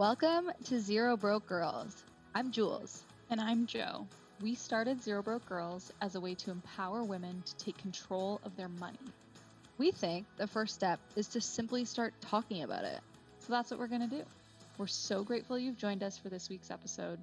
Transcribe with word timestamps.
Welcome 0.00 0.50
to 0.64 0.80
Zero 0.80 1.14
Broke 1.14 1.46
Girls. 1.46 2.04
I'm 2.34 2.52
Jules. 2.52 3.02
And 3.28 3.38
I'm 3.38 3.66
Joe. 3.66 4.06
We 4.40 4.54
started 4.54 5.02
Zero 5.02 5.22
Broke 5.22 5.44
Girls 5.44 5.92
as 6.00 6.14
a 6.14 6.20
way 6.20 6.34
to 6.36 6.50
empower 6.50 7.04
women 7.04 7.42
to 7.44 7.56
take 7.62 7.76
control 7.76 8.40
of 8.42 8.56
their 8.56 8.70
money. 8.70 8.96
We 9.76 9.90
think 9.90 10.24
the 10.38 10.46
first 10.46 10.74
step 10.74 11.00
is 11.16 11.26
to 11.28 11.40
simply 11.42 11.84
start 11.84 12.14
talking 12.22 12.62
about 12.62 12.84
it. 12.84 13.00
So 13.40 13.52
that's 13.52 13.70
what 13.70 13.78
we're 13.78 13.88
going 13.88 14.08
to 14.08 14.16
do. 14.16 14.22
We're 14.78 14.86
so 14.86 15.22
grateful 15.22 15.58
you've 15.58 15.76
joined 15.76 16.02
us 16.02 16.16
for 16.16 16.30
this 16.30 16.48
week's 16.48 16.70
episode. 16.70 17.18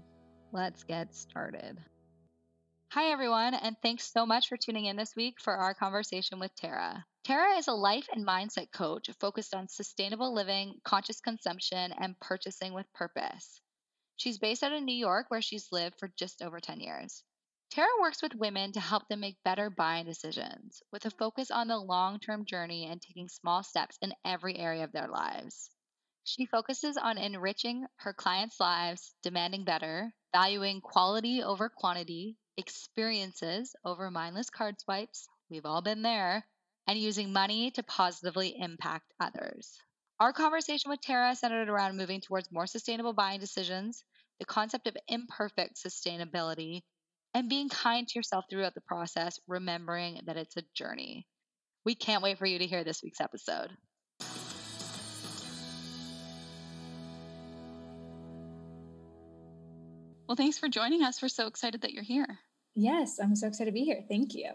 Let's 0.52 0.84
get 0.84 1.16
started. 1.16 1.80
Hi, 2.90 3.12
everyone, 3.12 3.56
and 3.56 3.76
thanks 3.82 4.04
so 4.04 4.28
much 4.28 4.50
for 4.50 4.56
tuning 4.56 4.86
in 4.86 4.98
this 4.98 5.16
week 5.16 5.40
for 5.40 5.56
our 5.56 5.74
conversation 5.74 6.38
with 6.38 6.54
Tara. 6.54 7.04
Tara 7.28 7.58
is 7.58 7.68
a 7.68 7.74
life 7.74 8.08
and 8.14 8.26
mindset 8.26 8.72
coach 8.72 9.10
focused 9.20 9.54
on 9.54 9.68
sustainable 9.68 10.34
living, 10.34 10.80
conscious 10.86 11.20
consumption, 11.20 11.92
and 11.92 12.18
purchasing 12.22 12.72
with 12.72 12.94
purpose. 12.94 13.60
She's 14.16 14.40
based 14.40 14.64
out 14.64 14.72
of 14.72 14.82
New 14.82 14.96
York, 14.96 15.26
where 15.28 15.42
she's 15.42 15.70
lived 15.74 16.00
for 16.00 16.08
just 16.16 16.42
over 16.42 16.62
10 16.62 16.80
years. 16.80 17.26
Tara 17.70 17.90
works 18.00 18.22
with 18.22 18.34
women 18.34 18.72
to 18.72 18.80
help 18.80 19.10
them 19.10 19.20
make 19.20 19.44
better 19.44 19.70
buying 19.70 20.06
decisions 20.06 20.82
with 20.94 21.06
a 21.06 21.12
focus 21.12 21.52
on 21.52 21.68
the 21.68 21.78
long 21.78 22.22
term 22.22 22.46
journey 22.46 22.86
and 22.86 23.02
taking 23.02 23.28
small 23.28 23.62
steps 23.62 23.98
in 24.02 24.14
every 24.24 24.58
area 24.58 24.86
of 24.86 24.94
their 24.94 25.10
lives. 25.10 25.70
She 26.24 26.46
focuses 26.46 26.96
on 26.96 27.18
enriching 27.18 27.88
her 27.98 28.14
clients' 28.14 28.62
lives, 28.62 29.14
demanding 29.22 29.66
better, 29.66 30.14
valuing 30.32 30.80
quality 30.80 31.44
over 31.44 31.68
quantity, 31.68 32.38
experiences 32.56 33.76
over 33.84 34.10
mindless 34.10 34.50
card 34.50 34.80
swipes. 34.80 35.28
We've 35.50 35.66
all 35.66 35.82
been 35.82 36.04
there 36.04 36.46
and 36.88 36.98
using 36.98 37.34
money 37.34 37.72
to 37.72 37.84
positively 37.84 38.56
impact 38.58 39.14
others. 39.20 39.78
Our 40.20 40.34
conversation 40.34 40.90
with 40.90 41.02
Tara 41.02 41.36
centered 41.36 41.70
around 41.70 41.98
moving 41.98 42.22
towards 42.22 42.52
more 42.52 42.66
sustainable 42.66 43.14
buying 43.14 43.40
decisions, 43.40 44.04
the 44.40 44.46
concept 44.46 44.88
of 44.88 44.98
imperfect 45.08 45.76
sustainability, 45.76 46.82
and 47.34 47.50
being 47.50 47.70
kind 47.70 48.08
to 48.08 48.18
yourself 48.18 48.46
throughout 48.50 48.74
the 48.74 48.82
process, 48.82 49.40
remembering 49.48 50.22
that 50.26 50.38
it's 50.38 50.58
a 50.58 50.64
journey. 50.74 51.28
We 51.86 51.94
can't 51.94 52.24
wait 52.24 52.40
for 52.40 52.46
you 52.46 52.58
to 52.60 52.66
hear 52.66 52.84
this 52.84 53.04
week's 53.04 53.22
episode. 53.22 53.70
Well, 60.28 60.36
thanks 60.36 60.58
for 60.58 60.68
joining 60.68 61.04
us. 61.04 61.22
We're 61.22 61.30
so 61.30 61.48
excited 61.48 61.82
that 61.82 61.94
you're 61.94 62.04
here. 62.04 62.40
Yes, 62.76 63.20
I'm 63.22 63.36
so 63.36 63.48
excited 63.48 63.72
to 63.72 63.74
be 63.74 63.86
here. 63.86 64.04
Thank 64.10 64.34
you. 64.34 64.52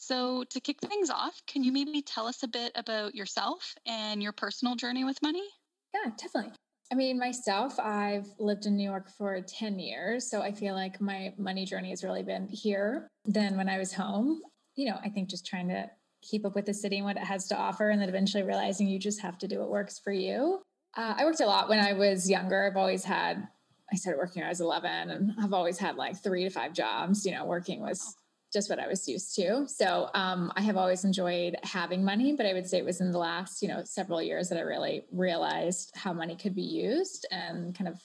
So, 0.00 0.44
to 0.44 0.60
kick 0.60 0.80
things 0.80 1.10
off, 1.10 1.42
can 1.46 1.64
you 1.64 1.72
maybe 1.72 2.02
tell 2.02 2.28
us 2.28 2.44
a 2.44 2.48
bit 2.48 2.70
about 2.76 3.16
yourself 3.16 3.74
and 3.84 4.22
your 4.22 4.32
personal 4.32 4.76
journey 4.76 5.02
with 5.04 5.20
money? 5.22 5.46
Yeah, 5.92 6.12
definitely. 6.16 6.52
I 6.92 6.94
mean, 6.94 7.18
myself, 7.18 7.78
I've 7.80 8.28
lived 8.38 8.64
in 8.64 8.76
New 8.76 8.88
York 8.88 9.10
for 9.10 9.40
10 9.40 9.78
years. 9.80 10.30
So 10.30 10.40
I 10.40 10.52
feel 10.52 10.74
like 10.74 11.00
my 11.00 11.34
money 11.36 11.64
journey 11.64 11.90
has 11.90 12.04
really 12.04 12.22
been 12.22 12.46
here 12.48 13.08
than 13.24 13.56
when 13.56 13.68
I 13.68 13.76
was 13.76 13.92
home. 13.92 14.40
You 14.76 14.90
know, 14.90 14.98
I 15.02 15.08
think 15.08 15.28
just 15.28 15.44
trying 15.44 15.68
to 15.68 15.90
keep 16.22 16.46
up 16.46 16.54
with 16.54 16.66
the 16.66 16.74
city 16.74 16.96
and 16.96 17.04
what 17.04 17.16
it 17.16 17.24
has 17.24 17.48
to 17.48 17.56
offer, 17.56 17.90
and 17.90 18.00
then 18.00 18.08
eventually 18.08 18.44
realizing 18.44 18.86
you 18.88 18.98
just 18.98 19.20
have 19.20 19.36
to 19.38 19.48
do 19.48 19.58
what 19.58 19.68
works 19.68 19.98
for 19.98 20.12
you. 20.12 20.62
Uh, 20.96 21.14
I 21.18 21.24
worked 21.24 21.40
a 21.40 21.46
lot 21.46 21.68
when 21.68 21.80
I 21.80 21.92
was 21.92 22.30
younger. 22.30 22.64
I've 22.64 22.76
always 22.76 23.04
had, 23.04 23.48
I 23.92 23.96
started 23.96 24.18
working 24.18 24.40
when 24.40 24.46
I 24.46 24.50
was 24.50 24.60
11, 24.60 25.10
and 25.10 25.32
I've 25.40 25.52
always 25.52 25.78
had 25.78 25.96
like 25.96 26.22
three 26.22 26.44
to 26.44 26.50
five 26.50 26.72
jobs. 26.72 27.26
You 27.26 27.32
know, 27.32 27.44
working 27.44 27.82
was 27.82 28.16
just 28.52 28.70
what 28.70 28.78
I 28.78 28.88
was 28.88 29.06
used 29.06 29.34
to. 29.36 29.66
So 29.68 30.08
um, 30.14 30.52
I 30.56 30.62
have 30.62 30.76
always 30.76 31.04
enjoyed 31.04 31.56
having 31.62 32.04
money, 32.04 32.34
but 32.34 32.46
I 32.46 32.54
would 32.54 32.66
say 32.66 32.78
it 32.78 32.84
was 32.84 33.00
in 33.00 33.12
the 33.12 33.18
last, 33.18 33.62
you 33.62 33.68
know, 33.68 33.82
several 33.84 34.22
years 34.22 34.48
that 34.48 34.58
I 34.58 34.62
really 34.62 35.04
realized 35.12 35.92
how 35.94 36.12
money 36.12 36.34
could 36.34 36.54
be 36.54 36.62
used 36.62 37.26
and 37.30 37.74
kind 37.74 37.88
of 37.88 38.00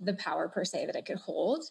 the 0.00 0.14
power 0.14 0.48
per 0.48 0.64
se 0.64 0.86
that 0.86 0.96
it 0.96 1.06
could 1.06 1.18
hold. 1.18 1.64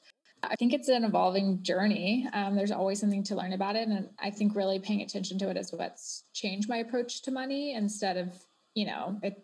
I 0.44 0.56
think 0.56 0.74
it's 0.74 0.90
an 0.90 1.04
evolving 1.04 1.64
journey. 1.64 2.28
Um, 2.34 2.56
there's 2.56 2.72
always 2.72 3.00
something 3.00 3.24
to 3.24 3.36
learn 3.36 3.54
about 3.54 3.76
it, 3.76 3.88
and 3.88 4.10
I 4.20 4.30
think 4.30 4.56
really 4.56 4.80
paying 4.80 5.02
attention 5.02 5.38
to 5.40 5.50
it 5.50 5.58
is 5.58 5.72
what's 5.72 6.24
changed 6.34 6.70
my 6.70 6.78
approach 6.78 7.24
to 7.24 7.32
money 7.32 7.74
instead 7.74 8.18
of, 8.18 8.34
you 8.74 8.86
know, 8.86 9.20
it 9.24 9.44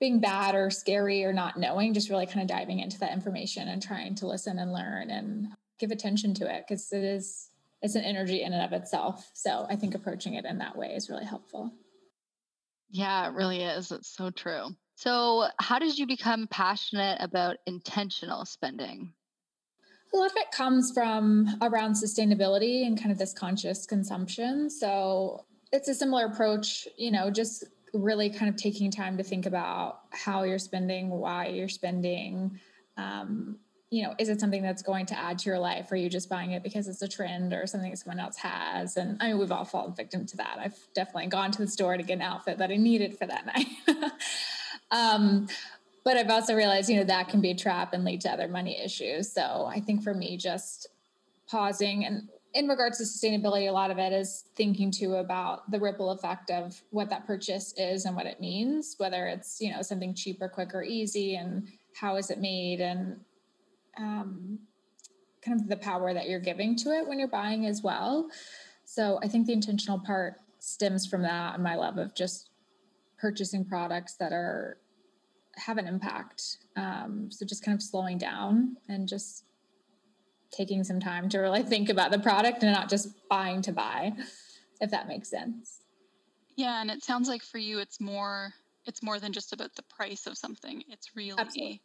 being 0.00 0.20
bad 0.20 0.54
or 0.54 0.70
scary 0.70 1.24
or 1.24 1.32
not 1.32 1.58
knowing. 1.58 1.94
Just 1.94 2.10
really 2.10 2.26
kind 2.26 2.40
of 2.40 2.48
diving 2.48 2.80
into 2.80 2.98
that 2.98 3.12
information 3.12 3.68
and 3.68 3.82
trying 3.82 4.14
to 4.16 4.26
listen 4.26 4.58
and 4.58 4.72
learn 4.72 5.10
and 5.10 5.48
give 5.78 5.90
attention 5.90 6.34
to 6.34 6.52
it 6.52 6.64
because 6.66 6.92
it 6.92 7.04
is 7.04 7.50
it's 7.84 7.94
an 7.94 8.02
energy 8.02 8.42
in 8.42 8.54
and 8.54 8.62
of 8.64 8.72
itself. 8.72 9.30
So 9.34 9.66
I 9.68 9.76
think 9.76 9.94
approaching 9.94 10.34
it 10.34 10.46
in 10.46 10.58
that 10.58 10.74
way 10.76 10.94
is 10.96 11.10
really 11.10 11.26
helpful. 11.26 11.70
Yeah, 12.90 13.28
it 13.28 13.34
really 13.34 13.62
is. 13.62 13.92
It's 13.92 14.08
so 14.08 14.30
true. 14.30 14.70
So, 14.96 15.48
how 15.58 15.78
did 15.80 15.98
you 15.98 16.06
become 16.06 16.46
passionate 16.46 17.18
about 17.20 17.56
intentional 17.66 18.44
spending? 18.46 19.12
A 20.12 20.16
lot 20.16 20.30
of 20.30 20.36
it 20.36 20.52
comes 20.52 20.92
from 20.92 21.48
around 21.60 21.94
sustainability 21.94 22.86
and 22.86 22.96
kind 22.96 23.10
of 23.10 23.18
this 23.18 23.32
conscious 23.32 23.84
consumption. 23.84 24.70
So, 24.70 25.44
it's 25.72 25.88
a 25.88 25.94
similar 25.94 26.26
approach, 26.26 26.86
you 26.96 27.10
know, 27.10 27.30
just 27.30 27.64
really 27.92 28.30
kind 28.30 28.48
of 28.48 28.56
taking 28.56 28.92
time 28.92 29.16
to 29.16 29.24
think 29.24 29.46
about 29.46 30.02
how 30.10 30.44
you're 30.44 30.60
spending, 30.60 31.10
why 31.10 31.48
you're 31.48 31.68
spending, 31.68 32.60
um, 32.96 33.58
you 33.94 34.02
know, 34.02 34.12
is 34.18 34.28
it 34.28 34.40
something 34.40 34.60
that's 34.60 34.82
going 34.82 35.06
to 35.06 35.16
add 35.16 35.38
to 35.38 35.48
your 35.48 35.58
life? 35.60 35.90
Or 35.92 35.94
are 35.94 35.98
you 35.98 36.08
just 36.08 36.28
buying 36.28 36.50
it 36.50 36.64
because 36.64 36.88
it's 36.88 37.00
a 37.00 37.06
trend 37.06 37.52
or 37.52 37.64
something 37.64 37.90
that 37.90 37.98
someone 37.98 38.18
else 38.18 38.36
has? 38.38 38.96
And 38.96 39.16
I 39.20 39.28
mean, 39.28 39.38
we've 39.38 39.52
all 39.52 39.64
fallen 39.64 39.94
victim 39.94 40.26
to 40.26 40.36
that. 40.38 40.58
I've 40.58 40.76
definitely 40.94 41.28
gone 41.28 41.52
to 41.52 41.58
the 41.58 41.68
store 41.68 41.96
to 41.96 42.02
get 42.02 42.14
an 42.14 42.22
outfit 42.22 42.58
that 42.58 42.72
I 42.72 42.76
needed 42.76 43.16
for 43.16 43.26
that 43.26 43.46
night. 43.54 44.10
um, 44.90 45.46
but 46.02 46.16
I've 46.16 46.28
also 46.28 46.56
realized, 46.56 46.90
you 46.90 46.96
know, 46.96 47.04
that 47.04 47.28
can 47.28 47.40
be 47.40 47.52
a 47.52 47.54
trap 47.54 47.92
and 47.92 48.04
lead 48.04 48.20
to 48.22 48.30
other 48.30 48.48
money 48.48 48.82
issues. 48.82 49.32
So 49.32 49.70
I 49.72 49.78
think 49.78 50.02
for 50.02 50.12
me, 50.12 50.36
just 50.36 50.88
pausing 51.46 52.04
and 52.04 52.28
in 52.52 52.68
regards 52.68 52.98
to 52.98 53.04
sustainability, 53.04 53.68
a 53.68 53.72
lot 53.72 53.90
of 53.90 53.98
it 53.98 54.12
is 54.12 54.44
thinking 54.54 54.90
too 54.90 55.16
about 55.16 55.70
the 55.70 55.78
ripple 55.78 56.10
effect 56.10 56.50
of 56.50 56.80
what 56.90 57.10
that 57.10 57.26
purchase 57.26 57.74
is 57.76 58.04
and 58.04 58.14
what 58.14 58.26
it 58.26 58.40
means, 58.40 58.94
whether 58.98 59.26
it's, 59.26 59.60
you 59.60 59.72
know, 59.72 59.82
something 59.82 60.14
cheap 60.14 60.40
or 60.40 60.48
quick 60.48 60.72
or 60.72 60.84
easy 60.84 61.34
and 61.34 61.68
how 61.94 62.16
is 62.16 62.30
it 62.30 62.40
made 62.40 62.80
and 62.80 63.18
um, 63.98 64.58
kind 65.44 65.60
of 65.60 65.68
the 65.68 65.76
power 65.76 66.14
that 66.14 66.28
you're 66.28 66.40
giving 66.40 66.76
to 66.76 66.90
it 66.90 67.06
when 67.06 67.18
you're 67.18 67.28
buying 67.28 67.66
as 67.66 67.82
well. 67.82 68.28
So 68.84 69.18
I 69.22 69.28
think 69.28 69.46
the 69.46 69.52
intentional 69.52 69.98
part 69.98 70.36
stems 70.58 71.06
from 71.06 71.22
that 71.22 71.54
and 71.54 71.62
my 71.62 71.74
love 71.74 71.98
of 71.98 72.14
just 72.14 72.50
purchasing 73.18 73.64
products 73.64 74.16
that 74.16 74.32
are 74.32 74.78
have 75.56 75.78
an 75.78 75.86
impact. 75.86 76.58
Um, 76.76 77.28
so 77.30 77.46
just 77.46 77.64
kind 77.64 77.76
of 77.76 77.82
slowing 77.82 78.18
down 78.18 78.76
and 78.88 79.06
just 79.06 79.44
taking 80.50 80.82
some 80.82 81.00
time 81.00 81.28
to 81.28 81.38
really 81.38 81.62
think 81.74 81.88
about 81.88 82.10
the 82.10 82.18
product 82.18 82.62
and 82.62 82.72
not 82.72 82.88
just 82.88 83.08
buying 83.28 83.62
to 83.62 83.72
buy, 83.72 84.12
if 84.80 84.90
that 84.90 85.08
makes 85.08 85.30
sense. 85.30 85.80
Yeah, 86.56 86.80
and 86.80 86.90
it 86.90 87.02
sounds 87.02 87.28
like 87.28 87.42
for 87.42 87.58
you 87.58 87.78
it's 87.80 88.00
more 88.00 88.52
it's 88.86 89.02
more 89.02 89.18
than 89.18 89.32
just 89.32 89.52
about 89.52 89.74
the 89.76 89.82
price 89.84 90.26
of 90.26 90.36
something. 90.36 90.82
It's 90.88 91.16
really 91.16 91.38
Absolutely 91.38 91.80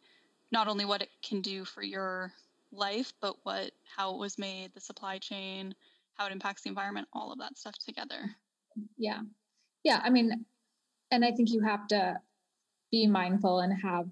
not 0.52 0.68
only 0.68 0.84
what 0.84 1.02
it 1.02 1.10
can 1.22 1.40
do 1.40 1.64
for 1.64 1.82
your 1.82 2.32
life, 2.72 3.12
but 3.20 3.36
what 3.42 3.72
how 3.96 4.14
it 4.14 4.18
was 4.18 4.38
made, 4.38 4.72
the 4.74 4.80
supply 4.80 5.18
chain, 5.18 5.74
how 6.14 6.26
it 6.26 6.32
impacts 6.32 6.62
the 6.62 6.68
environment, 6.68 7.08
all 7.12 7.32
of 7.32 7.38
that 7.38 7.58
stuff 7.58 7.74
together. 7.84 8.34
Yeah. 8.96 9.20
Yeah. 9.84 10.00
I 10.02 10.10
mean, 10.10 10.44
and 11.10 11.24
I 11.24 11.32
think 11.32 11.50
you 11.50 11.60
have 11.62 11.86
to 11.88 12.16
be 12.90 13.06
mindful 13.06 13.60
and 13.60 13.72
have 13.82 14.06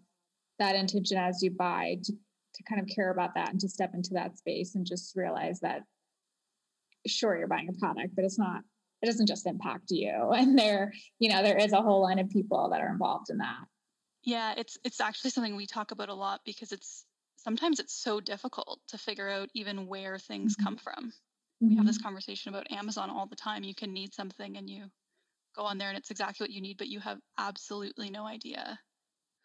that 0.58 0.74
intention 0.74 1.18
as 1.18 1.42
you 1.42 1.50
buy 1.50 1.98
to, 2.02 2.12
to 2.12 2.62
kind 2.68 2.80
of 2.80 2.88
care 2.88 3.10
about 3.10 3.34
that 3.34 3.50
and 3.50 3.60
to 3.60 3.68
step 3.68 3.94
into 3.94 4.14
that 4.14 4.36
space 4.38 4.74
and 4.74 4.86
just 4.86 5.14
realize 5.16 5.60
that 5.60 5.82
sure 7.06 7.36
you're 7.36 7.48
buying 7.48 7.68
a 7.68 7.72
product, 7.78 8.14
but 8.16 8.24
it's 8.24 8.38
not 8.38 8.62
it 9.00 9.06
doesn't 9.06 9.28
just 9.28 9.46
impact 9.46 9.90
you. 9.90 10.32
And 10.34 10.58
there, 10.58 10.92
you 11.18 11.28
know, 11.28 11.42
there 11.42 11.58
is 11.58 11.72
a 11.72 11.82
whole 11.82 12.02
line 12.02 12.18
of 12.18 12.30
people 12.30 12.70
that 12.70 12.80
are 12.80 12.90
involved 12.90 13.30
in 13.30 13.38
that. 13.38 13.64
Yeah, 14.28 14.52
it's 14.58 14.76
it's 14.84 15.00
actually 15.00 15.30
something 15.30 15.56
we 15.56 15.64
talk 15.64 15.90
about 15.90 16.10
a 16.10 16.14
lot 16.14 16.42
because 16.44 16.70
it's 16.70 17.06
sometimes 17.36 17.80
it's 17.80 17.94
so 17.94 18.20
difficult 18.20 18.78
to 18.88 18.98
figure 18.98 19.30
out 19.30 19.48
even 19.54 19.86
where 19.86 20.18
things 20.18 20.54
mm-hmm. 20.54 20.64
come 20.64 20.76
from. 20.76 21.14
Mm-hmm. 21.62 21.68
We 21.68 21.76
have 21.76 21.86
this 21.86 21.96
mm-hmm. 21.96 22.08
conversation 22.08 22.50
about 22.50 22.70
Amazon 22.70 23.08
all 23.08 23.24
the 23.26 23.34
time. 23.34 23.64
You 23.64 23.74
can 23.74 23.94
need 23.94 24.12
something 24.12 24.58
and 24.58 24.68
you 24.68 24.84
go 25.56 25.62
on 25.62 25.78
there 25.78 25.88
and 25.88 25.96
it's 25.96 26.10
exactly 26.10 26.44
what 26.44 26.50
you 26.50 26.60
need, 26.60 26.76
but 26.76 26.88
you 26.88 27.00
have 27.00 27.20
absolutely 27.38 28.10
no 28.10 28.26
idea 28.26 28.78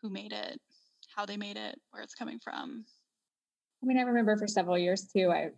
who 0.01 0.09
made 0.09 0.33
it, 0.33 0.59
how 1.15 1.25
they 1.25 1.37
made 1.37 1.55
it, 1.55 1.79
where 1.91 2.03
it's 2.03 2.13
coming 2.13 2.39
from. 2.43 2.83
I 3.81 3.85
mean, 3.85 3.97
I 3.97 4.01
remember 4.01 4.35
for 4.35 4.47
several 4.47 4.77
years 4.77 5.07
too, 5.15 5.31
I 5.31 5.51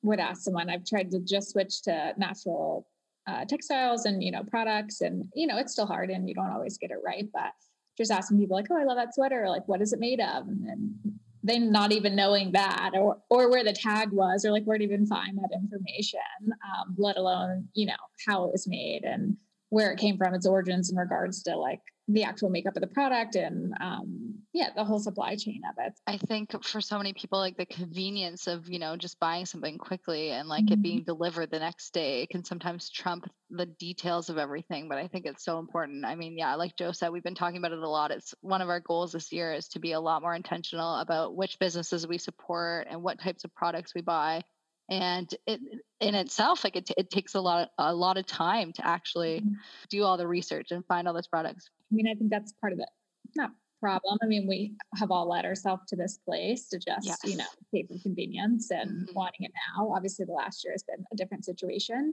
would 0.00 0.18
ask 0.18 0.40
someone, 0.40 0.70
I've 0.70 0.86
tried 0.86 1.10
to 1.10 1.20
just 1.20 1.50
switch 1.50 1.82
to 1.82 2.14
natural 2.16 2.86
uh, 3.26 3.44
textiles 3.44 4.06
and, 4.06 4.24
you 4.24 4.30
know, 4.30 4.44
products. 4.44 5.02
And, 5.02 5.26
you 5.34 5.46
know, 5.46 5.58
it's 5.58 5.72
still 5.72 5.86
hard 5.86 6.08
and 6.08 6.26
you 6.26 6.34
don't 6.34 6.50
always 6.50 6.78
get 6.78 6.90
it 6.90 7.04
right. 7.04 7.28
But 7.34 7.52
just 7.96 8.10
asking 8.10 8.38
people 8.38 8.56
like, 8.56 8.66
oh, 8.70 8.80
I 8.80 8.84
love 8.84 8.96
that 8.96 9.14
sweater. 9.14 9.48
Like, 9.48 9.66
what 9.68 9.82
is 9.82 9.92
it 9.92 10.00
made 10.00 10.20
of? 10.20 10.48
And 10.48 10.66
then 10.66 11.18
they 11.42 11.58
not 11.58 11.92
even 11.92 12.14
knowing 12.14 12.52
that 12.52 12.92
or 12.94 13.18
or 13.28 13.50
where 13.50 13.64
the 13.64 13.72
tag 13.72 14.10
was 14.12 14.44
or 14.44 14.52
like 14.52 14.64
where 14.64 14.78
to 14.78 14.84
even 14.84 15.06
find 15.06 15.38
that 15.38 15.50
information, 15.52 16.20
um, 16.42 16.94
let 16.96 17.16
alone, 17.16 17.68
you 17.74 17.86
know, 17.86 17.94
how 18.26 18.44
it 18.44 18.52
was 18.52 18.66
made 18.68 19.02
and 19.04 19.36
where 19.70 19.90
it 19.90 19.98
came 19.98 20.16
from, 20.16 20.34
its 20.34 20.46
origins 20.46 20.90
in 20.90 20.96
regards 20.96 21.42
to 21.42 21.56
like 21.56 21.80
the 22.08 22.24
actual 22.24 22.50
makeup 22.50 22.76
of 22.76 22.80
the 22.80 22.88
product 22.88 23.36
and 23.36 23.72
um, 23.80 24.34
yeah, 24.52 24.68
the 24.74 24.84
whole 24.84 24.98
supply 24.98 25.36
chain 25.36 25.62
of 25.68 25.76
it. 25.78 25.94
I 26.06 26.18
think 26.18 26.62
for 26.64 26.80
so 26.80 26.98
many 26.98 27.12
people, 27.12 27.38
like 27.38 27.56
the 27.56 27.64
convenience 27.64 28.46
of, 28.46 28.68
you 28.68 28.78
know, 28.78 28.96
just 28.96 29.18
buying 29.20 29.46
something 29.46 29.78
quickly 29.78 30.30
and 30.30 30.48
like 30.48 30.64
mm-hmm. 30.64 30.74
it 30.74 30.82
being 30.82 31.02
delivered 31.04 31.50
the 31.50 31.60
next 31.60 31.94
day 31.94 32.26
can 32.26 32.44
sometimes 32.44 32.90
trump 32.90 33.30
the 33.50 33.66
details 33.66 34.28
of 34.28 34.38
everything. 34.38 34.88
But 34.88 34.98
I 34.98 35.08
think 35.08 35.26
it's 35.26 35.44
so 35.44 35.58
important. 35.58 36.04
I 36.04 36.14
mean, 36.16 36.36
yeah, 36.36 36.54
like 36.56 36.76
Joe 36.76 36.92
said, 36.92 37.12
we've 37.12 37.22
been 37.22 37.34
talking 37.34 37.58
about 37.58 37.72
it 37.72 37.78
a 37.78 37.88
lot. 37.88 38.10
It's 38.10 38.34
one 38.40 38.60
of 38.60 38.68
our 38.68 38.80
goals 38.80 39.12
this 39.12 39.32
year 39.32 39.52
is 39.52 39.68
to 39.68 39.78
be 39.78 39.92
a 39.92 40.00
lot 40.00 40.22
more 40.22 40.34
intentional 40.34 40.96
about 40.96 41.36
which 41.36 41.58
businesses 41.58 42.06
we 42.06 42.18
support 42.18 42.88
and 42.90 43.02
what 43.02 43.20
types 43.20 43.44
of 43.44 43.54
products 43.54 43.94
we 43.94 44.02
buy. 44.02 44.42
And 44.92 45.34
it 45.46 45.60
in 46.00 46.14
itself, 46.14 46.64
like 46.64 46.76
it, 46.76 46.86
t- 46.86 46.94
it 46.98 47.08
takes 47.08 47.34
a 47.34 47.40
lot, 47.40 47.62
of, 47.62 47.68
a 47.78 47.94
lot 47.94 48.18
of 48.18 48.26
time 48.26 48.72
to 48.74 48.86
actually 48.86 49.40
mm-hmm. 49.40 49.54
do 49.88 50.04
all 50.04 50.18
the 50.18 50.26
research 50.26 50.70
and 50.70 50.84
find 50.84 51.08
all 51.08 51.14
those 51.14 51.28
products. 51.28 51.70
I 51.90 51.94
mean, 51.94 52.06
I 52.08 52.14
think 52.14 52.30
that's 52.30 52.52
part 52.60 52.74
of 52.74 52.78
it. 52.78 52.88
No, 53.34 53.48
problem. 53.80 54.18
I 54.22 54.26
mean, 54.26 54.46
we 54.46 54.74
have 54.96 55.10
all 55.10 55.28
led 55.30 55.46
ourselves 55.46 55.84
to 55.88 55.96
this 55.96 56.18
place 56.18 56.68
to 56.68 56.78
just, 56.78 57.06
yes. 57.06 57.18
you 57.24 57.38
know, 57.38 57.46
pay 57.72 57.84
for 57.84 57.98
convenience 58.02 58.70
and 58.70 58.90
mm-hmm. 58.90 59.14
wanting 59.14 59.46
it 59.46 59.52
now. 59.76 59.90
Obviously, 59.94 60.26
the 60.26 60.32
last 60.32 60.62
year 60.62 60.74
has 60.74 60.82
been 60.82 61.04
a 61.10 61.16
different 61.16 61.46
situation. 61.46 62.12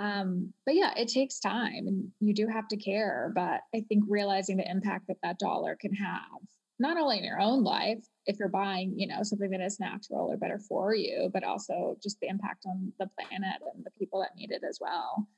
Um, 0.00 0.54
but 0.64 0.74
yeah, 0.74 0.94
it 0.96 1.08
takes 1.08 1.38
time 1.38 1.86
and 1.86 2.08
you 2.20 2.32
do 2.32 2.46
have 2.46 2.66
to 2.68 2.78
care. 2.78 3.30
But 3.34 3.60
I 3.74 3.84
think 3.88 4.04
realizing 4.08 4.56
the 4.56 4.70
impact 4.70 5.08
that 5.08 5.18
that 5.22 5.38
dollar 5.38 5.76
can 5.78 5.92
have, 5.92 6.40
not 6.80 6.96
only 6.96 7.18
in 7.18 7.24
your 7.24 7.40
own 7.40 7.62
life, 7.62 8.02
if 8.26 8.38
you're 8.38 8.48
buying, 8.48 8.98
you 8.98 9.06
know, 9.06 9.22
something 9.22 9.50
that 9.50 9.60
is 9.60 9.78
natural 9.78 10.32
or 10.32 10.36
better 10.38 10.58
for 10.58 10.94
you, 10.94 11.30
but 11.32 11.44
also 11.44 11.96
just 12.02 12.18
the 12.20 12.28
impact 12.28 12.64
on 12.66 12.90
the 12.98 13.08
planet 13.18 13.60
and 13.74 13.84
the 13.84 13.90
people 13.98 14.20
that 14.20 14.34
need 14.34 14.50
it 14.50 14.62
as 14.68 14.78
well. 14.80 15.28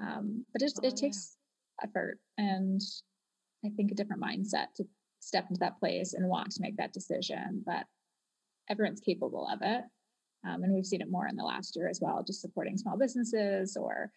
Um, 0.00 0.44
but 0.52 0.60
it, 0.60 0.72
oh, 0.76 0.86
it 0.86 0.96
takes 0.96 1.36
yeah. 1.80 1.88
effort 1.88 2.18
and 2.36 2.80
I 3.64 3.70
think 3.70 3.92
a 3.92 3.94
different 3.94 4.22
mindset 4.22 4.74
to 4.76 4.84
step 5.20 5.46
into 5.48 5.60
that 5.60 5.78
place 5.78 6.14
and 6.14 6.28
want 6.28 6.50
to 6.50 6.62
make 6.62 6.76
that 6.76 6.92
decision. 6.92 7.62
But 7.64 7.84
everyone's 8.68 9.00
capable 9.00 9.48
of 9.52 9.60
it. 9.62 9.84
Um, 10.46 10.62
and 10.62 10.74
we've 10.74 10.86
seen 10.86 11.00
it 11.00 11.10
more 11.10 11.28
in 11.28 11.36
the 11.36 11.44
last 11.44 11.76
year 11.76 11.88
as 11.88 12.00
well, 12.00 12.24
just 12.26 12.40
supporting 12.40 12.76
small 12.76 12.98
businesses 12.98 13.76
or, 13.76 14.10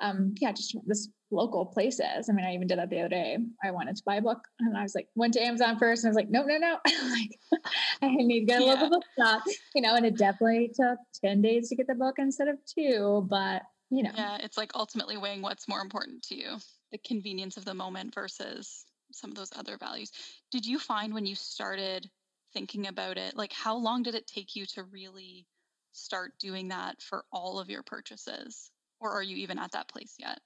um, 0.00 0.34
yeah, 0.40 0.52
just 0.52 0.76
this 0.86 1.08
local 1.30 1.66
places. 1.66 2.28
I 2.28 2.32
mean, 2.32 2.46
I 2.46 2.54
even 2.54 2.66
did 2.66 2.78
that 2.78 2.90
the 2.90 3.00
other 3.00 3.08
day. 3.08 3.36
I 3.62 3.70
wanted 3.70 3.96
to 3.96 4.02
buy 4.06 4.16
a 4.16 4.22
book 4.22 4.40
and 4.60 4.76
I 4.76 4.82
was 4.82 4.94
like, 4.94 5.08
went 5.14 5.34
to 5.34 5.42
Amazon 5.42 5.78
first 5.78 6.04
and 6.04 6.08
I 6.08 6.10
was 6.10 6.16
like, 6.16 6.30
no, 6.30 6.42
no, 6.42 6.56
no. 6.56 6.78
like, 7.10 7.38
I 8.02 8.08
need 8.08 8.40
to 8.40 8.46
get 8.46 8.62
a 8.62 8.64
yeah. 8.64 8.72
local 8.72 8.90
bookshop, 8.90 9.42
you 9.74 9.82
know, 9.82 9.94
and 9.94 10.06
it 10.06 10.16
definitely 10.16 10.72
took 10.74 10.98
10 11.22 11.42
days 11.42 11.68
to 11.68 11.76
get 11.76 11.86
the 11.86 11.94
book 11.94 12.16
instead 12.18 12.48
of 12.48 12.58
two, 12.66 13.26
but 13.28 13.62
you 13.90 14.02
know. 14.02 14.10
Yeah, 14.14 14.38
it's 14.40 14.56
like 14.56 14.70
ultimately 14.74 15.16
weighing 15.16 15.42
what's 15.42 15.68
more 15.68 15.80
important 15.80 16.22
to 16.24 16.34
you 16.34 16.56
the 16.90 16.98
convenience 16.98 17.56
of 17.56 17.64
the 17.64 17.74
moment 17.74 18.14
versus 18.14 18.86
some 19.12 19.30
of 19.30 19.36
those 19.36 19.52
other 19.56 19.76
values. 19.76 20.10
Did 20.50 20.66
you 20.66 20.78
find 20.78 21.12
when 21.12 21.26
you 21.26 21.34
started 21.34 22.08
thinking 22.52 22.86
about 22.86 23.18
it, 23.18 23.36
like 23.36 23.52
how 23.52 23.76
long 23.76 24.02
did 24.02 24.14
it 24.14 24.26
take 24.26 24.56
you 24.56 24.64
to 24.66 24.84
really 24.84 25.46
start 25.92 26.32
doing 26.38 26.68
that 26.68 27.00
for 27.02 27.24
all 27.32 27.58
of 27.58 27.68
your 27.68 27.82
purchases? 27.82 28.70
Or 29.00 29.12
are 29.12 29.22
you 29.22 29.36
even 29.36 29.58
at 29.58 29.72
that 29.72 29.88
place 29.88 30.16
yet? 30.18 30.40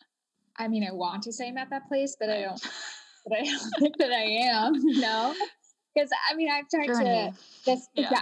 I 0.59 0.69
mean, 0.69 0.87
I 0.87 0.93
want 0.93 1.23
to 1.25 1.33
say 1.33 1.49
I'm 1.49 1.59
at 1.59 1.71
that 1.71 1.89
place, 1.89 2.17
but 2.19 2.29
I 2.29 2.43
don't 2.43 2.61
but 3.27 3.39
I 3.39 3.45
don't 3.45 3.71
think 3.79 3.97
that 3.99 4.11
I 4.11 4.23
am, 4.23 4.73
no. 5.01 5.35
Because 5.95 6.11
I 6.31 6.35
mean 6.35 6.49
I've 6.51 6.69
tried 6.69 6.87
Journey. 6.87 7.33
to 7.33 7.39
this 7.67 7.89
yeah. 7.95 8.11
yeah. 8.11 8.19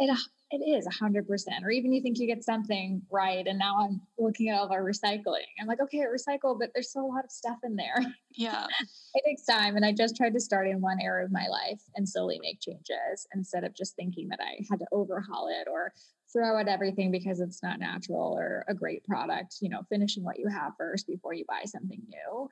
It 0.00 0.18
it 0.50 0.64
is 0.64 0.86
a 0.86 0.90
hundred 0.90 1.26
percent. 1.26 1.64
Or 1.64 1.70
even 1.70 1.92
you 1.92 2.00
think 2.00 2.18
you 2.18 2.26
get 2.26 2.42
something 2.42 3.02
right, 3.10 3.46
and 3.46 3.58
now 3.58 3.76
I'm 3.80 4.00
looking 4.18 4.48
at 4.48 4.58
all 4.58 4.64
of 4.64 4.72
our 4.72 4.82
recycling. 4.82 5.44
I'm 5.60 5.66
like, 5.66 5.80
okay, 5.80 6.02
I 6.02 6.06
recycle, 6.06 6.58
but 6.58 6.70
there's 6.74 6.90
still 6.90 7.04
a 7.04 7.12
lot 7.12 7.24
of 7.24 7.30
stuff 7.30 7.58
in 7.64 7.76
there. 7.76 7.96
Yeah, 8.34 8.66
it 9.14 9.22
takes 9.26 9.44
time, 9.44 9.76
and 9.76 9.84
I 9.84 9.92
just 9.92 10.16
tried 10.16 10.34
to 10.34 10.40
start 10.40 10.68
in 10.68 10.80
one 10.80 10.98
area 11.02 11.24
of 11.24 11.32
my 11.32 11.46
life 11.48 11.82
and 11.96 12.08
slowly 12.08 12.38
make 12.40 12.60
changes 12.60 13.26
instead 13.34 13.64
of 13.64 13.74
just 13.74 13.94
thinking 13.96 14.28
that 14.28 14.40
I 14.40 14.64
had 14.70 14.78
to 14.78 14.86
overhaul 14.92 15.48
it 15.48 15.68
or 15.70 15.92
throw 16.32 16.58
out 16.58 16.68
everything 16.68 17.10
because 17.10 17.40
it's 17.40 17.62
not 17.62 17.80
natural 17.80 18.36
or 18.36 18.64
a 18.68 18.74
great 18.74 19.04
product. 19.04 19.56
You 19.60 19.70
know, 19.70 19.82
finishing 19.88 20.24
what 20.24 20.38
you 20.38 20.48
have 20.48 20.72
first 20.78 21.06
before 21.06 21.34
you 21.34 21.44
buy 21.48 21.62
something 21.64 22.02
new. 22.08 22.48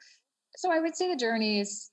So 0.57 0.71
I 0.71 0.81
would 0.81 0.97
say 0.97 1.09
the 1.09 1.17
journey 1.17 1.61
is 1.61 1.91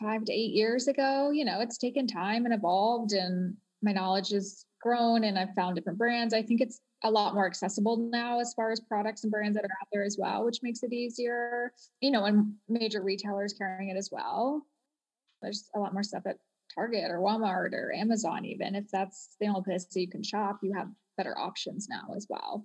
five 0.00 0.24
to 0.24 0.32
eight 0.32 0.52
years 0.52 0.88
ago. 0.88 1.30
You 1.30 1.44
know, 1.44 1.60
it's 1.60 1.78
taken 1.78 2.06
time 2.06 2.44
and 2.44 2.54
evolved, 2.54 3.12
and 3.12 3.56
my 3.82 3.92
knowledge 3.92 4.30
has 4.30 4.64
grown 4.80 5.24
and 5.24 5.38
I've 5.38 5.54
found 5.54 5.74
different 5.74 5.98
brands. 5.98 6.32
I 6.34 6.42
think 6.42 6.60
it's 6.60 6.80
a 7.02 7.10
lot 7.10 7.34
more 7.34 7.46
accessible 7.46 7.96
now 7.96 8.40
as 8.40 8.54
far 8.54 8.70
as 8.70 8.80
products 8.80 9.24
and 9.24 9.30
brands 9.30 9.56
that 9.56 9.64
are 9.64 9.78
out 9.80 9.88
there 9.92 10.04
as 10.04 10.16
well, 10.18 10.44
which 10.44 10.60
makes 10.62 10.82
it 10.82 10.92
easier. 10.92 11.72
You 12.00 12.10
know, 12.10 12.24
and 12.24 12.54
major 12.68 13.02
retailers 13.02 13.54
carrying 13.54 13.90
it 13.90 13.96
as 13.96 14.10
well. 14.12 14.66
There's 15.42 15.68
a 15.74 15.78
lot 15.78 15.92
more 15.92 16.02
stuff 16.02 16.22
at 16.26 16.36
Target 16.74 17.10
or 17.10 17.18
Walmart 17.18 17.72
or 17.72 17.92
Amazon, 17.92 18.44
even 18.44 18.74
if 18.74 18.90
that's 18.90 19.36
the 19.40 19.46
only 19.46 19.62
place 19.62 19.84
that 19.84 20.00
you 20.00 20.08
can 20.08 20.22
shop, 20.22 20.58
you 20.62 20.72
have 20.74 20.88
better 21.16 21.36
options 21.38 21.88
now 21.88 22.14
as 22.16 22.26
well. 22.28 22.64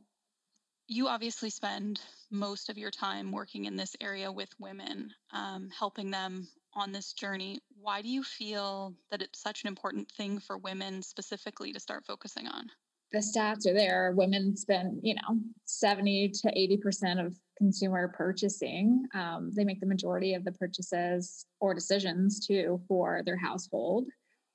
You 0.88 1.08
obviously 1.08 1.50
spend 1.50 2.02
most 2.30 2.70
of 2.70 2.78
your 2.78 2.92
time 2.92 3.32
working 3.32 3.66
in 3.66 3.76
this 3.76 3.96
area 4.02 4.32
with 4.32 4.50
women, 4.60 5.12
um, 5.32 5.70
helping 5.78 6.12
them 6.12 6.48
on 6.74 6.92
this 6.92 7.14
journey, 7.14 7.60
why 7.80 8.02
do 8.02 8.10
you 8.10 8.24
feel 8.24 8.94
that 9.10 9.22
it's 9.22 9.42
such 9.42 9.64
an 9.64 9.68
important 9.68 10.10
thing 10.12 10.40
for 10.40 10.58
women 10.58 11.02
specifically 11.02 11.74
to 11.74 11.80
start 11.80 12.06
focusing 12.06 12.48
on? 12.48 12.70
The 13.12 13.20
stats 13.20 13.68
are 13.68 13.74
there. 13.74 14.14
Women 14.16 14.56
spend, 14.56 15.02
you 15.04 15.16
know, 15.16 15.40
70 15.66 16.30
to 16.30 16.48
80% 16.48 17.26
of 17.26 17.38
consumer 17.58 18.14
purchasing. 18.16 19.06
Um, 19.14 19.52
they 19.54 19.66
make 19.66 19.82
the 19.82 19.86
majority 19.86 20.34
of 20.34 20.46
the 20.46 20.54
purchases 20.54 21.46
or 21.60 21.74
decisions 21.74 22.46
too 22.46 22.80
for 22.88 23.22
their 23.26 23.38
household. 23.38 24.06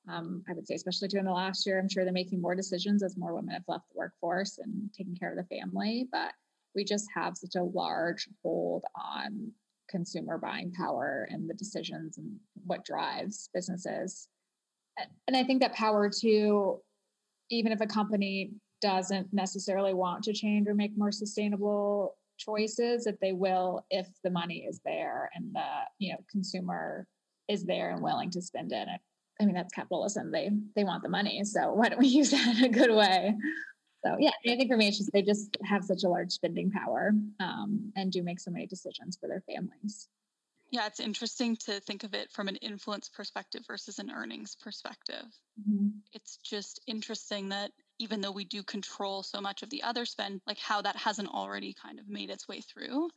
Um, 0.09 0.45
I 0.49 0.53
would 0.53 0.67
say, 0.67 0.75
especially 0.75 1.09
during 1.09 1.27
the 1.27 1.33
last 1.33 1.67
year, 1.67 1.79
I'm 1.79 1.89
sure 1.89 2.05
they're 2.05 2.13
making 2.13 2.41
more 2.41 2.55
decisions 2.55 3.03
as 3.03 3.17
more 3.17 3.35
women 3.35 3.55
have 3.55 3.65
left 3.67 3.89
the 3.91 3.99
workforce 3.99 4.59
and 4.59 4.91
taking 4.97 5.17
care 5.17 5.31
of 5.31 5.37
the 5.37 5.57
family. 5.57 6.09
But 6.13 6.33
we 6.75 6.85
just 6.85 7.09
have 7.15 7.37
such 7.37 7.57
a 7.57 7.65
large 7.65 8.29
hold 8.43 8.85
on 8.95 9.51
consumer 9.89 10.39
buying 10.39 10.73
power 10.73 11.27
and 11.31 11.49
the 11.49 11.55
decisions 11.55 12.19
and 12.19 12.37
what 12.65 12.85
drives 12.85 13.49
businesses. 13.55 14.29
And 15.27 15.37
I 15.37 15.43
think 15.43 15.61
that 15.61 15.73
power 15.73 16.11
too, 16.11 16.81
even 17.51 17.73
if 17.73 17.81
a 17.81 17.87
company 17.87 18.53
doesn't 18.81 19.33
necessarily 19.33 19.95
want 19.95 20.23
to 20.25 20.33
change 20.33 20.69
or 20.69 20.75
make 20.75 20.97
more 20.97 21.13
sustainable 21.13 22.17
choices, 22.39 23.05
that 23.05 23.21
they 23.21 23.33
will 23.33 23.87
if 23.91 24.09
the 24.23 24.31
money 24.31 24.67
is 24.69 24.81
there 24.85 25.31
and 25.35 25.55
the 25.55 25.67
you 25.99 26.13
know 26.13 26.19
consumer 26.31 27.07
is 27.49 27.65
there 27.65 27.91
and 27.93 28.03
willing 28.03 28.31
to 28.31 28.43
spend 28.43 28.73
it. 28.73 28.89
I 29.41 29.45
mean 29.45 29.55
that's 29.55 29.73
capitalism. 29.73 30.31
They 30.31 30.51
they 30.75 30.85
want 30.85 31.03
the 31.03 31.09
money, 31.09 31.43
so 31.45 31.73
why 31.75 31.89
don't 31.89 32.01
we 32.01 32.09
use 32.09 32.31
that 32.31 32.59
in 32.59 32.65
a 32.65 32.69
good 32.69 32.95
way? 32.95 33.35
So 34.05 34.17
yeah, 34.19 34.31
I 34.47 34.57
think 34.57 34.71
for 34.71 34.77
me, 34.77 34.89
it's 34.89 34.99
just 34.99 35.13
they 35.13 35.23
just 35.23 35.57
have 35.65 35.85
such 35.85 36.05
a 36.05 36.09
large 36.09 36.31
spending 36.31 36.71
power 36.71 37.13
um, 37.41 37.93
and 37.97 38.13
do 38.13 38.23
make 38.23 38.41
so 38.41 38.51
many 38.51 38.67
decisions 38.67 39.17
for 39.21 39.29
their 39.29 39.43
families. 39.43 40.09
Yeah, 40.71 40.87
it's 40.87 41.01
interesting 41.01 41.57
to 41.67 41.81
think 41.81 42.03
of 42.03 42.13
it 42.13 42.31
from 42.33 42.49
an 42.49 42.57
influence 42.57 43.09
perspective 43.09 43.63
versus 43.67 43.99
an 43.99 44.11
earnings 44.11 44.57
perspective. 44.57 45.25
Mm-hmm. 45.61 45.89
It's 46.13 46.39
just 46.39 46.81
interesting 46.87 47.51
that 47.51 47.71
even 47.99 48.21
though 48.21 48.33
we 48.33 48.45
do 48.45 48.63
control 48.63 49.23
so 49.23 49.41
much 49.41 49.63
of 49.63 49.71
the 49.71 49.83
other 49.83 50.05
spend, 50.05 50.41
like 50.47 50.59
how 50.59 50.83
that 50.83 50.97
hasn't 50.97 51.29
already 51.29 51.73
kind 51.73 51.99
of 51.99 52.09
made 52.09 52.31
its 52.31 52.49
way 52.49 52.61
through. 52.61 53.09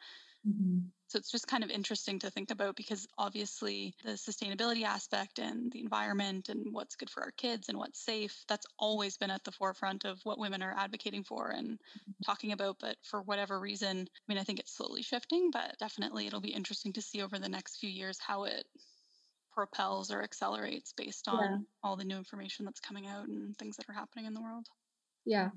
Mm-hmm. 0.47 0.79
So 1.07 1.17
it's 1.17 1.31
just 1.31 1.47
kind 1.47 1.63
of 1.63 1.71
interesting 1.71 2.19
to 2.19 2.29
think 2.29 2.51
about 2.51 2.75
because 2.75 3.07
obviously 3.17 3.95
the 4.05 4.11
sustainability 4.11 4.83
aspect 4.83 5.39
and 5.39 5.71
the 5.71 5.81
environment 5.81 6.49
and 6.49 6.67
what's 6.71 6.95
good 6.95 7.09
for 7.09 7.23
our 7.23 7.31
kids 7.31 7.67
and 7.67 7.77
what's 7.77 7.99
safe, 7.99 8.43
that's 8.47 8.67
always 8.77 9.17
been 9.17 9.31
at 9.31 9.43
the 9.43 9.51
forefront 9.51 10.05
of 10.05 10.19
what 10.23 10.37
women 10.37 10.61
are 10.61 10.75
advocating 10.77 11.23
for 11.23 11.49
and 11.49 11.71
mm-hmm. 11.71 12.11
talking 12.25 12.51
about. 12.51 12.77
But 12.79 12.95
for 13.01 13.21
whatever 13.23 13.59
reason, 13.59 13.97
I 14.01 14.23
mean, 14.27 14.37
I 14.37 14.43
think 14.43 14.59
it's 14.59 14.75
slowly 14.75 15.01
shifting, 15.01 15.49
but 15.51 15.75
definitely 15.79 16.27
it'll 16.27 16.41
be 16.41 16.53
interesting 16.53 16.93
to 16.93 17.01
see 17.01 17.21
over 17.21 17.39
the 17.39 17.49
next 17.49 17.77
few 17.77 17.89
years 17.89 18.19
how 18.19 18.43
it 18.43 18.65
propels 19.51 20.11
or 20.11 20.21
accelerates 20.21 20.93
based 20.93 21.27
on 21.27 21.39
yeah. 21.39 21.57
all 21.83 21.95
the 21.95 22.03
new 22.03 22.17
information 22.17 22.65
that's 22.65 22.79
coming 22.79 23.07
out 23.07 23.27
and 23.27 23.57
things 23.57 23.77
that 23.77 23.89
are 23.89 23.93
happening 23.93 24.25
in 24.25 24.33
the 24.33 24.41
world. 24.41 24.67
Yeah. 25.25 25.49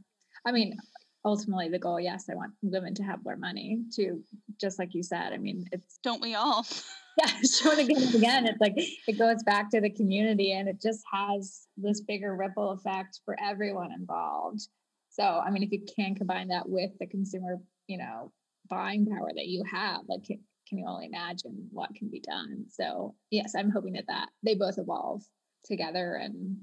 I 0.46 0.52
mean, 0.52 0.76
ultimately 1.24 1.68
the 1.68 1.78
goal 1.78 2.00
yes 2.00 2.26
i 2.30 2.34
want 2.34 2.52
women 2.62 2.94
to 2.94 3.02
have 3.02 3.24
more 3.24 3.36
money 3.36 3.82
to 3.94 4.22
just 4.60 4.78
like 4.78 4.94
you 4.94 5.02
said 5.02 5.32
i 5.32 5.38
mean 5.38 5.66
it's 5.72 5.98
don't 6.02 6.22
we 6.22 6.34
all? 6.34 6.66
Yeah 7.18 7.26
show 7.26 7.72
it 7.72 7.78
again 7.78 8.02
and 8.02 8.14
again 8.14 8.46
it's 8.46 8.60
like 8.60 8.72
it 8.76 9.18
goes 9.18 9.42
back 9.42 9.70
to 9.72 9.82
the 9.82 9.90
community 9.90 10.52
and 10.52 10.66
it 10.66 10.80
just 10.80 11.02
has 11.12 11.66
this 11.76 12.00
bigger 12.00 12.34
ripple 12.34 12.70
effect 12.70 13.20
for 13.26 13.36
everyone 13.38 13.92
involved. 13.92 14.66
So 15.10 15.22
i 15.22 15.50
mean 15.50 15.62
if 15.62 15.70
you 15.72 15.84
can 15.94 16.14
combine 16.14 16.48
that 16.48 16.66
with 16.66 16.92
the 16.98 17.06
consumer 17.06 17.58
you 17.86 17.98
know 17.98 18.32
buying 18.70 19.04
power 19.04 19.28
that 19.36 19.46
you 19.46 19.62
have 19.70 20.00
like 20.08 20.24
can, 20.24 20.40
can 20.66 20.78
you 20.78 20.86
only 20.88 21.04
imagine 21.04 21.68
what 21.70 21.94
can 21.94 22.08
be 22.08 22.20
done? 22.20 22.64
So 22.70 23.14
yes 23.30 23.52
i'm 23.54 23.70
hoping 23.70 23.92
that 23.92 24.06
that 24.08 24.30
they 24.42 24.54
both 24.54 24.78
evolve 24.78 25.22
together 25.66 26.14
and 26.14 26.56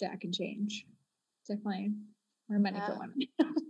that 0.00 0.20
can 0.20 0.32
change 0.32 0.86
definitely. 1.48 1.90
More 2.48 2.60
money 2.60 2.78
yeah. 2.78 2.86
for 2.86 2.98
women 3.00 3.18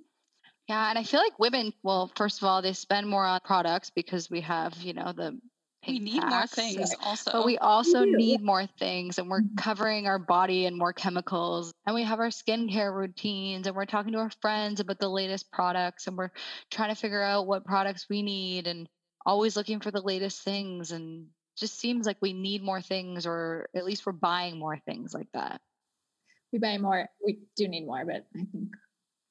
Yeah, 0.69 0.91
and 0.91 0.99
I 0.99 1.03
feel 1.03 1.21
like 1.21 1.39
women, 1.39 1.73
well, 1.83 2.11
first 2.15 2.43
of 2.43 2.45
all, 2.45 2.61
they 2.61 2.75
spend 2.75 3.09
more 3.09 3.25
on 3.25 3.41
products 3.43 3.91
because 3.91 4.31
we 4.31 4.43
have, 4.43 4.77
you 4.83 4.93
know, 4.93 5.13
the 5.13 5.41
we 5.87 5.99
need 6.01 6.23
more 6.23 6.47
things 6.47 6.95
also. 7.03 7.31
But 7.33 7.47
we 7.47 7.57
also 7.57 8.03
we 8.03 8.13
need 8.13 8.43
more 8.43 8.67
things 8.79 9.19
and 9.19 9.31
we're 9.31 9.41
mm-hmm. 9.41 9.57
covering 9.57 10.07
our 10.07 10.19
body 10.19 10.67
in 10.67 10.77
more 10.77 10.93
chemicals 10.93 11.73
and 11.87 11.95
we 11.95 12.03
have 12.03 12.19
our 12.19 12.29
skincare 12.29 12.95
routines 12.95 13.67
and 13.67 13.75
we're 13.75 13.87
talking 13.87 14.13
to 14.13 14.19
our 14.19 14.33
friends 14.43 14.81
about 14.81 14.99
the 14.99 15.09
latest 15.09 15.51
products 15.51 16.07
and 16.07 16.19
we're 16.19 16.31
trying 16.71 16.91
to 16.91 17.01
figure 17.01 17.23
out 17.23 17.47
what 17.47 17.65
products 17.65 18.07
we 18.11 18.23
need 18.23 18.67
and 18.67 18.89
always 19.25 19.57
looking 19.57 19.81
for 19.81 19.91
the 19.91 20.03
latest 20.03 20.43
things 20.43 20.91
and 20.91 21.27
just 21.57 21.79
seems 21.79 22.07
like 22.07 22.19
we 22.21 22.33
need 22.33 22.63
more 22.63 22.83
things 22.83 23.25
or 23.25 23.69
at 23.75 23.85
least 23.85 24.05
we're 24.05 24.13
buying 24.13 24.59
more 24.59 24.79
things 24.85 25.15
like 25.15 25.29
that. 25.33 25.61
We 26.53 26.59
buy 26.59 26.77
more. 26.79 27.07
We 27.25 27.39
do 27.57 27.69
need 27.69 27.87
more, 27.87 28.05
but 28.05 28.27
I 28.37 28.45
think 28.53 28.71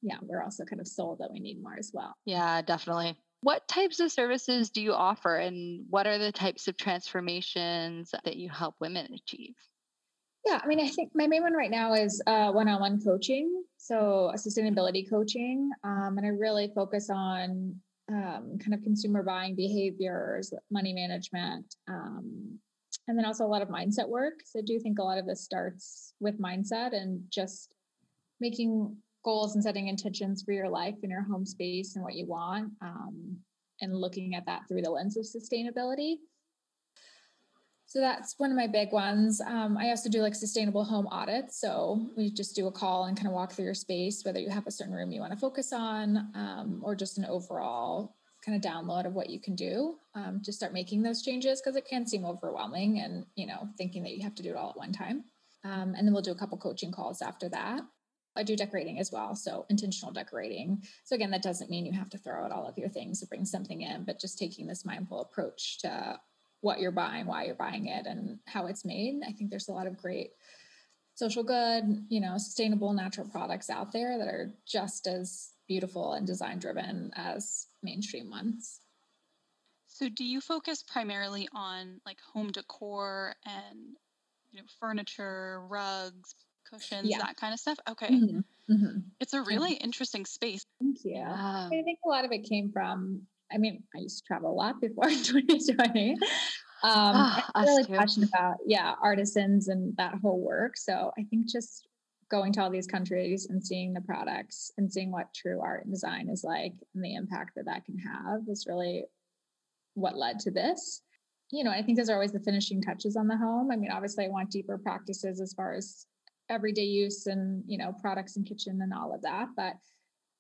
yeah, 0.02 0.18
we're 0.22 0.44
also 0.44 0.64
kind 0.66 0.80
of 0.80 0.88
sold 0.88 1.20
that 1.20 1.32
we 1.32 1.40
need 1.40 1.62
more 1.62 1.76
as 1.78 1.92
well. 1.94 2.14
Yeah, 2.26 2.62
definitely. 2.62 3.18
What 3.42 3.68
types 3.68 4.00
of 4.00 4.12
services 4.12 4.70
do 4.70 4.82
you 4.82 4.94
offer 4.94 5.36
and 5.38 5.86
what 5.90 6.08
are 6.08 6.18
the 6.18 6.32
types 6.32 6.68
of 6.68 6.78
transformations 6.78 8.12
that 8.24 8.36
you 8.36 8.50
help 8.50 8.76
women 8.80 9.08
achieve? 9.14 9.54
Yeah, 10.46 10.62
I 10.64 10.68
mean, 10.68 10.80
I 10.80 10.88
think 10.88 11.12
my 11.14 11.28
main 11.28 11.44
one 11.44 11.54
right 11.54 11.70
now 11.70 11.94
is 11.94 12.22
uh, 12.26 12.52
one-on-one 12.52 13.02
coaching, 13.04 13.64
so 13.78 14.32
sustainability 14.36 15.10
coaching, 15.10 15.70
um, 15.84 16.16
and 16.18 16.26
I 16.26 16.30
really 16.30 16.72
focus 16.74 17.10
on 17.10 17.76
um, 18.10 18.58
kind 18.58 18.74
of 18.74 18.82
consumer 18.82 19.24
buying 19.24 19.56
behaviors, 19.56 20.54
money 20.72 20.94
management, 20.94 21.76
um, 21.90 22.60
and 23.08 23.18
then 23.18 23.26
also 23.26 23.46
a 23.46 23.48
lot 23.48 23.62
of 23.62 23.68
mindset 23.68 24.08
work. 24.08 24.36
So 24.46 24.60
I 24.60 24.62
do 24.62 24.80
think 24.80 25.00
a 25.00 25.04
lot 25.04 25.18
of 25.18 25.26
this 25.26 25.44
starts 25.44 26.14
with 26.20 26.40
mindset 26.40 26.94
and 26.94 27.24
just 27.30 27.74
making 28.40 28.96
goals 29.28 29.56
and 29.56 29.64
setting 29.64 29.90
intentions 29.90 30.42
for 30.42 30.54
your 30.54 30.70
life 30.70 30.96
and 31.04 31.12
your 31.12 31.22
home 31.22 31.46
space 31.46 31.96
and 31.96 32.04
what 32.04 32.16
you 32.16 32.26
want, 32.26 32.72
um, 32.82 33.38
and 33.82 33.94
looking 33.94 34.36
at 34.36 34.46
that 34.46 34.62
through 34.68 34.82
the 34.82 34.90
lens 34.90 35.18
of 35.18 35.26
sustainability. 35.26 36.16
So 37.88 38.00
that's 38.00 38.36
one 38.38 38.52
of 38.52 38.58
my 38.58 38.68
big 38.68 38.94
ones. 38.94 39.42
Um, 39.42 39.78
I 39.78 39.90
also 39.90 40.10
do 40.10 40.22
like 40.22 40.36
sustainable 40.36 40.86
home 40.86 41.08
audits. 41.08 41.60
So 41.60 42.10
we 42.16 42.32
just 42.32 42.56
do 42.56 42.68
a 42.68 42.72
call 42.72 43.06
and 43.06 43.18
kind 43.18 43.28
of 43.28 43.34
walk 43.34 43.52
through 43.52 43.66
your 43.66 43.74
space, 43.74 44.24
whether 44.24 44.40
you 44.40 44.50
have 44.50 44.68
a 44.68 44.72
certain 44.72 44.94
room 44.94 45.12
you 45.12 45.20
want 45.20 45.34
to 45.34 45.40
focus 45.40 45.74
on 45.74 46.30
um, 46.34 46.82
or 46.84 46.96
just 46.96 47.18
an 47.18 47.26
overall 47.26 48.16
kind 48.46 48.56
of 48.56 48.72
download 48.72 49.06
of 49.06 49.14
what 49.14 49.30
you 49.30 49.40
can 49.42 49.56
do 49.56 49.96
um, 50.16 50.42
to 50.44 50.54
start 50.54 50.74
making 50.74 51.02
those 51.02 51.22
changes 51.22 51.62
because 51.62 51.76
it 51.76 51.86
can 51.86 52.06
seem 52.06 52.26
overwhelming 52.26 53.00
and, 53.00 53.26
you 53.36 53.48
know, 53.48 53.68
thinking 53.78 54.04
that 54.04 54.16
you 54.16 54.24
have 54.24 54.36
to 54.36 54.44
do 54.44 54.52
it 54.52 54.56
all 54.56 54.70
at 54.70 54.78
one 54.78 54.94
time. 54.94 55.24
Um, 55.66 55.96
and 55.96 56.06
then 56.06 56.14
we'll 56.14 56.22
do 56.22 56.32
a 56.32 56.42
couple 56.42 56.58
coaching 56.58 56.92
calls 56.92 57.22
after 57.22 57.50
that. 57.50 57.82
I 58.38 58.44
do 58.44 58.56
decorating 58.56 59.00
as 59.00 59.12
well. 59.12 59.36
So 59.36 59.66
intentional 59.70 60.14
decorating. 60.14 60.84
So 61.04 61.16
again, 61.16 61.32
that 61.32 61.42
doesn't 61.42 61.70
mean 61.70 61.86
you 61.86 61.94
have 61.94 62.10
to 62.12 62.18
throw 62.18 62.44
out 62.44 62.52
all 62.52 62.68
of 62.68 62.78
your 62.78 62.90
things 62.90 63.20
to 63.20 63.28
bring 63.28 63.46
something 63.46 63.82
in, 63.82 64.04
but 64.04 64.20
just 64.20 64.38
taking 64.38 64.68
this 64.68 64.86
mindful 64.86 65.22
approach 65.22 65.80
to 65.80 66.20
what 66.62 66.80
you're 66.80 66.92
buying, 66.92 67.26
why 67.26 67.46
you're 67.46 67.56
buying 67.56 67.88
it, 67.88 68.06
and 68.06 68.40
how 68.46 68.68
it's 68.68 68.86
made. 68.86 69.22
I 69.28 69.32
think 69.32 69.50
there's 69.50 69.70
a 69.70 69.74
lot 69.74 69.88
of 69.88 69.98
great 69.98 70.32
social 71.16 71.44
good, 71.44 72.06
you 72.10 72.22
know, 72.22 72.38
sustainable 72.38 72.94
natural 72.94 73.28
products 73.28 73.70
out 73.70 73.92
there 73.92 74.18
that 74.18 74.28
are 74.28 74.52
just 74.68 75.08
as 75.08 75.50
beautiful 75.68 76.14
and 76.14 76.26
design 76.26 76.60
driven 76.60 77.12
as 77.16 77.68
mainstream 77.84 78.30
ones. 78.30 78.80
So 79.88 80.10
do 80.10 80.24
you 80.24 80.42
focus 80.42 80.84
primarily 80.84 81.50
on 81.54 82.00
like 82.06 82.20
home 82.34 82.52
decor 82.52 83.34
and 83.46 83.96
you 84.52 84.60
know 84.60 84.66
furniture, 84.80 85.62
rugs, 85.68 86.36
cushions, 86.70 87.10
yeah. 87.10 87.20
that 87.20 87.38
kind 87.38 87.54
of 87.54 87.60
stuff? 87.60 87.78
Okay. 87.90 88.08
Mm-hmm. 88.08 88.74
Mm-hmm. 88.74 89.00
It's 89.20 89.34
a 89.34 89.42
really 89.42 89.74
interesting 89.74 90.26
space. 90.26 90.66
Thank 90.82 91.06
you. 91.06 91.24
I 91.26 91.70
think 91.70 92.00
a 92.06 92.10
lot 92.10 92.26
of 92.26 92.32
it 92.32 92.44
came 92.44 92.72
from 92.72 93.22
I 93.52 93.58
mean, 93.58 93.84
I 93.96 94.00
used 94.00 94.20
to 94.20 94.24
travel 94.26 94.52
a 94.52 94.54
lot 94.54 94.82
before 94.82 95.06
2020. 95.10 96.12
Um, 96.12 96.18
oh, 96.84 97.42
I'm 97.56 97.66
really 97.66 97.86
too. 97.86 97.94
passionate 97.94 98.30
about, 98.34 98.58
yeah, 98.66 98.94
artisans 99.02 99.68
and 99.68 99.96
that 99.98 100.16
whole 100.22 100.40
work. 100.40 100.78
So 100.78 101.12
I 101.18 101.24
think 101.24 101.48
just 101.48 101.88
going 102.30 102.52
to 102.54 102.62
all 102.62 102.70
these 102.70 102.88
countries 102.88 103.48
and 103.50 103.66
seeing 103.66 103.94
the 103.94 104.02
products 104.02 104.72
and 104.78 104.92
seeing 104.92 105.12
what 105.12 105.34
true 105.34 105.62
art 105.62 105.86
and 105.86 105.94
design 105.94 106.30
is 106.30 106.44
like 106.44 106.74
and 106.94 107.04
the 107.04 107.16
impact 107.16 107.52
that 107.56 107.66
that 107.66 107.86
can 107.86 107.98
have 107.98 108.42
is 108.50 108.66
really 108.68 109.06
what 109.94 110.18
led 110.18 110.40
to 110.40 110.52
this. 110.52 111.02
You 111.52 111.64
know, 111.64 111.72
I 111.72 111.82
think 111.82 111.98
those 111.98 112.10
are 112.10 112.16
always 112.16 112.34
the 112.34 112.42
finishing 112.42 112.82
touches 112.82 113.16
on 113.16 113.28
the 113.28 113.38
home. 113.38 113.72
I 113.72 113.78
mean, 113.78 113.92
obviously, 113.92 114.26
I 114.26 114.30
want 114.30 114.52
deeper 114.52 114.78
practices 114.78 115.40
as 115.40 115.54
far 115.54 115.74
as 115.74 116.06
everyday 116.50 116.84
use 116.84 117.28
and, 117.28 117.64
you 117.68 117.78
know, 117.78 117.94
products 118.02 118.38
and 118.38 118.46
kitchen 118.46 118.80
and 118.82 118.94
all 118.94 119.14
of 119.14 119.22
that. 119.22 119.48
But 119.56 119.74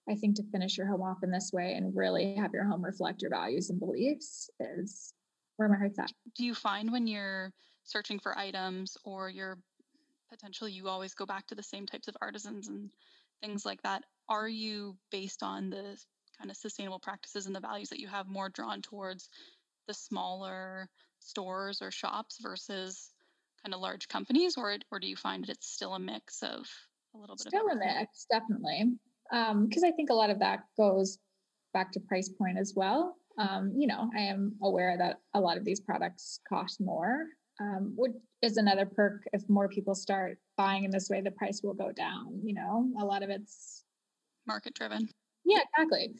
I 0.09 0.15
think 0.15 0.35
to 0.37 0.43
finish 0.51 0.77
your 0.77 0.87
home 0.87 1.01
off 1.01 1.23
in 1.23 1.31
this 1.31 1.51
way 1.53 1.73
and 1.73 1.95
really 1.95 2.35
have 2.35 2.53
your 2.53 2.65
home 2.65 2.83
reflect 2.83 3.21
your 3.21 3.31
values 3.31 3.69
and 3.69 3.79
beliefs 3.79 4.49
is 4.59 5.13
where 5.57 5.67
my 5.67 5.77
heart's 5.77 5.99
at. 5.99 6.11
Do 6.35 6.45
you 6.45 6.55
find 6.55 6.91
when 6.91 7.07
you're 7.07 7.51
searching 7.83 8.19
for 8.19 8.37
items 8.37 8.97
or 9.03 9.29
you're 9.29 9.57
potentially 10.29 10.71
you 10.71 10.87
always 10.87 11.13
go 11.13 11.25
back 11.25 11.47
to 11.47 11.55
the 11.55 11.63
same 11.63 11.85
types 11.85 12.07
of 12.07 12.15
artisans 12.21 12.67
and 12.67 12.89
things 13.41 13.65
like 13.65 13.81
that? 13.83 14.03
Are 14.29 14.47
you 14.47 14.97
based 15.11 15.43
on 15.43 15.69
the 15.69 15.97
kind 16.37 16.51
of 16.51 16.57
sustainable 16.57 16.99
practices 16.99 17.47
and 17.47 17.55
the 17.55 17.59
values 17.59 17.89
that 17.89 17.99
you 17.99 18.07
have 18.07 18.27
more 18.27 18.49
drawn 18.49 18.81
towards 18.81 19.29
the 19.87 19.93
smaller 19.93 20.89
stores 21.19 21.81
or 21.81 21.91
shops 21.91 22.37
versus 22.41 23.11
kind 23.63 23.73
of 23.73 23.79
large 23.79 24.07
companies 24.07 24.55
or 24.57 24.75
or 24.91 24.99
do 24.99 25.07
you 25.07 25.15
find 25.15 25.43
that 25.43 25.49
it's 25.49 25.67
still 25.67 25.93
a 25.93 25.99
mix 25.99 26.43
of 26.43 26.67
a 27.15 27.17
little 27.17 27.35
bit 27.35 27.47
still 27.47 27.65
of 27.65 27.73
a 27.73 27.79
mix 27.79 28.25
definitely 28.31 28.97
because 29.29 29.83
um, 29.83 29.89
I 29.89 29.91
think 29.91 30.09
a 30.09 30.13
lot 30.13 30.29
of 30.29 30.39
that 30.39 30.61
goes 30.77 31.19
back 31.73 31.91
to 31.91 31.99
price 31.99 32.29
point 32.29 32.57
as 32.57 32.73
well. 32.75 33.15
Um, 33.37 33.73
you 33.77 33.87
know, 33.87 34.09
I 34.15 34.21
am 34.21 34.53
aware 34.63 34.97
that 34.97 35.19
a 35.33 35.39
lot 35.39 35.57
of 35.57 35.65
these 35.65 35.79
products 35.79 36.39
cost 36.47 36.81
more, 36.81 37.25
um, 37.59 37.93
which 37.95 38.13
is 38.41 38.57
another 38.57 38.85
perk. 38.85 39.23
If 39.33 39.43
more 39.47 39.69
people 39.69 39.93
start 39.93 40.39
buying 40.55 40.85
in 40.85 40.91
this 40.91 41.09
way, 41.09 41.21
the 41.21 41.31
price 41.31 41.61
will 41.63 41.73
go 41.73 41.91
down. 41.91 42.41
You 42.43 42.55
know, 42.55 42.89
a 42.99 43.05
lot 43.05 43.21
of 43.21 43.29
it's 43.29 43.83
market 44.47 44.73
driven. 44.73 45.09
Yeah, 45.45 45.59
exactly. 45.77 46.15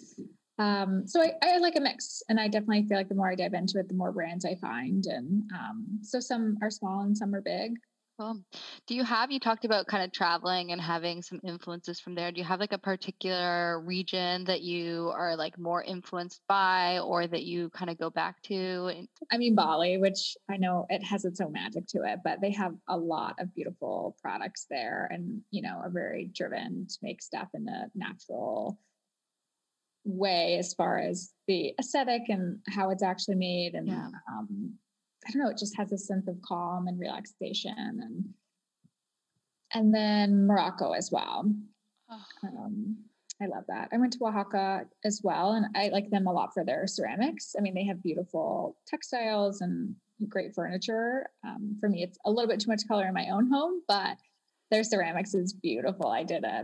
Um, 0.60 1.08
so 1.08 1.22
I, 1.22 1.34
I, 1.42 1.58
like 1.60 1.76
a 1.76 1.80
mix, 1.80 2.24
and 2.30 2.40
I 2.40 2.48
definitely 2.48 2.84
feel 2.84 2.98
like 2.98 3.10
the 3.10 3.16
more 3.16 3.30
I 3.30 3.36
dive 3.36 3.54
into 3.54 3.80
it, 3.80 3.88
the 3.88 3.94
more 3.94 4.12
brands 4.12 4.44
I 4.44 4.56
find, 4.56 5.06
and 5.06 5.44
um, 5.54 6.00
so 6.02 6.20
some 6.20 6.58
are 6.62 6.72
small 6.72 7.02
and 7.02 7.16
some 7.16 7.36
are 7.36 7.42
big. 7.42 7.74
Cool. 8.20 8.42
Do 8.88 8.96
you 8.96 9.04
have, 9.04 9.30
you 9.30 9.40
talked 9.40 9.64
about 9.64 9.86
kind 9.86 10.04
of 10.04 10.12
traveling 10.12 10.72
and 10.72 10.82
having 10.82 11.22
some 11.22 11.40
influences 11.44 12.00
from 12.00 12.16
there. 12.16 12.32
Do 12.32 12.40
you 12.40 12.46
have 12.46 12.60
like 12.60 12.74
a 12.74 12.80
particular 12.80 13.80
region 13.80 14.44
that 14.46 14.62
you 14.62 15.12
are 15.16 15.36
like 15.36 15.60
more 15.60 15.84
influenced 15.84 16.42
by 16.48 16.98
or 16.98 17.28
that 17.28 17.44
you 17.44 17.70
kind 17.70 17.92
of 17.92 18.00
go 18.00 18.10
back 18.10 18.42
to? 18.44 19.06
I 19.32 19.38
mean, 19.38 19.54
Bali, 19.54 20.00
which 20.00 20.36
I 20.50 20.58
know 20.58 20.88
it 20.90 21.04
has 21.04 21.26
its 21.26 21.40
own 21.40 21.52
magic 21.52 21.86
to 21.90 22.12
it, 22.12 22.22
but 22.24 22.42
they 22.42 22.52
have 22.54 22.74
a 22.88 22.98
lot 22.98 23.36
of 23.40 23.54
beautiful 23.54 24.18
products 24.20 24.66
there 24.68 25.08
and, 25.12 25.42
you 25.52 25.62
know, 25.62 25.80
are 25.84 25.92
very 25.92 26.26
driven 26.34 26.88
to 26.88 26.98
make 27.04 27.22
stuff 27.22 27.50
in 27.54 27.66
the 27.66 27.92
natural 27.94 28.80
way 30.08 30.58
as 30.58 30.74
far 30.74 31.00
as 31.00 31.34
the 31.48 31.74
aesthetic 31.80 32.24
and 32.30 32.60
how 32.70 32.90
it's 32.90 33.04
actually 33.04 33.36
made 33.36 33.74
and 33.76 33.88
yeah. 33.88 34.08
um, 34.32 34.74
I 35.28 35.32
don't 35.32 35.44
know, 35.44 35.50
it 35.50 35.58
just 35.58 35.76
has 35.78 35.92
a 35.92 35.98
sense 35.98 36.28
of 36.28 36.42
calm 36.42 36.88
and 36.88 37.00
relaxation 37.00 37.76
and 37.78 38.26
and 39.74 39.94
then 39.94 40.48
Morocco 40.48 40.94
as 40.94 41.12
well. 41.12 41.52
Oh. 42.10 42.24
Um, 42.44 42.98
I 43.42 43.46
love 43.46 43.66
that. 43.68 43.90
I 43.92 43.98
went 43.98 44.14
to 44.14 44.26
Oaxaca 44.26 44.86
as 45.06 45.22
well, 45.24 45.52
and 45.52 45.68
I 45.76 45.90
like 45.90 46.10
them 46.10 46.26
a 46.26 46.34
lot 46.34 46.54
for 46.54 46.64
their 46.64 46.88
ceramics. 46.88 47.56
I 47.58 47.62
mean, 47.62 47.76
they 47.76 47.86
have 47.86 48.02
beautiful 48.02 48.78
textiles 48.88 49.62
and 49.62 49.96
great 50.28 50.56
furniture. 50.56 51.28
Um, 51.46 51.78
for 51.80 51.90
me, 51.90 52.02
it's 52.02 52.18
a 52.26 52.32
little 52.32 52.48
bit 52.48 52.60
too 52.60 52.72
much 52.72 52.88
color 52.88 53.06
in 53.06 53.14
my 53.14 53.28
own 53.30 53.52
home, 53.52 53.82
but 53.88 54.18
their 54.72 54.84
ceramics 54.84 55.36
is 55.36 55.54
beautiful. 55.54 56.08
I 56.08 56.24
did 56.24 56.44
a 56.44 56.64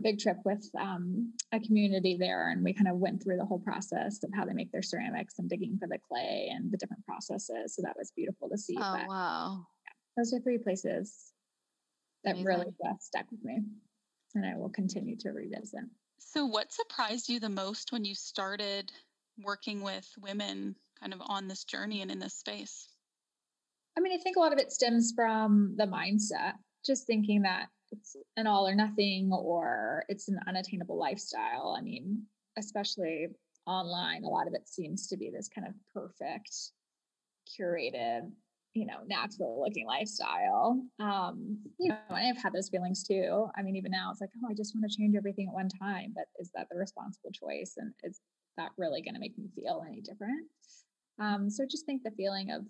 big 0.00 0.18
trip 0.18 0.38
with 0.44 0.68
um, 0.78 1.32
a 1.52 1.60
community 1.60 2.16
there, 2.18 2.50
and 2.50 2.64
we 2.64 2.72
kind 2.72 2.88
of 2.88 2.96
went 2.96 3.22
through 3.22 3.36
the 3.36 3.44
whole 3.44 3.58
process 3.58 4.22
of 4.22 4.30
how 4.34 4.44
they 4.44 4.52
make 4.52 4.72
their 4.72 4.82
ceramics 4.82 5.38
and 5.38 5.48
digging 5.48 5.78
for 5.78 5.86
the 5.88 5.98
clay 5.98 6.50
and 6.52 6.70
the 6.70 6.76
different 6.76 7.04
processes. 7.04 7.74
So 7.74 7.82
that 7.82 7.96
was 7.96 8.12
beautiful 8.16 8.48
to 8.48 8.58
see. 8.58 8.76
Oh 8.76 8.96
but, 8.96 9.08
wow! 9.08 9.66
Yeah, 9.86 10.22
those 10.22 10.32
are 10.32 10.40
three 10.40 10.58
places 10.58 11.32
that 12.24 12.32
Amazing. 12.32 12.46
really 12.46 12.72
just 12.84 13.06
stuck 13.06 13.30
with 13.30 13.44
me, 13.44 13.60
and 14.34 14.46
I 14.46 14.56
will 14.56 14.70
continue 14.70 15.16
to 15.18 15.30
revisit. 15.30 15.84
So, 16.18 16.46
what 16.46 16.72
surprised 16.72 17.28
you 17.28 17.40
the 17.40 17.48
most 17.48 17.92
when 17.92 18.04
you 18.04 18.14
started 18.14 18.92
working 19.42 19.82
with 19.82 20.08
women, 20.20 20.76
kind 21.00 21.12
of 21.14 21.20
on 21.24 21.48
this 21.48 21.64
journey 21.64 22.02
and 22.02 22.10
in 22.10 22.18
this 22.18 22.34
space? 22.34 22.88
I 23.96 24.00
mean, 24.00 24.12
I 24.12 24.22
think 24.22 24.36
a 24.36 24.40
lot 24.40 24.52
of 24.52 24.58
it 24.58 24.72
stems 24.72 25.12
from 25.14 25.74
the 25.76 25.86
mindset, 25.86 26.54
just 26.84 27.06
thinking 27.06 27.42
that 27.42 27.66
it's 27.92 28.16
an 28.36 28.46
all 28.46 28.66
or 28.66 28.74
nothing 28.74 29.32
or 29.32 30.04
it's 30.08 30.28
an 30.28 30.38
unattainable 30.46 30.98
lifestyle. 30.98 31.74
I 31.76 31.82
mean, 31.82 32.22
especially 32.58 33.28
online, 33.66 34.24
a 34.24 34.28
lot 34.28 34.46
of 34.46 34.54
it 34.54 34.68
seems 34.68 35.06
to 35.08 35.16
be 35.16 35.30
this 35.30 35.48
kind 35.48 35.66
of 35.66 35.74
perfect, 35.92 36.54
curated, 37.48 38.30
you 38.74 38.86
know, 38.86 38.98
natural 39.06 39.62
looking 39.64 39.86
lifestyle. 39.86 40.80
Um, 40.98 41.58
you 41.78 41.88
know, 41.88 41.98
and 42.08 42.28
I've 42.28 42.42
had 42.42 42.52
those 42.52 42.68
feelings 42.68 43.02
too. 43.02 43.48
I 43.56 43.62
mean, 43.62 43.76
even 43.76 43.90
now 43.90 44.10
it's 44.10 44.20
like, 44.20 44.30
oh, 44.42 44.48
I 44.50 44.54
just 44.54 44.74
want 44.74 44.90
to 44.90 44.96
change 44.96 45.16
everything 45.16 45.48
at 45.48 45.54
one 45.54 45.68
time, 45.68 46.12
but 46.14 46.26
is 46.38 46.50
that 46.54 46.68
the 46.70 46.78
responsible 46.78 47.32
choice? 47.32 47.74
And 47.76 47.92
is 48.04 48.20
that 48.56 48.70
really 48.76 49.02
going 49.02 49.14
to 49.14 49.20
make 49.20 49.36
me 49.36 49.48
feel 49.54 49.84
any 49.86 50.00
different? 50.00 50.46
Um, 51.18 51.50
so 51.50 51.64
just 51.68 51.86
think 51.86 52.02
the 52.02 52.10
feeling 52.12 52.50
of 52.50 52.64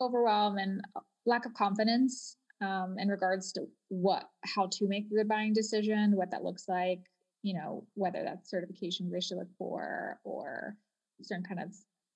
overwhelm 0.00 0.58
and 0.58 0.80
uh, 0.96 1.00
lack 1.26 1.46
of 1.46 1.54
confidence 1.54 2.36
um, 2.62 2.96
in 2.98 3.08
regards 3.08 3.52
to 3.52 3.66
what, 3.88 4.24
how 4.44 4.68
to 4.72 4.88
make 4.88 5.06
a 5.06 5.14
good 5.14 5.28
buying 5.28 5.52
decision, 5.52 6.16
what 6.16 6.30
that 6.30 6.44
looks 6.44 6.68
like, 6.68 7.00
you 7.42 7.54
know, 7.54 7.84
whether 7.94 8.22
that's 8.24 8.50
certification 8.50 9.10
they 9.10 9.20
should 9.20 9.38
look 9.38 9.52
for 9.58 10.20
or 10.24 10.76
certain 11.22 11.44
kind 11.44 11.60
of 11.60 11.74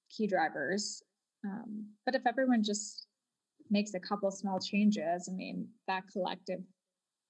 key 0.08 0.26
drivers. 0.26 1.02
Um, 1.44 1.86
but 2.04 2.14
if 2.14 2.26
everyone 2.26 2.62
just 2.62 3.06
makes 3.70 3.94
a 3.94 4.00
couple 4.00 4.30
small 4.30 4.60
changes, 4.60 5.28
I 5.28 5.34
mean, 5.34 5.68
that 5.88 6.04
collective 6.12 6.60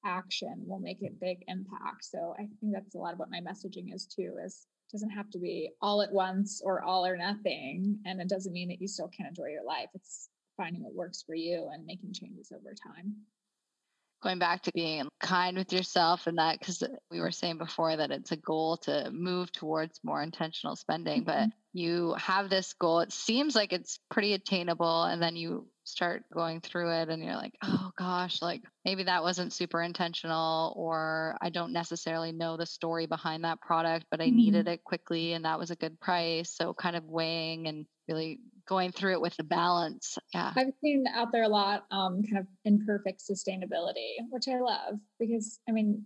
action 0.04 0.62
will 0.66 0.78
make 0.78 1.02
a 1.02 1.10
big 1.20 1.38
impact. 1.48 2.04
So 2.04 2.34
I 2.38 2.48
think 2.60 2.72
that's 2.72 2.94
a 2.94 2.98
lot 2.98 3.14
of 3.14 3.18
what 3.18 3.30
my 3.30 3.40
messaging 3.40 3.94
is 3.94 4.06
too, 4.06 4.36
is 4.44 4.66
doesn't 4.92 5.10
have 5.10 5.30
to 5.30 5.38
be 5.38 5.70
all 5.80 6.00
at 6.02 6.12
once 6.12 6.62
or 6.64 6.82
all 6.82 7.04
or 7.04 7.16
nothing. 7.16 7.98
And 8.04 8.20
it 8.20 8.28
doesn't 8.28 8.52
mean 8.52 8.68
that 8.68 8.80
you 8.80 8.86
still 8.86 9.08
can't 9.08 9.30
enjoy 9.30 9.48
your 9.48 9.64
life. 9.64 9.88
It's 9.94 10.28
finding 10.56 10.82
what 10.82 10.94
works 10.94 11.22
for 11.22 11.34
you 11.34 11.68
and 11.72 11.84
making 11.86 12.12
changes 12.12 12.52
over 12.52 12.74
time 12.74 13.14
going 14.22 14.38
back 14.38 14.62
to 14.62 14.72
being 14.74 15.08
kind 15.20 15.56
with 15.56 15.72
yourself 15.72 16.26
and 16.26 16.38
that 16.38 16.58
because 16.58 16.82
we 17.10 17.20
were 17.20 17.30
saying 17.30 17.58
before 17.58 17.96
that 17.96 18.10
it's 18.10 18.32
a 18.32 18.36
goal 18.36 18.76
to 18.76 19.10
move 19.12 19.52
towards 19.52 20.00
more 20.02 20.22
intentional 20.22 20.74
spending 20.74 21.22
mm-hmm. 21.22 21.44
but 21.44 21.48
you 21.72 22.14
have 22.18 22.48
this 22.48 22.72
goal 22.74 23.00
it 23.00 23.12
seems 23.12 23.54
like 23.54 23.72
it's 23.72 24.00
pretty 24.10 24.32
attainable 24.32 25.04
and 25.04 25.22
then 25.22 25.36
you 25.36 25.66
start 25.84 26.24
going 26.32 26.60
through 26.60 26.90
it 26.90 27.08
and 27.08 27.22
you're 27.22 27.36
like 27.36 27.54
oh 27.62 27.90
gosh 27.96 28.40
like 28.42 28.62
maybe 28.84 29.04
that 29.04 29.22
wasn't 29.22 29.52
super 29.52 29.82
intentional 29.82 30.72
or 30.76 31.36
i 31.40 31.50
don't 31.50 31.72
necessarily 31.72 32.32
know 32.32 32.56
the 32.56 32.66
story 32.66 33.06
behind 33.06 33.44
that 33.44 33.60
product 33.60 34.06
but 34.10 34.20
i 34.20 34.26
mm-hmm. 34.26 34.36
needed 34.36 34.66
it 34.66 34.82
quickly 34.82 35.34
and 35.34 35.44
that 35.44 35.58
was 35.58 35.70
a 35.70 35.76
good 35.76 36.00
price 36.00 36.50
so 36.50 36.72
kind 36.74 36.96
of 36.96 37.04
weighing 37.04 37.68
and 37.68 37.86
really 38.08 38.40
going 38.66 38.92
through 38.92 39.12
it 39.12 39.20
with 39.20 39.36
the 39.36 39.44
balance. 39.44 40.18
Yeah. 40.34 40.52
I've 40.56 40.72
seen 40.82 41.06
out 41.14 41.32
there 41.32 41.44
a 41.44 41.48
lot 41.48 41.84
um, 41.90 42.22
kind 42.22 42.38
of 42.38 42.46
imperfect 42.64 43.20
sustainability, 43.20 44.16
which 44.30 44.48
I 44.48 44.60
love 44.60 44.94
because 45.18 45.58
I 45.68 45.72
mean, 45.72 46.04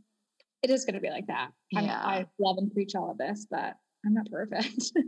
it 0.63 0.71
is 0.71 0.85
going 0.85 0.95
to 0.95 1.01
be 1.01 1.11
like 1.11 1.27
that. 1.29 1.51
I, 1.75 1.81
yeah. 1.81 2.01
I 2.03 2.27
love 2.39 2.59
and 2.59 2.73
preach 2.73 2.95
all 2.95 3.11
of 3.11 3.19
this, 3.19 3.47
but 3.51 3.77
I'm 4.05 4.15
not 4.15 4.31
perfect. 4.31 4.93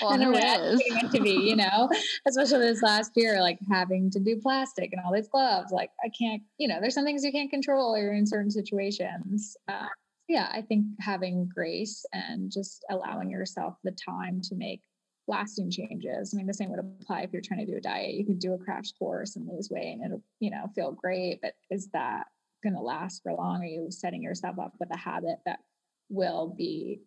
Well, 0.00 0.12
and 0.12 0.22
who 0.22 0.32
is? 0.34 0.80
It 0.82 1.10
to 1.12 1.20
be, 1.20 1.32
you 1.32 1.54
know, 1.54 1.90
especially 2.26 2.60
this 2.60 2.82
last 2.82 3.12
year, 3.16 3.38
like 3.42 3.58
having 3.70 4.10
to 4.12 4.18
do 4.18 4.40
plastic 4.40 4.92
and 4.92 5.02
all 5.04 5.12
these 5.12 5.28
gloves. 5.28 5.72
Like 5.72 5.90
I 6.02 6.08
can't, 6.08 6.42
you 6.56 6.68
know, 6.68 6.78
there's 6.80 6.94
some 6.94 7.04
things 7.04 7.22
you 7.22 7.32
can't 7.32 7.50
control 7.50 7.94
or 7.94 8.14
in 8.14 8.26
certain 8.26 8.50
situations. 8.50 9.58
Uh, 9.68 9.88
yeah, 10.26 10.48
I 10.52 10.62
think 10.62 10.86
having 11.00 11.50
grace 11.52 12.06
and 12.14 12.50
just 12.50 12.82
allowing 12.88 13.30
yourself 13.30 13.74
the 13.84 13.90
time 13.90 14.40
to 14.44 14.54
make 14.54 14.80
lasting 15.28 15.70
changes. 15.70 16.32
I 16.32 16.36
mean, 16.36 16.46
the 16.46 16.54
same 16.54 16.70
would 16.70 16.78
apply 16.78 17.22
if 17.22 17.32
you're 17.32 17.42
trying 17.42 17.64
to 17.64 17.70
do 17.70 17.76
a 17.76 17.80
diet. 17.80 18.14
You 18.14 18.24
could 18.24 18.38
do 18.38 18.54
a 18.54 18.58
crash 18.58 18.92
course 18.98 19.36
and 19.36 19.46
lose 19.46 19.68
weight 19.70 19.92
and 19.92 20.04
it'll, 20.04 20.22
you 20.40 20.50
know, 20.50 20.66
feel 20.74 20.92
great. 20.92 21.40
But 21.42 21.54
is 21.70 21.88
that 21.92 22.24
going 22.62 22.74
to 22.74 22.80
last 22.80 23.22
for 23.22 23.32
long? 23.32 23.62
Are 23.62 23.66
you 23.66 23.90
setting 23.90 24.22
yourself 24.22 24.58
up 24.58 24.72
with 24.80 24.92
a 24.92 24.96
habit 24.96 25.36
that 25.44 25.60
will 26.08 26.54
be 26.56 27.00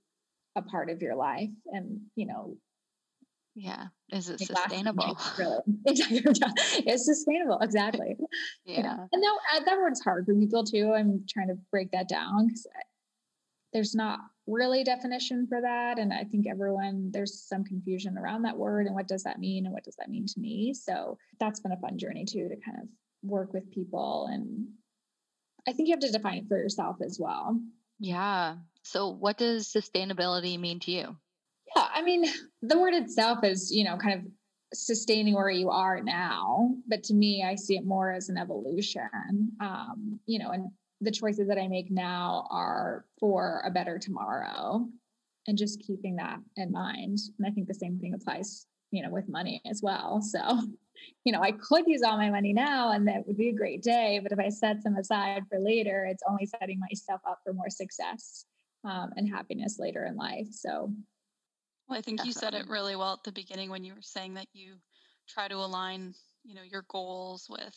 a 0.55 0.61
part 0.61 0.89
of 0.89 1.01
your 1.01 1.15
life? 1.15 1.49
And, 1.67 2.01
you 2.15 2.27
know, 2.27 2.57
yeah. 3.55 3.87
Is 4.13 4.29
it 4.29 4.39
sustainable? 4.39 5.17
Really. 5.37 5.59
Exactly. 5.85 6.83
it's 6.87 7.05
sustainable. 7.05 7.59
Exactly. 7.59 8.15
Yeah. 8.65 8.77
You 8.77 8.83
know? 8.83 9.09
And 9.11 9.23
that, 9.23 9.65
that 9.65 9.77
word's 9.77 10.01
hard 10.01 10.25
for 10.25 10.33
people 10.33 10.63
too. 10.63 10.93
I'm 10.93 11.25
trying 11.27 11.49
to 11.49 11.57
break 11.69 11.91
that 11.91 12.07
down 12.07 12.47
because 12.47 12.67
there's 13.73 13.95
not 13.95 14.19
really 14.47 14.83
definition 14.83 15.45
for 15.47 15.61
that 15.61 15.99
and 15.99 16.11
i 16.11 16.23
think 16.23 16.47
everyone 16.47 17.09
there's 17.13 17.41
some 17.47 17.63
confusion 17.63 18.17
around 18.17 18.41
that 18.41 18.57
word 18.57 18.87
and 18.87 18.95
what 18.95 19.07
does 19.07 19.23
that 19.23 19.39
mean 19.39 19.65
and 19.65 19.73
what 19.73 19.83
does 19.83 19.95
that 19.97 20.09
mean 20.09 20.25
to 20.25 20.39
me. 20.39 20.73
So 20.73 21.17
that's 21.39 21.59
been 21.59 21.71
a 21.71 21.77
fun 21.77 21.97
journey 21.97 22.25
too 22.25 22.49
to 22.49 22.55
kind 22.65 22.77
of 22.81 22.87
work 23.23 23.53
with 23.53 23.71
people 23.71 24.27
and 24.31 24.67
i 25.67 25.73
think 25.73 25.87
you 25.87 25.93
have 25.93 26.01
to 26.01 26.11
define 26.11 26.39
it 26.39 26.47
for 26.47 26.57
yourself 26.57 26.97
as 27.05 27.17
well. 27.19 27.59
Yeah. 27.99 28.55
So 28.81 29.09
what 29.09 29.37
does 29.37 29.67
sustainability 29.67 30.59
mean 30.59 30.79
to 30.81 30.91
you? 30.91 31.15
Yeah 31.75 31.87
i 31.93 32.01
mean 32.01 32.25
the 32.61 32.79
word 32.79 32.93
itself 32.93 33.43
is 33.43 33.71
you 33.71 33.83
know 33.83 33.97
kind 33.97 34.19
of 34.19 34.31
sustaining 34.73 35.33
where 35.33 35.49
you 35.49 35.69
are 35.69 36.01
now 36.01 36.73
but 36.87 37.03
to 37.03 37.13
me 37.13 37.43
i 37.45 37.55
see 37.55 37.75
it 37.75 37.85
more 37.85 38.11
as 38.11 38.29
an 38.29 38.37
evolution 38.37 39.51
um 39.59 40.19
you 40.25 40.39
know 40.39 40.49
and 40.51 40.71
the 41.01 41.11
choices 41.11 41.47
that 41.47 41.57
I 41.57 41.67
make 41.67 41.91
now 41.91 42.47
are 42.51 43.05
for 43.19 43.63
a 43.65 43.71
better 43.71 43.97
tomorrow 43.97 44.87
and 45.47 45.57
just 45.57 45.81
keeping 45.81 46.15
that 46.17 46.37
in 46.57 46.71
mind. 46.71 47.17
And 47.37 47.47
I 47.47 47.51
think 47.51 47.67
the 47.67 47.73
same 47.73 47.99
thing 47.99 48.13
applies, 48.13 48.67
you 48.91 49.01
know, 49.01 49.09
with 49.09 49.27
money 49.27 49.61
as 49.69 49.81
well. 49.83 50.21
So, 50.21 50.39
you 51.25 51.31
know, 51.33 51.41
I 51.41 51.53
could 51.53 51.85
use 51.87 52.03
all 52.03 52.17
my 52.17 52.29
money 52.29 52.53
now 52.53 52.91
and 52.91 53.07
that 53.07 53.25
would 53.25 53.37
be 53.37 53.49
a 53.49 53.55
great 53.55 53.81
day. 53.81 54.19
But 54.21 54.31
if 54.31 54.39
I 54.39 54.49
set 54.49 54.83
some 54.83 54.95
aside 54.95 55.43
for 55.49 55.59
later, 55.59 56.05
it's 56.05 56.23
only 56.29 56.45
setting 56.45 56.79
myself 56.79 57.21
up 57.27 57.39
for 57.43 57.53
more 57.53 57.69
success 57.69 58.45
um, 58.83 59.11
and 59.15 59.27
happiness 59.27 59.77
later 59.79 60.05
in 60.05 60.15
life. 60.15 60.47
So, 60.51 60.93
well, 61.89 61.97
I 61.97 62.01
think 62.01 62.19
definitely. 62.19 62.27
you 62.27 62.33
said 62.33 62.53
it 62.53 62.69
really 62.69 62.95
well 62.95 63.13
at 63.13 63.23
the 63.23 63.31
beginning 63.31 63.71
when 63.71 63.83
you 63.83 63.95
were 63.95 64.01
saying 64.01 64.35
that 64.35 64.47
you 64.53 64.75
try 65.27 65.47
to 65.47 65.55
align, 65.55 66.13
you 66.43 66.53
know, 66.53 66.61
your 66.61 66.85
goals 66.89 67.47
with 67.49 67.75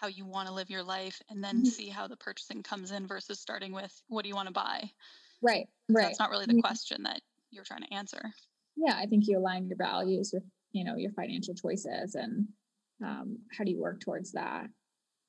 how 0.00 0.08
you 0.08 0.24
want 0.24 0.48
to 0.48 0.54
live 0.54 0.70
your 0.70 0.82
life 0.82 1.20
and 1.30 1.42
then 1.42 1.56
mm-hmm. 1.56 1.66
see 1.66 1.88
how 1.88 2.06
the 2.06 2.16
purchasing 2.16 2.62
comes 2.62 2.90
in 2.90 3.06
versus 3.06 3.40
starting 3.40 3.72
with 3.72 3.92
what 4.08 4.22
do 4.22 4.28
you 4.28 4.34
want 4.34 4.48
to 4.48 4.52
buy? 4.52 4.90
Right 5.42 5.68
right. 5.88 6.04
that's 6.04 6.18
not 6.18 6.30
really 6.30 6.46
the 6.46 6.60
question 6.60 7.02
that 7.04 7.20
you're 7.50 7.64
trying 7.64 7.82
to 7.82 7.94
answer. 7.94 8.32
Yeah 8.76 8.94
i 8.96 9.06
think 9.06 9.26
you 9.26 9.38
align 9.38 9.68
your 9.68 9.76
values 9.76 10.30
with 10.32 10.42
you 10.72 10.84
know 10.84 10.96
your 10.96 11.12
financial 11.12 11.54
choices 11.54 12.14
and 12.14 12.48
um, 13.04 13.38
how 13.56 13.64
do 13.64 13.70
you 13.70 13.80
work 13.80 14.00
towards 14.00 14.32
that? 14.32 14.66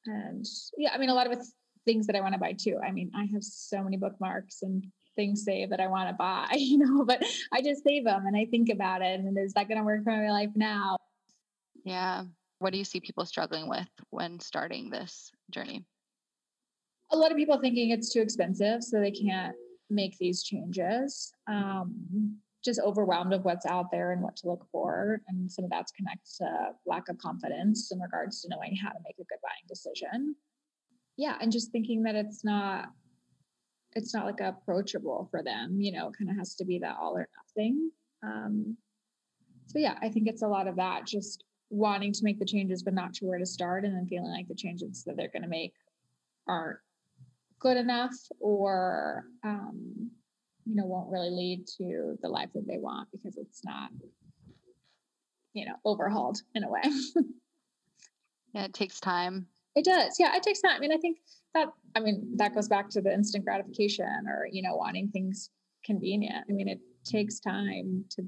And 0.06 0.46
yeah 0.78 0.92
i 0.94 0.98
mean 0.98 1.10
a 1.10 1.14
lot 1.14 1.32
of 1.32 1.38
things 1.86 2.08
that 2.08 2.16
i 2.16 2.22
want 2.22 2.34
to 2.34 2.40
buy 2.40 2.54
too. 2.54 2.80
I 2.84 2.92
mean 2.92 3.12
i 3.16 3.26
have 3.34 3.44
so 3.44 3.84
many 3.84 3.98
bookmarks 3.98 4.62
and 4.62 4.84
things 5.16 5.46
saved 5.46 5.72
that 5.72 5.80
i 5.80 5.88
want 5.88 6.10
to 6.10 6.16
buy 6.16 6.48
you 6.56 6.78
know 6.78 7.06
but 7.06 7.24
i 7.54 7.62
just 7.62 7.84
save 7.86 8.04
them 8.04 8.26
and 8.26 8.36
i 8.36 8.46
think 8.46 8.70
about 8.70 9.02
it 9.02 9.18
and 9.20 9.38
is 9.38 9.54
that 9.54 9.70
going 9.70 9.78
to 9.78 9.84
work 9.84 10.04
for 10.04 10.12
my 10.12 10.30
life 10.30 10.50
now? 10.56 10.98
Yeah 11.84 12.24
what 12.60 12.72
do 12.72 12.78
you 12.78 12.86
see 12.86 13.00
people 13.00 13.26
struggling 13.26 13.70
with 13.70 13.90
when 14.10 14.40
starting 14.40 14.90
this 14.90 15.32
journey? 15.52 15.84
A 17.12 17.18
lot 17.18 17.32
of 17.32 17.38
people 17.38 17.60
thinking 17.60 17.92
it's 17.92 18.12
too 18.12 18.22
expensive, 18.22 18.84
so 18.84 19.00
they 19.00 19.12
can't 19.12 19.56
make 19.90 20.18
these 20.18 20.44
changes. 20.44 21.32
Um, 21.48 22.38
just 22.64 22.80
overwhelmed 22.80 23.32
of 23.32 23.46
what's 23.46 23.66
out 23.68 23.92
there 23.92 24.12
and 24.12 24.22
what 24.22 24.36
to 24.38 24.48
look 24.48 24.66
for. 24.72 25.22
And 25.28 25.50
some 25.52 25.66
of 25.66 25.72
that's 25.72 25.92
connected 25.92 26.32
to 26.40 26.72
lack 26.88 27.08
of 27.10 27.18
confidence 27.20 27.92
in 27.92 28.00
regards 28.00 28.42
to 28.42 28.50
knowing 28.50 28.76
how 28.76 28.90
to 28.90 29.00
make 29.04 29.16
a 29.20 29.24
good 29.24 29.38
buying 29.44 29.64
decision. 29.70 30.36
Yeah, 31.16 31.38
and 31.40 31.52
just 31.52 31.72
thinking 31.72 32.04
that 32.04 32.16
it's 32.16 32.44
not 32.44 32.88
it's 33.94 34.14
not 34.14 34.26
like 34.26 34.42
approachable 34.42 35.30
for 35.32 35.42
them, 35.42 35.80
you 35.80 35.94
know, 35.94 36.12
kind 36.18 36.30
of 36.30 36.36
has 36.38 36.56
to 36.56 36.66
be 36.66 36.80
that 36.80 36.98
all 37.00 37.16
or 37.16 37.30
nothing. 37.56 37.92
Um, 38.24 38.76
so 39.68 39.80
yeah, 39.80 39.96
I 40.02 40.10
think 40.10 40.28
it's 40.28 40.42
a 40.42 40.48
lot 40.48 40.68
of 40.68 40.76
that, 40.76 41.06
just 41.06 41.46
wanting 41.70 42.14
to 42.14 42.24
make 42.24 42.40
the 42.40 42.46
changes 42.46 42.84
but 42.84 42.94
not 42.94 43.16
sure 43.16 43.30
where 43.30 43.40
to 43.40 43.46
start 43.46 43.86
and 43.86 43.96
then 43.96 44.08
feeling 44.08 44.32
like 44.32 44.48
the 44.48 44.56
changes 44.56 45.04
that 45.04 45.18
they're 45.18 45.30
going 45.30 45.42
to 45.42 45.48
make 45.48 45.74
aren't 46.48 46.78
good 47.60 47.78
enough 47.78 48.14
or 48.40 49.26
um, 49.44 50.12
you 50.66 50.76
know 50.76 50.86
won't 50.86 51.12
really 51.12 51.30
lead 51.32 51.66
to 51.78 52.18
the 52.22 52.30
life 52.30 52.50
that 52.54 52.68
they 52.68 52.78
want 52.78 53.08
because 53.12 53.38
it's 53.38 53.64
not 53.64 53.90
you 55.54 55.66
know 55.66 55.76
overhauled 55.86 56.42
in 56.54 56.64
a 56.64 56.70
way. 56.70 56.82
Yeah 58.54 58.66
it 58.66 58.74
takes 58.74 59.02
time. 59.02 59.48
It 59.76 59.84
does. 59.84 60.16
Yeah 60.18 60.34
it 60.36 60.42
takes 60.42 60.62
time 60.62 60.78
i 60.78 60.80
mean 60.80 60.94
i 60.94 60.98
think 60.98 61.18
that 61.54 61.68
i 61.94 62.00
mean 62.00 62.38
that 62.38 62.56
goes 62.56 62.70
back 62.70 62.90
to 62.92 63.02
the 63.02 63.14
instant 63.14 63.44
gratification 63.44 64.26
or 64.28 64.48
you 64.50 64.62
know 64.62 64.76
wanting 64.78 65.10
things 65.10 65.50
convenient. 65.84 66.46
I 66.50 66.54
mean 66.54 66.70
it 66.70 66.80
takes 67.04 67.40
time 67.42 68.06
to 68.12 68.24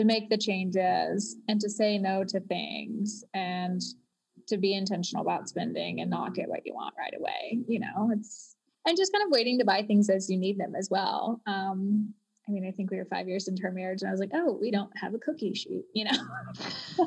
to 0.00 0.06
make 0.06 0.30
the 0.30 0.38
changes 0.38 1.36
and 1.46 1.60
to 1.60 1.68
say 1.68 1.98
no 1.98 2.24
to 2.24 2.40
things 2.40 3.22
and 3.34 3.82
to 4.46 4.56
be 4.56 4.72
intentional 4.72 5.22
about 5.22 5.46
spending 5.46 6.00
and 6.00 6.08
not 6.08 6.34
get 6.34 6.48
what 6.48 6.64
you 6.64 6.72
want 6.72 6.94
right 6.98 7.12
away. 7.18 7.58
You 7.68 7.80
know, 7.80 8.10
it's 8.10 8.56
and 8.86 8.96
just 8.96 9.12
kind 9.12 9.26
of 9.26 9.30
waiting 9.30 9.58
to 9.58 9.64
buy 9.66 9.82
things 9.82 10.08
as 10.08 10.30
you 10.30 10.38
need 10.38 10.58
them 10.58 10.74
as 10.74 10.88
well. 10.90 11.42
Um, 11.46 12.14
I 12.48 12.50
mean, 12.50 12.66
I 12.66 12.70
think 12.70 12.90
we 12.90 12.96
were 12.96 13.04
five 13.04 13.28
years 13.28 13.46
into 13.46 13.62
our 13.64 13.72
marriage, 13.72 14.00
and 14.00 14.08
I 14.08 14.12
was 14.12 14.20
like, 14.20 14.30
"Oh, 14.32 14.56
we 14.58 14.70
don't 14.70 14.90
have 14.96 15.12
a 15.12 15.18
cookie 15.18 15.52
sheet," 15.52 15.84
you 15.94 16.06
know. 16.06 16.18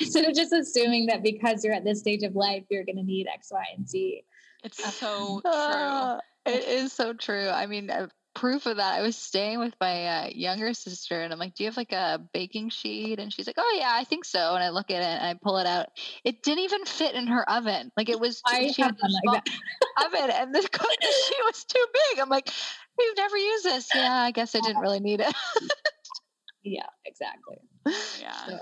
Instead 0.00 0.24
of 0.24 0.34
just 0.34 0.52
assuming 0.52 1.06
that 1.06 1.22
because 1.22 1.64
you're 1.64 1.72
at 1.72 1.84
this 1.84 2.00
stage 2.00 2.24
of 2.24 2.34
life, 2.34 2.64
you're 2.68 2.84
going 2.84 2.96
to 2.96 3.04
need 3.04 3.28
X, 3.32 3.50
Y, 3.52 3.64
and 3.76 3.88
Z. 3.88 4.24
It's 4.64 4.98
so 4.98 5.40
true. 5.44 5.50
Uh, 5.52 6.18
it 6.46 6.64
is 6.64 6.92
so 6.92 7.12
true. 7.12 7.48
I 7.48 7.66
mean, 7.66 7.92
proof 8.34 8.66
of 8.66 8.76
that, 8.76 8.94
I 8.94 9.02
was 9.02 9.16
staying 9.16 9.58
with 9.60 9.74
my 9.80 10.06
uh, 10.06 10.28
younger 10.28 10.74
sister, 10.74 11.20
and 11.20 11.32
I'm 11.32 11.38
like, 11.38 11.54
"Do 11.54 11.64
you 11.64 11.70
have 11.70 11.76
like 11.76 11.92
a 11.92 12.20
baking 12.32 12.70
sheet?" 12.70 13.18
And 13.18 13.32
she's 13.32 13.46
like, 13.46 13.56
"Oh 13.58 13.76
yeah, 13.78 13.90
I 13.92 14.04
think 14.04 14.24
so." 14.24 14.54
And 14.54 14.62
I 14.62 14.70
look 14.70 14.90
at 14.90 15.02
it 15.02 15.04
and 15.04 15.26
I 15.26 15.34
pull 15.40 15.58
it 15.58 15.66
out. 15.66 15.86
It 16.24 16.42
didn't 16.42 16.64
even 16.64 16.84
fit 16.84 17.14
in 17.14 17.28
her 17.28 17.48
oven. 17.48 17.90
Like 17.96 18.08
it 18.08 18.20
was. 18.20 18.36
Too, 18.36 18.56
I 18.56 18.72
she 18.72 18.82
had 18.82 18.96
like 19.00 19.42
oven, 20.04 20.30
and 20.30 20.54
the 20.54 20.60
sheet 20.60 21.44
was 21.44 21.64
too 21.64 21.86
big. 21.92 22.20
I'm 22.20 22.28
like, 22.28 22.50
"We've 22.98 23.16
never 23.16 23.36
used 23.36 23.64
this." 23.64 23.88
Yeah, 23.94 24.12
I 24.12 24.30
guess 24.30 24.54
I 24.54 24.60
didn't 24.60 24.82
really 24.82 25.00
need 25.00 25.20
it. 25.20 25.34
yeah, 26.62 26.86
exactly. 27.04 27.56
Yeah. 28.20 28.46
So, 28.46 28.58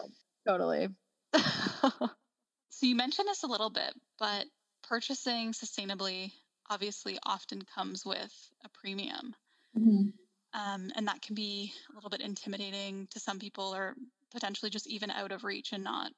Totally. 0.46 0.88
so 1.34 2.86
you 2.86 2.96
mentioned 2.96 3.28
this 3.28 3.42
a 3.42 3.46
little 3.48 3.70
bit, 3.70 3.94
but 4.18 4.46
purchasing 4.82 5.52
sustainably 5.52 6.32
obviously 6.68 7.18
often 7.24 7.62
comes 7.62 8.04
with 8.04 8.32
a 8.64 8.68
premium. 8.68 9.34
Mm-hmm. 9.78 10.08
Um, 10.54 10.92
and 10.96 11.08
that 11.08 11.22
can 11.22 11.34
be 11.34 11.72
a 11.90 11.94
little 11.94 12.10
bit 12.10 12.20
intimidating 12.20 13.08
to 13.10 13.20
some 13.20 13.38
people 13.38 13.74
or 13.74 13.94
potentially 14.30 14.70
just 14.70 14.86
even 14.86 15.10
out 15.10 15.32
of 15.32 15.44
reach 15.44 15.72
and 15.72 15.84
not 15.84 16.12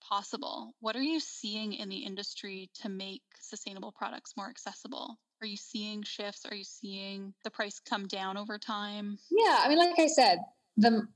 possible. 0.00 0.74
What 0.80 0.96
are 0.96 1.02
you 1.02 1.20
seeing 1.20 1.72
in 1.72 1.88
the 1.88 1.98
industry 1.98 2.70
to 2.82 2.88
make 2.88 3.22
sustainable 3.40 3.92
products 3.92 4.34
more 4.36 4.48
accessible? 4.48 5.18
Are 5.40 5.46
you 5.46 5.56
seeing 5.56 6.02
shifts? 6.02 6.46
Are 6.50 6.54
you 6.54 6.64
seeing 6.64 7.34
the 7.44 7.50
price 7.50 7.78
come 7.78 8.06
down 8.06 8.36
over 8.36 8.58
time? 8.58 9.18
Yeah, 9.30 9.58
I 9.60 9.68
mean, 9.68 9.78
like 9.78 9.98
I 9.98 10.06
said, 10.06 10.38
the 10.76 11.06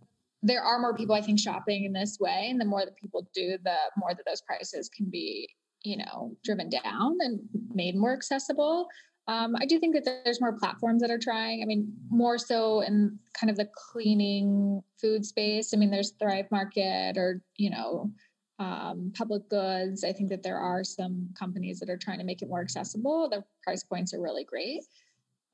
there 0.42 0.62
are 0.62 0.78
more 0.78 0.94
people 0.94 1.14
I 1.14 1.20
think 1.20 1.38
shopping 1.38 1.84
in 1.84 1.92
this 1.92 2.18
way, 2.18 2.48
and 2.50 2.60
the 2.60 2.64
more 2.64 2.84
that 2.84 2.96
people 2.96 3.28
do, 3.34 3.58
the 3.62 3.76
more 3.96 4.14
that 4.14 4.24
those 4.26 4.40
prices 4.40 4.88
can 4.88 5.06
be, 5.10 5.48
you 5.82 5.98
know, 5.98 6.34
driven 6.44 6.70
down 6.70 7.18
and 7.20 7.40
made 7.74 7.94
more 7.94 8.14
accessible. 8.14 8.88
Um, 9.28 9.54
I 9.60 9.66
do 9.66 9.78
think 9.78 9.94
that 9.94 10.04
there's 10.24 10.40
more 10.40 10.58
platforms 10.58 11.02
that 11.02 11.10
are 11.10 11.18
trying. 11.18 11.62
I 11.62 11.66
mean, 11.66 11.92
more 12.10 12.36
so 12.38 12.80
in 12.80 13.18
kind 13.32 13.50
of 13.50 13.56
the 13.56 13.68
cleaning 13.74 14.82
food 15.00 15.24
space. 15.24 15.72
I 15.72 15.76
mean, 15.76 15.90
there's 15.90 16.12
Thrive 16.18 16.50
Market 16.50 17.16
or 17.16 17.40
you 17.56 17.70
know, 17.70 18.10
um, 18.58 19.12
public 19.16 19.48
goods. 19.48 20.04
I 20.04 20.12
think 20.12 20.30
that 20.30 20.42
there 20.42 20.58
are 20.58 20.84
some 20.84 21.30
companies 21.38 21.78
that 21.80 21.90
are 21.90 21.96
trying 21.96 22.18
to 22.18 22.24
make 22.24 22.42
it 22.42 22.48
more 22.48 22.60
accessible. 22.60 23.28
Their 23.28 23.44
price 23.62 23.84
points 23.84 24.12
are 24.12 24.20
really 24.20 24.44
great. 24.44 24.82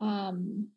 Um, 0.01 0.69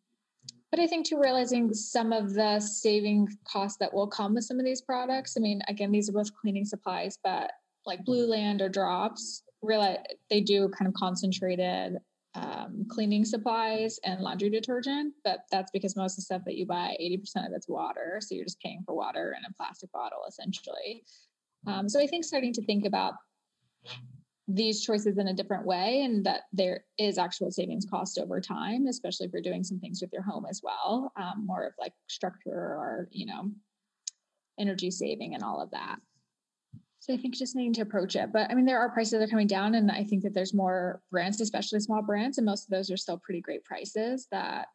but 0.72 0.80
I 0.80 0.88
think 0.88 1.08
to 1.08 1.18
realizing 1.18 1.74
some 1.74 2.14
of 2.14 2.34
the 2.34 2.60
saving 2.60 3.28
costs 3.44 3.78
that 3.80 3.94
will 3.94 4.08
come 4.08 4.36
with 4.36 4.44
some 4.44 4.60
of 4.60 4.66
these 4.66 4.82
products. 4.82 5.36
I 5.36 5.40
mean, 5.40 5.62
again, 5.68 5.92
these 5.92 6.10
are 6.10 6.14
both 6.14 6.34
cleaning 6.36 6.66
supplies, 6.66 7.18
but 7.24 7.52
like 7.86 8.06
Blueland 8.06 8.62
or 8.62 8.70
Dropps, 8.70 9.42
really 9.62 9.98
they 10.30 10.42
do 10.42 10.70
kind 10.70 10.88
of 10.88 10.94
concentrated 10.94 11.98
um, 12.40 12.86
cleaning 12.90 13.26
supplies 13.26 14.00
and 14.04 14.22
laundry 14.22 14.50
detergent, 14.50 15.14
but 15.24 15.40
that's 15.52 15.72
because 15.72 15.96
most 15.96 16.14
of 16.14 16.18
the 16.18 16.22
stuff 16.24 16.42
that 16.46 16.56
you 16.56 16.66
buy, 16.66 16.96
80% 17.02 17.48
of 17.48 17.54
it's 17.54 17.68
water. 17.68 18.20
So 18.22 18.36
you're 18.36 18.46
just 18.46 18.62
paying 18.62 18.84
for 18.86 18.96
water 18.96 19.36
in 19.38 19.44
a 19.46 19.54
plastic 19.56 19.92
bottle 19.92 20.20
essentially. 20.28 21.04
Um, 21.68 21.90
so 21.90 22.00
I 22.00 22.08
think 22.08 22.24
starting 22.24 22.54
to 22.54 22.64
think 22.64 22.86
about 22.86 23.14
these 24.48 24.84
choices 24.84 25.18
in 25.18 25.28
a 25.28 25.34
different 25.34 25.66
way 25.66 26.02
and 26.04 26.26
that 26.26 26.42
there 26.52 26.84
is 26.98 27.18
actual 27.20 27.52
savings 27.52 27.86
cost 27.88 28.18
over 28.18 28.42
time 28.42 28.88
especially 28.88 29.28
if 29.28 29.32
you're 29.32 29.44
doing 29.44 29.64
some 29.64 29.80
things 29.80 30.02
with 30.02 30.12
your 30.12 30.24
home 30.24 30.44
as 30.50 30.60
well 30.64 31.12
um, 31.18 31.46
more 31.46 31.68
of 31.68 31.74
like 31.80 31.94
structure 32.08 32.50
or 32.50 33.08
you 33.12 33.28
know 33.28 33.52
energy 34.58 34.90
saving 34.90 35.36
and 35.36 35.44
all 35.44 35.62
of 35.62 35.70
that 35.70 35.98
so 37.10 37.14
i 37.14 37.18
think 37.18 37.34
just 37.34 37.56
needing 37.56 37.74
to 37.74 37.82
approach 37.82 38.16
it 38.16 38.32
but 38.32 38.50
i 38.52 38.54
mean 38.54 38.66
there 38.66 38.80
are 38.80 38.90
prices 38.90 39.14
that 39.14 39.22
are 39.22 39.28
coming 39.28 39.48
down 39.48 39.76
and 39.76 39.90
i 39.92 40.04
think 40.04 40.22
that 40.22 40.34
there's 40.34 40.54
more 40.54 41.02
brands 41.12 41.42
especially 41.42 41.80
small 41.80 42.02
brands 42.02 42.38
and 42.38 42.46
most 42.46 42.66
of 42.66 42.70
those 42.70 42.92
are 42.92 42.98
still 42.98 43.18
pretty 43.18 43.42
great 43.42 43.64
prices 43.64 44.28
that 44.32 44.68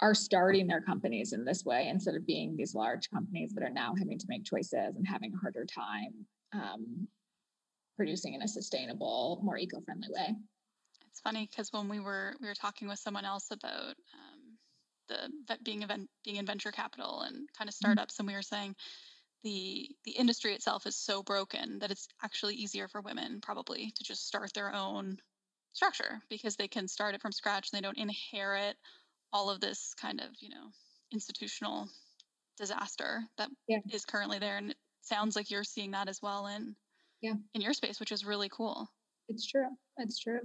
are 0.00 0.14
starting 0.14 0.66
their 0.66 0.82
companies 0.82 1.32
in 1.32 1.44
this 1.44 1.64
way 1.64 1.88
instead 1.88 2.14
of 2.14 2.26
being 2.26 2.54
these 2.56 2.74
large 2.74 3.10
companies 3.10 3.52
that 3.54 3.64
are 3.64 3.70
now 3.70 3.94
having 3.98 4.18
to 4.18 4.26
make 4.28 4.44
choices 4.44 4.94
and 4.96 5.06
having 5.06 5.32
a 5.32 5.38
harder 5.38 5.64
time 5.64 6.12
um, 6.52 7.08
producing 7.96 8.34
in 8.34 8.42
a 8.42 8.48
sustainable, 8.48 9.40
more 9.42 9.56
eco-friendly 9.56 10.08
way. 10.10 10.34
It's 11.10 11.20
funny 11.20 11.48
because 11.50 11.72
when 11.72 11.88
we 11.88 11.98
were 11.98 12.34
we 12.42 12.46
were 12.46 12.54
talking 12.54 12.88
with 12.88 12.98
someone 12.98 13.24
else 13.24 13.48
about 13.50 13.94
um, 14.12 14.58
the 15.08 15.30
that 15.48 15.64
being 15.64 15.82
event 15.82 16.10
being 16.24 16.36
in 16.36 16.44
venture 16.44 16.72
capital 16.72 17.22
and 17.22 17.48
kind 17.56 17.68
of 17.68 17.74
mm-hmm. 17.74 17.92
startups, 17.92 18.14
mm-hmm. 18.14 18.22
and 18.22 18.26
we 18.28 18.34
were 18.34 18.42
saying 18.42 18.76
the 19.46 19.88
the 20.04 20.10
industry 20.10 20.54
itself 20.54 20.86
is 20.86 20.96
so 20.96 21.22
broken 21.22 21.78
that 21.78 21.92
it's 21.92 22.08
actually 22.24 22.56
easier 22.56 22.88
for 22.88 23.00
women 23.00 23.40
probably 23.40 23.92
to 23.94 24.02
just 24.02 24.26
start 24.26 24.52
their 24.54 24.74
own 24.74 25.18
structure 25.72 26.20
because 26.28 26.56
they 26.56 26.66
can 26.66 26.88
start 26.88 27.14
it 27.14 27.22
from 27.22 27.30
scratch 27.30 27.70
and 27.70 27.78
they 27.78 27.86
don't 27.86 27.96
inherit 27.96 28.76
all 29.32 29.48
of 29.48 29.60
this 29.60 29.94
kind 30.00 30.20
of 30.20 30.26
you 30.40 30.48
know 30.48 30.66
institutional 31.12 31.88
disaster 32.58 33.22
that 33.38 33.48
yeah. 33.68 33.78
is 33.92 34.04
currently 34.04 34.40
there. 34.40 34.56
And 34.56 34.70
it 34.72 34.76
sounds 35.02 35.36
like 35.36 35.48
you're 35.48 35.62
seeing 35.62 35.92
that 35.92 36.08
as 36.08 36.20
well 36.20 36.48
in 36.48 36.74
yeah. 37.22 37.34
in 37.54 37.60
your 37.60 37.72
space 37.72 38.00
which 38.00 38.10
is 38.10 38.24
really 38.24 38.48
cool. 38.48 38.90
It's 39.28 39.46
true. 39.46 39.68
It's 39.98 40.18
true 40.18 40.40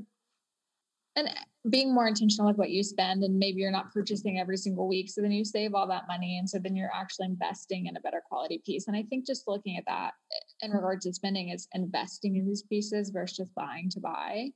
and 1.15 1.27
eh, 1.27 1.33
being 1.69 1.93
more 1.93 2.07
intentional 2.07 2.47
with 2.47 2.57
what 2.57 2.71
you 2.71 2.83
spend 2.83 3.23
and 3.23 3.37
maybe 3.37 3.61
you're 3.61 3.71
not 3.71 3.91
purchasing 3.93 4.39
every 4.39 4.57
single 4.57 4.87
week 4.87 5.09
so 5.09 5.21
then 5.21 5.31
you 5.31 5.45
save 5.45 5.73
all 5.73 5.87
that 5.87 6.07
money 6.07 6.37
and 6.37 6.49
so 6.49 6.57
then 6.57 6.75
you're 6.75 6.91
actually 6.93 7.27
investing 7.27 7.87
in 7.87 7.97
a 7.97 8.01
better 8.01 8.21
quality 8.27 8.61
piece. 8.65 8.87
And 8.87 8.95
i 8.95 9.03
think 9.03 9.25
just 9.25 9.47
looking 9.47 9.77
at 9.77 9.85
that 9.87 10.13
eh, 10.31 10.65
in 10.65 10.71
regards 10.71 11.05
to 11.05 11.13
spending 11.13 11.49
is 11.49 11.67
investing 11.73 12.35
in 12.35 12.47
these 12.47 12.63
pieces 12.63 13.09
versus 13.09 13.37
just 13.37 13.55
buying 13.55 13.89
to 13.91 13.99
buy 13.99 14.49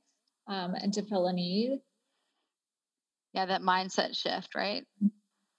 um, 0.48 0.74
and 0.74 0.92
to 0.94 1.02
fill 1.02 1.26
a 1.26 1.32
need. 1.32 1.78
Yeah 3.32 3.46
that 3.46 3.62
mindset 3.62 4.16
shift 4.16 4.54
right? 4.54 4.84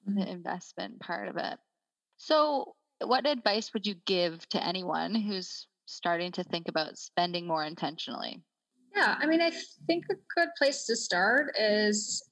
Mm-hmm. 0.10 0.20
the 0.20 0.32
investment 0.32 1.00
part 1.02 1.28
of 1.28 1.36
it. 1.36 1.60
So 2.18 2.76
what 3.06 3.28
advice 3.28 3.74
would 3.74 3.86
you 3.86 3.96
give 4.06 4.48
to 4.50 4.66
anyone 4.66 5.14
who's 5.16 5.68
starting 5.86 6.32
to 6.34 6.44
think 6.44 6.68
about 6.68 6.98
spending 6.98 7.46
more 7.46 7.64
intentionally? 7.64 8.42
Yeah, 8.98 9.16
I 9.20 9.28
mean, 9.28 9.42
I 9.42 9.52
think 9.86 10.06
a 10.10 10.16
good 10.36 10.50
place 10.58 10.86
to 10.86 10.96
start 10.96 11.56
is, 11.60 12.28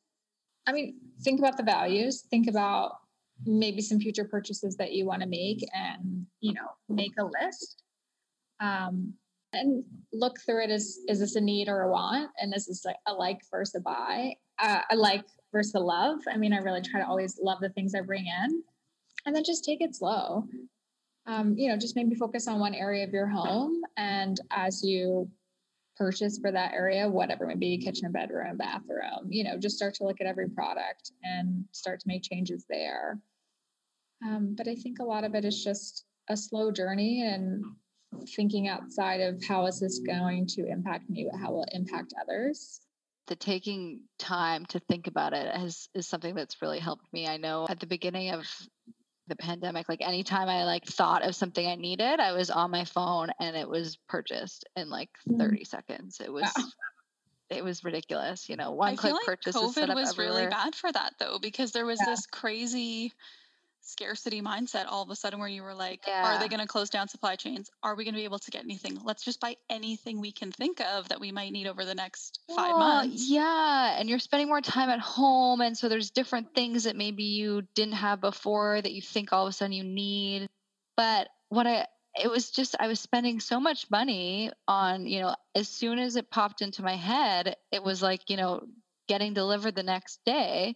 I 0.65 0.71
mean, 0.71 0.95
think 1.21 1.39
about 1.39 1.57
the 1.57 1.63
values, 1.63 2.23
think 2.31 2.47
about 2.49 2.93
maybe 3.45 3.81
some 3.81 3.99
future 3.99 4.25
purchases 4.25 4.75
that 4.77 4.93
you 4.93 5.05
want 5.05 5.21
to 5.21 5.27
make, 5.27 5.63
and 5.75 6.25
you 6.39 6.53
know, 6.53 6.67
make 6.89 7.13
a 7.19 7.23
list. 7.23 7.83
Um, 8.59 9.13
and 9.53 9.83
look 10.11 10.39
through 10.41 10.63
it 10.63 10.71
as 10.71 10.97
is 11.07 11.19
this 11.19 11.35
a 11.35 11.41
need 11.41 11.69
or 11.69 11.83
a 11.83 11.91
want, 11.91 12.31
and 12.41 12.53
is 12.55 12.65
this 12.65 12.83
like 12.83 12.97
a 13.07 13.13
like 13.13 13.41
versus 13.51 13.75
a 13.75 13.79
buy, 13.79 14.33
uh, 14.57 14.81
a 14.89 14.95
like 14.95 15.23
versus 15.51 15.75
a 15.75 15.79
love. 15.79 16.19
I 16.31 16.35
mean, 16.35 16.51
I 16.51 16.57
really 16.57 16.81
try 16.81 16.99
to 16.99 17.07
always 17.07 17.39
love 17.41 17.59
the 17.61 17.69
things 17.69 17.93
I 17.93 18.01
bring 18.01 18.25
in, 18.25 18.63
and 19.27 19.35
then 19.35 19.43
just 19.43 19.63
take 19.63 19.81
it 19.81 19.95
slow 19.95 20.47
um, 21.27 21.55
you 21.57 21.69
know, 21.69 21.77
just 21.77 21.95
maybe 21.95 22.15
focus 22.15 22.47
on 22.47 22.59
one 22.59 22.75
area 22.75 23.03
of 23.03 23.11
your 23.11 23.27
home. 23.27 23.81
And 23.97 24.39
as 24.51 24.83
you 24.83 25.29
purchase 25.97 26.37
for 26.37 26.51
that 26.51 26.73
area, 26.73 27.09
whatever 27.09 27.45
maybe 27.45 27.77
kitchen, 27.77 28.11
bedroom, 28.11 28.57
bathroom, 28.57 29.27
you 29.29 29.43
know, 29.43 29.57
just 29.57 29.77
start 29.77 29.93
to 29.95 30.03
look 30.03 30.21
at 30.21 30.27
every 30.27 30.49
product 30.49 31.11
and 31.23 31.65
start 31.71 31.99
to 31.99 32.07
make 32.07 32.23
changes 32.23 32.65
there. 32.69 33.19
Um, 34.25 34.55
but 34.57 34.67
I 34.67 34.75
think 34.75 34.99
a 34.99 35.05
lot 35.05 35.23
of 35.23 35.35
it 35.35 35.45
is 35.45 35.63
just 35.63 36.05
a 36.29 36.37
slow 36.37 36.71
journey 36.71 37.23
and 37.25 37.63
thinking 38.35 38.67
outside 38.67 39.21
of 39.21 39.43
how 39.43 39.65
is 39.65 39.79
this 39.79 39.99
going 39.99 40.47
to 40.47 40.65
impact 40.67 41.09
me, 41.09 41.27
but 41.29 41.39
how 41.39 41.51
will 41.51 41.63
it 41.63 41.69
impact 41.73 42.13
others. 42.21 42.81
The 43.27 43.35
taking 43.35 44.01
time 44.19 44.65
to 44.67 44.79
think 44.79 45.07
about 45.07 45.33
it 45.33 45.53
has 45.55 45.89
is 45.95 46.07
something 46.07 46.35
that's 46.35 46.61
really 46.61 46.79
helped 46.79 47.11
me. 47.11 47.27
I 47.27 47.37
know 47.37 47.65
at 47.67 47.79
the 47.79 47.87
beginning 47.87 48.31
of 48.31 48.45
the 49.27 49.35
pandemic 49.35 49.89
like 49.89 50.01
anytime 50.01 50.47
i 50.47 50.63
like 50.63 50.85
thought 50.85 51.23
of 51.23 51.35
something 51.35 51.65
i 51.67 51.75
needed 51.75 52.19
i 52.19 52.31
was 52.31 52.49
on 52.49 52.71
my 52.71 52.85
phone 52.85 53.29
and 53.39 53.55
it 53.55 53.67
was 53.67 53.97
purchased 54.07 54.65
in 54.75 54.89
like 54.89 55.09
mm. 55.27 55.39
30 55.39 55.63
seconds 55.63 56.21
it 56.23 56.31
was 56.31 56.47
it 57.49 57.63
was 57.63 57.83
ridiculous 57.83 58.49
you 58.49 58.55
know 58.55 58.71
one 58.71 58.93
I 58.93 58.95
click 58.95 59.13
like 59.13 59.25
purchase 59.25 59.55
covid 59.55 59.93
was 59.95 60.11
everywhere. 60.11 60.35
really 60.35 60.47
bad 60.47 60.75
for 60.75 60.91
that 60.91 61.13
though 61.19 61.39
because 61.41 61.71
there 61.71 61.85
was 61.85 61.99
yeah. 61.99 62.11
this 62.11 62.25
crazy 62.27 63.13
scarcity 63.85 64.41
mindset 64.41 64.85
all 64.87 65.03
of 65.03 65.09
a 65.09 65.15
sudden 65.15 65.39
where 65.39 65.47
you 65.47 65.63
were 65.63 65.73
like 65.73 66.01
yeah. 66.07 66.35
are 66.35 66.39
they 66.39 66.47
going 66.47 66.59
to 66.59 66.67
close 66.67 66.89
down 66.89 67.07
supply 67.07 67.35
chains? 67.35 67.69
Are 67.83 67.95
we 67.95 68.03
going 68.03 68.13
to 68.13 68.19
be 68.19 68.25
able 68.25 68.39
to 68.39 68.51
get 68.51 68.63
anything? 68.63 68.99
Let's 69.03 69.23
just 69.23 69.39
buy 69.39 69.55
anything 69.69 70.19
we 70.19 70.31
can 70.31 70.51
think 70.51 70.81
of 70.81 71.09
that 71.09 71.19
we 71.19 71.31
might 71.31 71.51
need 71.51 71.67
over 71.67 71.85
the 71.85 71.95
next 71.95 72.39
five 72.55 72.71
well, 72.71 72.79
months. 72.79 73.29
yeah 73.29 73.95
and 73.99 74.09
you're 74.09 74.19
spending 74.19 74.47
more 74.47 74.61
time 74.61 74.89
at 74.89 74.99
home 74.99 75.61
and 75.61 75.77
so 75.77 75.89
there's 75.89 76.11
different 76.11 76.53
things 76.53 76.83
that 76.83 76.95
maybe 76.95 77.23
you 77.23 77.61
didn't 77.75 77.93
have 77.93 78.21
before 78.21 78.81
that 78.81 78.91
you 78.91 79.01
think 79.01 79.31
all 79.31 79.45
of 79.45 79.49
a 79.49 79.53
sudden 79.53 79.71
you 79.71 79.83
need 79.83 80.47
but 80.97 81.27
what 81.49 81.67
i 81.67 81.85
it 82.15 82.29
was 82.29 82.49
just 82.51 82.75
i 82.79 82.87
was 82.87 82.99
spending 82.99 83.39
so 83.39 83.59
much 83.59 83.89
money 83.91 84.51
on 84.67 85.05
you 85.05 85.19
know 85.19 85.35
as 85.53 85.67
soon 85.67 85.99
as 85.99 86.15
it 86.15 86.31
popped 86.31 86.61
into 86.61 86.81
my 86.81 86.95
head 86.95 87.55
it 87.71 87.83
was 87.83 88.01
like 88.01 88.29
you 88.29 88.37
know 88.37 88.61
getting 89.07 89.33
delivered 89.33 89.75
the 89.75 89.83
next 89.83 90.19
day 90.25 90.75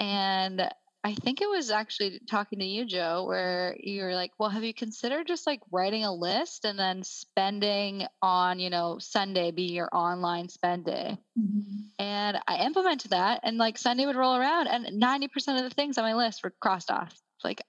and 0.00 0.68
I 1.08 1.14
think 1.14 1.40
it 1.40 1.48
was 1.48 1.70
actually 1.70 2.20
talking 2.28 2.58
to 2.58 2.66
you, 2.66 2.84
Joe, 2.84 3.24
where 3.26 3.74
you 3.80 4.02
were 4.02 4.14
like, 4.14 4.32
well, 4.38 4.50
have 4.50 4.62
you 4.62 4.74
considered 4.74 5.26
just 5.26 5.46
like 5.46 5.60
writing 5.72 6.04
a 6.04 6.12
list 6.12 6.66
and 6.66 6.78
then 6.78 7.02
spending 7.02 8.06
on, 8.20 8.60
you 8.60 8.68
know, 8.68 8.98
Sunday 8.98 9.50
be 9.50 9.72
your 9.72 9.88
online 9.90 10.50
spend 10.50 10.84
day? 10.84 11.16
Mm-hmm. 11.38 11.80
And 11.98 12.38
I 12.46 12.66
implemented 12.66 13.12
that 13.12 13.40
and 13.42 13.56
like 13.56 13.78
Sunday 13.78 14.04
would 14.04 14.16
roll 14.16 14.36
around 14.36 14.66
and 14.66 15.02
90% 15.02 15.56
of 15.56 15.64
the 15.64 15.74
things 15.74 15.96
on 15.96 16.04
my 16.04 16.12
list 16.12 16.44
were 16.44 16.52
crossed 16.60 16.90
off. 16.90 17.18
Like, 17.42 17.62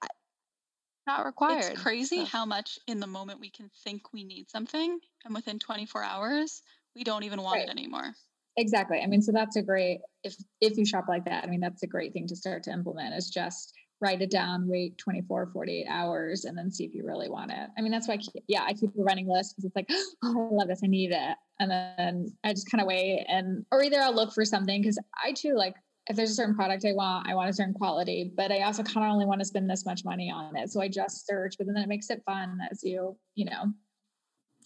not 1.06 1.24
required. 1.24 1.72
It's 1.72 1.80
crazy 1.80 2.18
so. 2.18 2.24
how 2.26 2.44
much 2.44 2.78
in 2.86 3.00
the 3.00 3.06
moment 3.06 3.40
we 3.40 3.48
can 3.48 3.70
think 3.84 4.12
we 4.12 4.22
need 4.22 4.50
something 4.50 4.98
and 5.24 5.34
within 5.34 5.58
24 5.58 6.04
hours, 6.04 6.60
we 6.94 7.04
don't 7.04 7.22
even 7.22 7.40
want 7.40 7.60
right. 7.60 7.68
it 7.68 7.70
anymore. 7.70 8.12
Exactly. 8.56 9.00
I 9.02 9.06
mean, 9.06 9.22
so 9.22 9.32
that's 9.32 9.56
a 9.56 9.62
great 9.62 10.00
if 10.24 10.34
if 10.60 10.76
you 10.76 10.84
shop 10.84 11.06
like 11.08 11.24
that. 11.24 11.44
I 11.44 11.46
mean, 11.46 11.60
that's 11.60 11.82
a 11.82 11.86
great 11.86 12.12
thing 12.12 12.26
to 12.28 12.36
start 12.36 12.62
to 12.64 12.72
implement. 12.72 13.14
Is 13.14 13.30
just 13.30 13.72
write 14.00 14.22
it 14.22 14.30
down, 14.30 14.66
wait 14.66 14.96
24, 14.98 15.50
48 15.52 15.86
hours, 15.88 16.44
and 16.44 16.56
then 16.56 16.70
see 16.70 16.84
if 16.84 16.94
you 16.94 17.04
really 17.04 17.28
want 17.28 17.50
it. 17.50 17.68
I 17.76 17.82
mean, 17.82 17.92
that's 17.92 18.08
why, 18.08 18.14
I 18.14 18.16
keep, 18.16 18.42
yeah, 18.48 18.62
I 18.66 18.72
keep 18.72 18.90
a 18.98 19.02
running 19.02 19.28
list 19.28 19.54
because 19.54 19.66
it's 19.66 19.76
like, 19.76 19.88
oh, 20.24 20.48
I 20.52 20.54
love 20.54 20.68
this, 20.68 20.80
I 20.82 20.86
need 20.86 21.12
it. 21.12 21.36
And 21.58 21.70
then 21.70 22.32
I 22.42 22.52
just 22.52 22.70
kind 22.70 22.80
of 22.80 22.88
wait 22.88 23.26
and, 23.28 23.64
or 23.70 23.82
either 23.82 24.00
I'll 24.00 24.14
look 24.14 24.32
for 24.32 24.44
something 24.44 24.80
because 24.80 24.98
I 25.22 25.32
too, 25.32 25.54
like, 25.54 25.74
if 26.08 26.16
there's 26.16 26.30
a 26.30 26.34
certain 26.34 26.54
product 26.54 26.84
I 26.86 26.92
want, 26.92 27.28
I 27.28 27.34
want 27.34 27.50
a 27.50 27.52
certain 27.52 27.74
quality, 27.74 28.32
but 28.34 28.50
I 28.50 28.62
also 28.62 28.82
kind 28.82 29.06
of 29.06 29.12
only 29.12 29.26
want 29.26 29.40
to 29.40 29.44
spend 29.44 29.68
this 29.68 29.84
much 29.84 30.04
money 30.04 30.30
on 30.30 30.56
it. 30.56 30.70
So 30.70 30.80
I 30.80 30.88
just 30.88 31.26
search, 31.26 31.56
but 31.58 31.66
then 31.66 31.76
it 31.76 31.88
makes 31.88 32.10
it 32.10 32.22
fun 32.24 32.58
as 32.70 32.82
you, 32.82 33.16
you 33.34 33.44
know, 33.44 33.66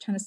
trying 0.01 0.17
to 0.17 0.25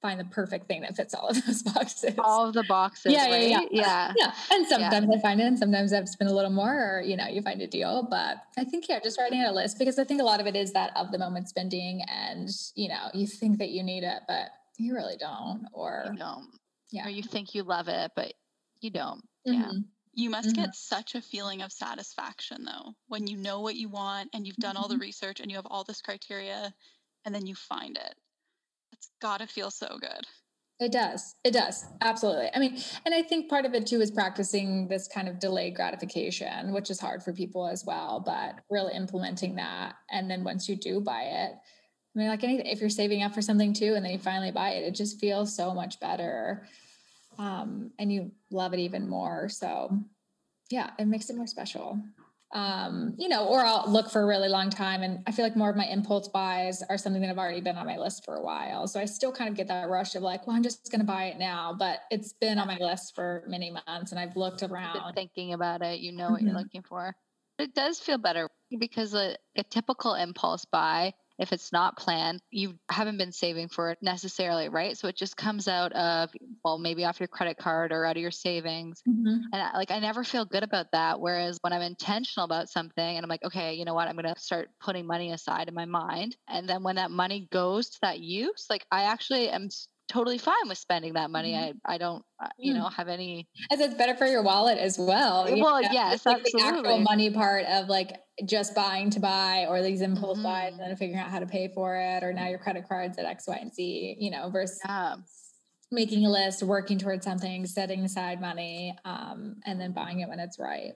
find 0.00 0.18
the 0.20 0.24
perfect 0.24 0.66
thing 0.68 0.82
that 0.82 0.96
fits 0.96 1.14
all 1.14 1.28
of 1.28 1.36
those 1.46 1.62
boxes. 1.62 2.14
All 2.18 2.46
of 2.46 2.54
the 2.54 2.64
boxes. 2.64 3.12
Yeah, 3.12 3.30
right? 3.30 3.48
yeah, 3.48 3.60
yeah, 3.60 3.66
yeah. 3.70 4.12
Yeah. 4.16 4.32
And 4.52 4.66
sometimes 4.66 5.06
yeah. 5.10 5.16
I 5.16 5.20
find 5.20 5.40
it 5.40 5.44
and 5.44 5.58
sometimes 5.58 5.92
I 5.92 5.96
have 5.96 6.04
to 6.04 6.10
spend 6.10 6.30
a 6.30 6.34
little 6.34 6.50
more 6.50 6.98
or, 6.98 7.02
you 7.02 7.16
know, 7.16 7.26
you 7.26 7.42
find 7.42 7.60
a 7.60 7.66
deal. 7.66 8.06
But 8.08 8.38
I 8.56 8.64
think, 8.64 8.88
yeah, 8.88 9.00
just 9.00 9.18
writing 9.18 9.40
out 9.40 9.52
a 9.52 9.54
list 9.54 9.78
because 9.78 9.98
I 9.98 10.04
think 10.04 10.20
a 10.20 10.24
lot 10.24 10.40
of 10.40 10.46
it 10.46 10.56
is 10.56 10.72
that 10.72 10.96
of 10.96 11.10
the 11.10 11.18
moment 11.18 11.48
spending 11.48 12.02
and, 12.08 12.48
you 12.74 12.88
know, 12.88 13.10
you 13.14 13.26
think 13.26 13.58
that 13.58 13.70
you 13.70 13.82
need 13.82 14.04
it, 14.04 14.22
but 14.26 14.48
you 14.78 14.94
really 14.94 15.16
don't. 15.16 15.66
Or 15.72 16.04
you 16.10 16.18
don't. 16.18 16.48
Yeah. 16.90 17.06
Or 17.06 17.10
you 17.10 17.22
think 17.22 17.54
you 17.54 17.64
love 17.64 17.88
it, 17.88 18.12
but 18.14 18.32
you 18.80 18.90
don't. 18.90 19.22
Mm-hmm. 19.46 19.60
Yeah. 19.60 19.72
You 20.14 20.30
must 20.30 20.48
mm-hmm. 20.48 20.62
get 20.64 20.74
such 20.74 21.14
a 21.14 21.22
feeling 21.22 21.62
of 21.62 21.70
satisfaction 21.70 22.64
though 22.64 22.92
when 23.06 23.28
you 23.28 23.36
know 23.36 23.60
what 23.60 23.76
you 23.76 23.88
want 23.88 24.30
and 24.34 24.46
you've 24.46 24.56
done 24.56 24.74
mm-hmm. 24.74 24.82
all 24.82 24.88
the 24.88 24.94
mm-hmm. 24.94 25.02
research 25.02 25.38
and 25.38 25.50
you 25.50 25.56
have 25.56 25.66
all 25.66 25.84
this 25.84 26.00
criteria 26.00 26.74
and 27.24 27.34
then 27.34 27.46
you 27.46 27.54
find 27.54 27.96
it. 27.96 28.14
It's 28.98 29.10
got 29.20 29.40
to 29.40 29.46
feel 29.46 29.70
so 29.70 29.98
good. 30.00 30.26
It 30.80 30.92
does. 30.92 31.34
It 31.42 31.52
does. 31.52 31.86
Absolutely. 32.02 32.50
I 32.54 32.60
mean, 32.60 32.78
and 33.04 33.12
I 33.12 33.22
think 33.22 33.50
part 33.50 33.64
of 33.64 33.74
it 33.74 33.86
too 33.86 34.00
is 34.00 34.12
practicing 34.12 34.86
this 34.86 35.08
kind 35.08 35.28
of 35.28 35.40
delayed 35.40 35.74
gratification, 35.74 36.72
which 36.72 36.88
is 36.88 37.00
hard 37.00 37.22
for 37.22 37.32
people 37.32 37.66
as 37.66 37.84
well, 37.84 38.22
but 38.24 38.60
really 38.70 38.94
implementing 38.94 39.56
that. 39.56 39.96
And 40.10 40.30
then 40.30 40.44
once 40.44 40.68
you 40.68 40.76
do 40.76 41.00
buy 41.00 41.22
it, 41.22 41.52
I 41.52 42.18
mean, 42.18 42.28
like 42.28 42.44
anything, 42.44 42.66
if 42.66 42.80
you're 42.80 42.90
saving 42.90 43.22
up 43.24 43.34
for 43.34 43.42
something 43.42 43.72
too, 43.72 43.94
and 43.94 44.04
then 44.04 44.12
you 44.12 44.18
finally 44.18 44.52
buy 44.52 44.70
it, 44.70 44.84
it 44.84 44.94
just 44.94 45.18
feels 45.18 45.54
so 45.54 45.74
much 45.74 45.98
better. 45.98 46.66
Um, 47.38 47.90
and 47.98 48.12
you 48.12 48.30
love 48.50 48.72
it 48.72 48.80
even 48.80 49.08
more. 49.08 49.48
So 49.48 49.98
yeah, 50.70 50.90
it 50.98 51.06
makes 51.06 51.28
it 51.28 51.36
more 51.36 51.46
special 51.46 52.00
um, 52.52 53.14
you 53.18 53.28
know, 53.28 53.46
or 53.46 53.64
I'll 53.64 53.84
look 53.86 54.10
for 54.10 54.22
a 54.22 54.26
really 54.26 54.48
long 54.48 54.70
time. 54.70 55.02
And 55.02 55.22
I 55.26 55.32
feel 55.32 55.44
like 55.44 55.56
more 55.56 55.68
of 55.68 55.76
my 55.76 55.84
impulse 55.84 56.28
buys 56.28 56.82
are 56.88 56.96
something 56.96 57.20
that 57.20 57.28
have 57.28 57.38
already 57.38 57.60
been 57.60 57.76
on 57.76 57.86
my 57.86 57.98
list 57.98 58.24
for 58.24 58.36
a 58.36 58.42
while. 58.42 58.86
So 58.86 58.98
I 58.98 59.04
still 59.04 59.32
kind 59.32 59.50
of 59.50 59.56
get 59.56 59.68
that 59.68 59.88
rush 59.88 60.14
of 60.14 60.22
like, 60.22 60.46
well, 60.46 60.56
I'm 60.56 60.62
just 60.62 60.90
going 60.90 61.00
to 61.00 61.06
buy 61.06 61.24
it 61.26 61.38
now, 61.38 61.76
but 61.78 62.00
it's 62.10 62.32
been 62.32 62.58
on 62.58 62.66
my 62.66 62.78
list 62.78 63.14
for 63.14 63.44
many 63.46 63.70
months 63.70 64.12
and 64.12 64.18
I've 64.18 64.36
looked 64.36 64.62
around. 64.62 65.14
thinking 65.14 65.52
about 65.52 65.82
it, 65.82 66.00
you 66.00 66.12
know 66.12 66.24
mm-hmm. 66.24 66.32
what 66.32 66.42
you're 66.42 66.50
mm-hmm. 66.50 66.58
looking 66.58 66.82
for. 66.82 67.14
It 67.58 67.74
does 67.74 67.98
feel 67.98 68.18
better 68.18 68.48
because 68.78 69.14
a, 69.14 69.36
a 69.56 69.64
typical 69.64 70.14
impulse 70.14 70.64
buy 70.64 71.12
if 71.38 71.52
it's 71.52 71.72
not 71.72 71.96
planned, 71.96 72.40
you 72.50 72.74
haven't 72.90 73.18
been 73.18 73.32
saving 73.32 73.68
for 73.68 73.90
it 73.90 73.98
necessarily, 74.02 74.68
right? 74.68 74.96
So 74.96 75.08
it 75.08 75.16
just 75.16 75.36
comes 75.36 75.68
out 75.68 75.92
of, 75.92 76.30
well, 76.64 76.78
maybe 76.78 77.04
off 77.04 77.20
your 77.20 77.28
credit 77.28 77.58
card 77.58 77.92
or 77.92 78.04
out 78.04 78.16
of 78.16 78.22
your 78.22 78.30
savings. 78.30 79.02
Mm-hmm. 79.08 79.42
And 79.52 79.62
I, 79.62 79.76
like, 79.76 79.90
I 79.90 80.00
never 80.00 80.24
feel 80.24 80.44
good 80.44 80.62
about 80.62 80.92
that. 80.92 81.20
Whereas 81.20 81.58
when 81.60 81.72
I'm 81.72 81.82
intentional 81.82 82.44
about 82.44 82.68
something 82.68 83.16
and 83.16 83.24
I'm 83.24 83.30
like, 83.30 83.44
okay, 83.44 83.74
you 83.74 83.84
know 83.84 83.94
what, 83.94 84.08
I'm 84.08 84.16
going 84.16 84.32
to 84.32 84.40
start 84.40 84.70
putting 84.80 85.06
money 85.06 85.32
aside 85.32 85.68
in 85.68 85.74
my 85.74 85.84
mind. 85.84 86.36
And 86.48 86.68
then 86.68 86.82
when 86.82 86.96
that 86.96 87.10
money 87.10 87.48
goes 87.52 87.90
to 87.90 87.98
that 88.02 88.18
use, 88.20 88.66
like, 88.68 88.84
I 88.90 89.04
actually 89.04 89.48
am 89.48 89.68
totally 90.08 90.38
fine 90.38 90.68
with 90.68 90.78
spending 90.78 91.14
that 91.14 91.30
money. 91.30 91.52
Mm-hmm. 91.52 91.78
I 91.84 91.94
I 91.94 91.98
don't 91.98 92.24
you 92.58 92.74
know 92.74 92.88
have 92.88 93.08
any. 93.08 93.48
As 93.70 93.80
it's 93.80 93.94
better 93.94 94.14
for 94.14 94.26
your 94.26 94.42
wallet 94.42 94.78
as 94.78 94.98
well. 94.98 95.44
Well, 95.44 95.82
know? 95.82 95.88
yes, 95.92 96.26
like 96.26 96.40
absolutely. 96.40 96.60
The 96.60 96.78
actual 96.78 96.98
money 97.00 97.30
part 97.30 97.64
of 97.66 97.88
like 97.88 98.16
just 98.44 98.74
buying 98.74 99.10
to 99.10 99.20
buy 99.20 99.66
or 99.68 99.82
these 99.82 100.00
impulse 100.00 100.38
mm-hmm. 100.38 100.46
buys 100.46 100.72
and 100.72 100.80
then 100.80 100.96
figuring 100.96 101.20
out 101.20 101.30
how 101.30 101.38
to 101.38 101.46
pay 101.46 101.70
for 101.74 101.96
it, 101.96 102.22
or 102.22 102.32
now 102.32 102.48
your 102.48 102.58
credit 102.58 102.88
cards 102.88 103.18
at 103.18 103.24
X, 103.24 103.46
Y, 103.46 103.58
and 103.60 103.72
Z. 103.72 104.16
You 104.18 104.30
know, 104.30 104.50
versus. 104.50 104.80
Yeah. 104.84 105.16
Making 105.90 106.26
a 106.26 106.30
list, 106.30 106.62
working 106.62 106.98
towards 106.98 107.24
something, 107.24 107.64
setting 107.64 108.04
aside 108.04 108.42
money, 108.42 108.94
um, 109.06 109.56
and 109.64 109.80
then 109.80 109.92
buying 109.92 110.20
it 110.20 110.28
when 110.28 110.38
it's 110.38 110.58
right. 110.58 110.92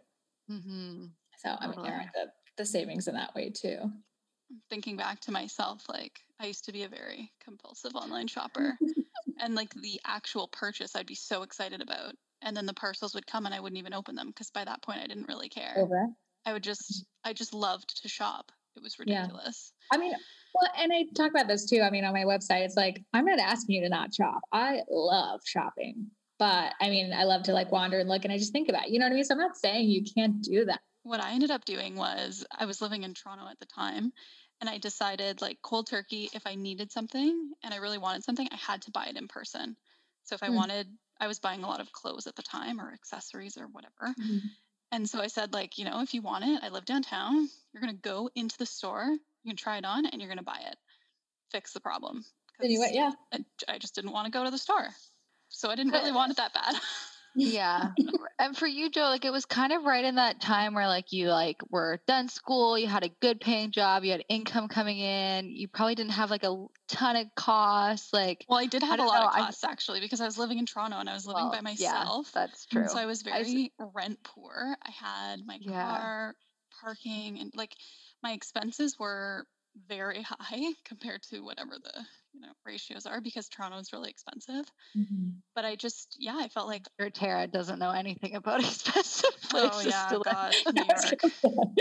Mm-hmm. 0.50 1.06
So 1.38 1.56
I 1.58 1.66
mean, 1.66 1.82
there 1.82 1.94
are 1.94 2.10
the, 2.12 2.30
the 2.58 2.66
savings 2.66 3.08
in 3.08 3.14
that 3.14 3.34
way 3.34 3.48
too 3.48 3.90
thinking 4.68 4.96
back 4.96 5.20
to 5.20 5.32
myself, 5.32 5.84
like 5.88 6.20
I 6.40 6.46
used 6.46 6.64
to 6.66 6.72
be 6.72 6.82
a 6.82 6.88
very 6.88 7.32
compulsive 7.42 7.94
online 7.94 8.26
shopper. 8.26 8.78
And 9.42 9.54
like 9.54 9.74
the 9.74 10.00
actual 10.06 10.48
purchase, 10.48 10.96
I'd 10.96 11.06
be 11.06 11.14
so 11.14 11.42
excited 11.42 11.82
about. 11.82 12.14
And 12.40 12.56
then 12.56 12.64
the 12.64 12.74
parcels 12.74 13.14
would 13.14 13.26
come 13.26 13.44
and 13.44 13.54
I 13.54 13.60
wouldn't 13.60 13.78
even 13.78 13.92
open 13.92 14.14
them 14.14 14.28
because 14.28 14.50
by 14.50 14.64
that 14.64 14.82
point 14.82 15.00
I 15.00 15.06
didn't 15.06 15.28
really 15.28 15.48
care. 15.48 15.74
Over. 15.76 16.06
I 16.46 16.52
would 16.52 16.62
just, 16.62 17.04
I 17.24 17.32
just 17.32 17.52
loved 17.52 18.02
to 18.02 18.08
shop. 18.08 18.50
It 18.74 18.82
was 18.82 18.98
ridiculous. 18.98 19.72
Yeah. 19.92 19.98
I 19.98 20.00
mean, 20.00 20.12
well, 20.54 20.70
and 20.78 20.92
I 20.92 21.04
talk 21.14 21.30
about 21.30 21.46
this 21.46 21.66
too. 21.66 21.82
I 21.82 21.90
mean, 21.90 22.04
on 22.04 22.14
my 22.14 22.24
website, 22.24 22.64
it's 22.64 22.76
like, 22.76 23.02
I'm 23.12 23.24
not 23.24 23.38
asking 23.38 23.76
you 23.76 23.82
to 23.82 23.88
not 23.88 24.14
shop. 24.14 24.40
I 24.52 24.80
love 24.90 25.40
shopping. 25.44 26.06
But 26.38 26.74
I 26.80 26.88
mean, 26.88 27.12
I 27.12 27.24
love 27.24 27.44
to 27.44 27.52
like 27.52 27.70
wander 27.70 27.98
and 27.98 28.08
look 28.08 28.24
and 28.24 28.32
I 28.32 28.38
just 28.38 28.52
think 28.52 28.68
about 28.68 28.86
it. 28.86 28.90
You 28.90 28.98
know 28.98 29.06
what 29.06 29.12
I 29.12 29.14
mean? 29.16 29.24
So 29.24 29.34
I'm 29.34 29.40
not 29.40 29.56
saying 29.56 29.88
you 29.88 30.02
can't 30.02 30.42
do 30.42 30.64
that. 30.64 30.80
What 31.04 31.20
I 31.20 31.32
ended 31.32 31.50
up 31.50 31.64
doing 31.64 31.96
was 31.96 32.44
I 32.56 32.64
was 32.64 32.80
living 32.80 33.02
in 33.02 33.14
Toronto 33.14 33.46
at 33.48 33.58
the 33.60 33.66
time 33.66 34.12
and 34.62 34.70
I 34.70 34.78
decided 34.78 35.42
like 35.42 35.58
cold 35.60 35.88
turkey 35.88 36.30
if 36.32 36.46
I 36.46 36.54
needed 36.54 36.92
something 36.92 37.50
and 37.64 37.74
I 37.74 37.78
really 37.78 37.98
wanted 37.98 38.22
something 38.22 38.48
I 38.50 38.56
had 38.56 38.80
to 38.82 38.92
buy 38.92 39.06
it 39.06 39.16
in 39.16 39.26
person. 39.26 39.76
So 40.22 40.36
if 40.36 40.42
I 40.44 40.50
mm. 40.50 40.54
wanted 40.54 40.86
I 41.20 41.26
was 41.26 41.40
buying 41.40 41.64
a 41.64 41.66
lot 41.66 41.80
of 41.80 41.90
clothes 41.90 42.28
at 42.28 42.36
the 42.36 42.42
time 42.42 42.80
or 42.80 42.92
accessories 42.92 43.58
or 43.58 43.64
whatever. 43.64 44.14
Mm. 44.20 44.40
And 44.92 45.10
so 45.10 45.20
I 45.20 45.26
said 45.26 45.52
like, 45.52 45.78
you 45.78 45.84
know, 45.84 46.00
if 46.00 46.14
you 46.14 46.22
want 46.22 46.44
it, 46.44 46.62
I 46.62 46.68
live 46.68 46.84
downtown, 46.84 47.48
you're 47.72 47.82
going 47.82 47.94
to 47.94 48.00
go 48.00 48.30
into 48.36 48.56
the 48.56 48.66
store, 48.66 49.04
you 49.04 49.50
can 49.50 49.56
try 49.56 49.78
it 49.78 49.84
on 49.84 50.06
and 50.06 50.20
you're 50.20 50.28
going 50.28 50.38
to 50.38 50.44
buy 50.44 50.60
it. 50.70 50.76
Fix 51.50 51.72
the 51.72 51.80
problem. 51.80 52.24
Anyway, 52.62 52.90
yeah. 52.92 53.10
I, 53.34 53.44
I 53.68 53.78
just 53.78 53.96
didn't 53.96 54.12
want 54.12 54.26
to 54.26 54.30
go 54.32 54.44
to 54.44 54.50
the 54.50 54.58
store. 54.58 54.88
So 55.48 55.70
I 55.70 55.74
didn't 55.74 55.92
really 55.92 56.12
want 56.12 56.30
it 56.30 56.36
that 56.36 56.54
bad. 56.54 56.74
yeah. 57.34 57.90
And 58.38 58.56
for 58.56 58.66
you 58.66 58.90
joe 58.90 59.02
like 59.02 59.24
it 59.24 59.30
was 59.30 59.44
kind 59.44 59.72
of 59.72 59.84
right 59.84 60.04
in 60.04 60.16
that 60.16 60.40
time 60.40 60.74
where 60.74 60.88
like 60.88 61.12
you 61.12 61.28
like 61.28 61.60
were 61.70 62.00
done 62.08 62.28
school 62.28 62.76
you 62.76 62.88
had 62.88 63.04
a 63.04 63.08
good 63.20 63.40
paying 63.40 63.70
job 63.70 64.04
you 64.04 64.10
had 64.10 64.24
income 64.28 64.66
coming 64.66 64.98
in 64.98 65.50
you 65.50 65.68
probably 65.68 65.94
didn't 65.94 66.12
have 66.12 66.30
like 66.30 66.42
a 66.42 66.66
ton 66.88 67.14
of 67.14 67.26
costs 67.36 68.12
like 68.12 68.44
well 68.48 68.58
i 68.58 68.66
did 68.66 68.82
have 68.82 68.98
a 68.98 69.02
lot 69.02 69.20
know, 69.20 69.26
of 69.28 69.32
costs 69.32 69.62
I, 69.62 69.70
actually 69.70 70.00
because 70.00 70.20
i 70.20 70.24
was 70.24 70.38
living 70.38 70.58
in 70.58 70.66
toronto 70.66 70.98
and 70.98 71.08
i 71.08 71.14
was 71.14 71.26
living 71.26 71.44
well, 71.44 71.52
by 71.52 71.60
myself 71.60 72.30
yeah, 72.34 72.40
that's 72.40 72.66
true. 72.66 72.88
so 72.88 72.98
i 72.98 73.06
was 73.06 73.22
very 73.22 73.72
I, 73.78 73.84
rent 73.94 74.18
poor. 74.24 74.76
I 74.82 74.90
had 74.90 75.46
my 75.46 75.58
car 75.58 76.34
yeah. 76.34 76.80
parking 76.80 77.38
and 77.40 77.52
like 77.54 77.74
my 78.22 78.32
expenses 78.32 78.98
were 78.98 79.46
very 79.88 80.22
high 80.28 80.72
compared 80.84 81.22
to 81.30 81.40
whatever 81.40 81.72
the 81.82 82.04
you 82.32 82.40
know 82.40 82.48
ratios 82.64 83.06
are 83.06 83.20
because 83.20 83.48
Toronto 83.48 83.78
is 83.78 83.92
really 83.92 84.10
expensive. 84.10 84.64
Mm-hmm. 84.96 85.30
But 85.54 85.64
I 85.64 85.76
just 85.76 86.16
yeah, 86.18 86.36
I 86.36 86.48
felt 86.48 86.66
like 86.66 86.86
your 86.98 87.10
Tara 87.10 87.46
doesn't 87.46 87.78
know 87.78 87.90
anything 87.90 88.34
about 88.34 88.60
expensive 88.64 89.30
oh, 89.54 89.68
places. 89.70 89.86
Oh 89.86 89.88
yeah, 89.88 90.08
to 90.08 90.22
God, 90.24 90.54
New 91.54 91.74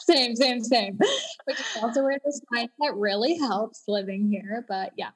same, 0.00 0.36
same, 0.36 0.62
same. 0.62 0.98
Which 1.44 1.60
is 1.60 1.78
also 1.82 2.02
where 2.02 2.18
this 2.24 2.40
mindset 2.52 2.94
really 2.94 3.38
helps 3.38 3.84
living 3.88 4.30
here. 4.30 4.64
But 4.68 4.92
yeah. 4.96 5.10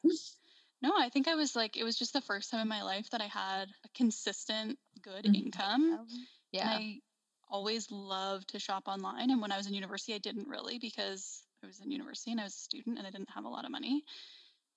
No, 0.83 0.92
I 0.96 1.09
think 1.09 1.27
I 1.27 1.35
was 1.35 1.57
like 1.57 1.77
it 1.77 1.85
was 1.85 1.99
just 1.99 2.12
the 2.12 2.20
first 2.20 2.51
time 2.51 2.61
in 2.61 2.68
my 2.68 2.83
life 2.83 3.11
that 3.11 3.20
I 3.20 3.27
had 3.27 3.66
a 3.85 3.88
consistent 3.94 4.79
good 5.03 5.25
mm-hmm. 5.25 5.35
income. 5.35 6.07
Yeah. 6.53 6.75
And 6.75 6.85
I 6.85 7.01
always 7.49 7.90
loved 7.90 8.49
to 8.49 8.59
shop 8.59 8.85
online 8.87 9.31
and 9.31 9.40
when 9.40 9.53
I 9.53 9.57
was 9.57 9.68
in 9.68 9.75
university 9.75 10.14
I 10.14 10.18
didn't 10.18 10.49
really 10.49 10.81
because 10.81 11.42
I 11.62 11.66
was 11.66 11.81
in 11.81 11.92
university 11.92 12.33
and 12.33 12.40
I 12.40 12.44
was 12.44 12.55
a 12.55 12.59
student 12.59 12.99
and 12.99 13.07
I 13.07 13.11
didn't 13.11 13.31
have 13.31 13.44
a 13.44 13.49
lot 13.49 13.64
of 13.64 13.70
money 13.70 14.03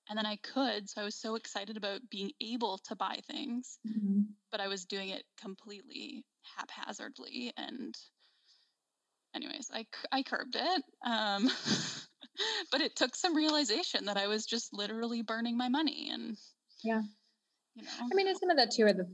and 0.10 0.17
then 0.17 0.26
I 0.26 0.38
could. 0.38 0.89
So 0.89 1.02
I 1.02 1.06
was 1.06 1.15
so 1.15 1.36
excited 1.36 1.78
about 1.78 2.02
being 2.10 2.32
able 2.41 2.80
to 2.88 2.95
buy 2.95 3.19
things, 3.28 3.78
mm-hmm. 3.88 4.22
but 4.52 4.60
I 4.60 4.67
was 4.67 4.86
doing 4.86 5.10
it 5.10 5.24
completely 5.39 6.26
haphazardly. 6.58 7.54
And, 7.56 7.95
anyways, 9.36 9.69
I, 9.72 9.86
I 10.12 10.24
curbed 10.24 10.56
it. 10.56 10.84
Um, 11.06 11.50
but 12.72 12.82
it 12.82 12.95
took 12.95 13.15
some 13.15 13.36
realization 13.36 14.06
that 14.06 14.17
I 14.17 14.28
was 14.28 14.45
just 14.45 14.74
literally 14.74 15.22
burning 15.22 15.58
my 15.58 15.69
money. 15.69 16.10
And, 16.12 16.36
yeah. 16.84 17.02
You 17.76 17.84
know, 17.84 17.89
I 18.12 18.15
mean, 18.15 18.28
it's 18.28 18.39
some 18.39 18.50
of 18.50 18.58
that 18.58 18.72
too 18.72 18.86
are 18.86 18.93
the 18.93 19.08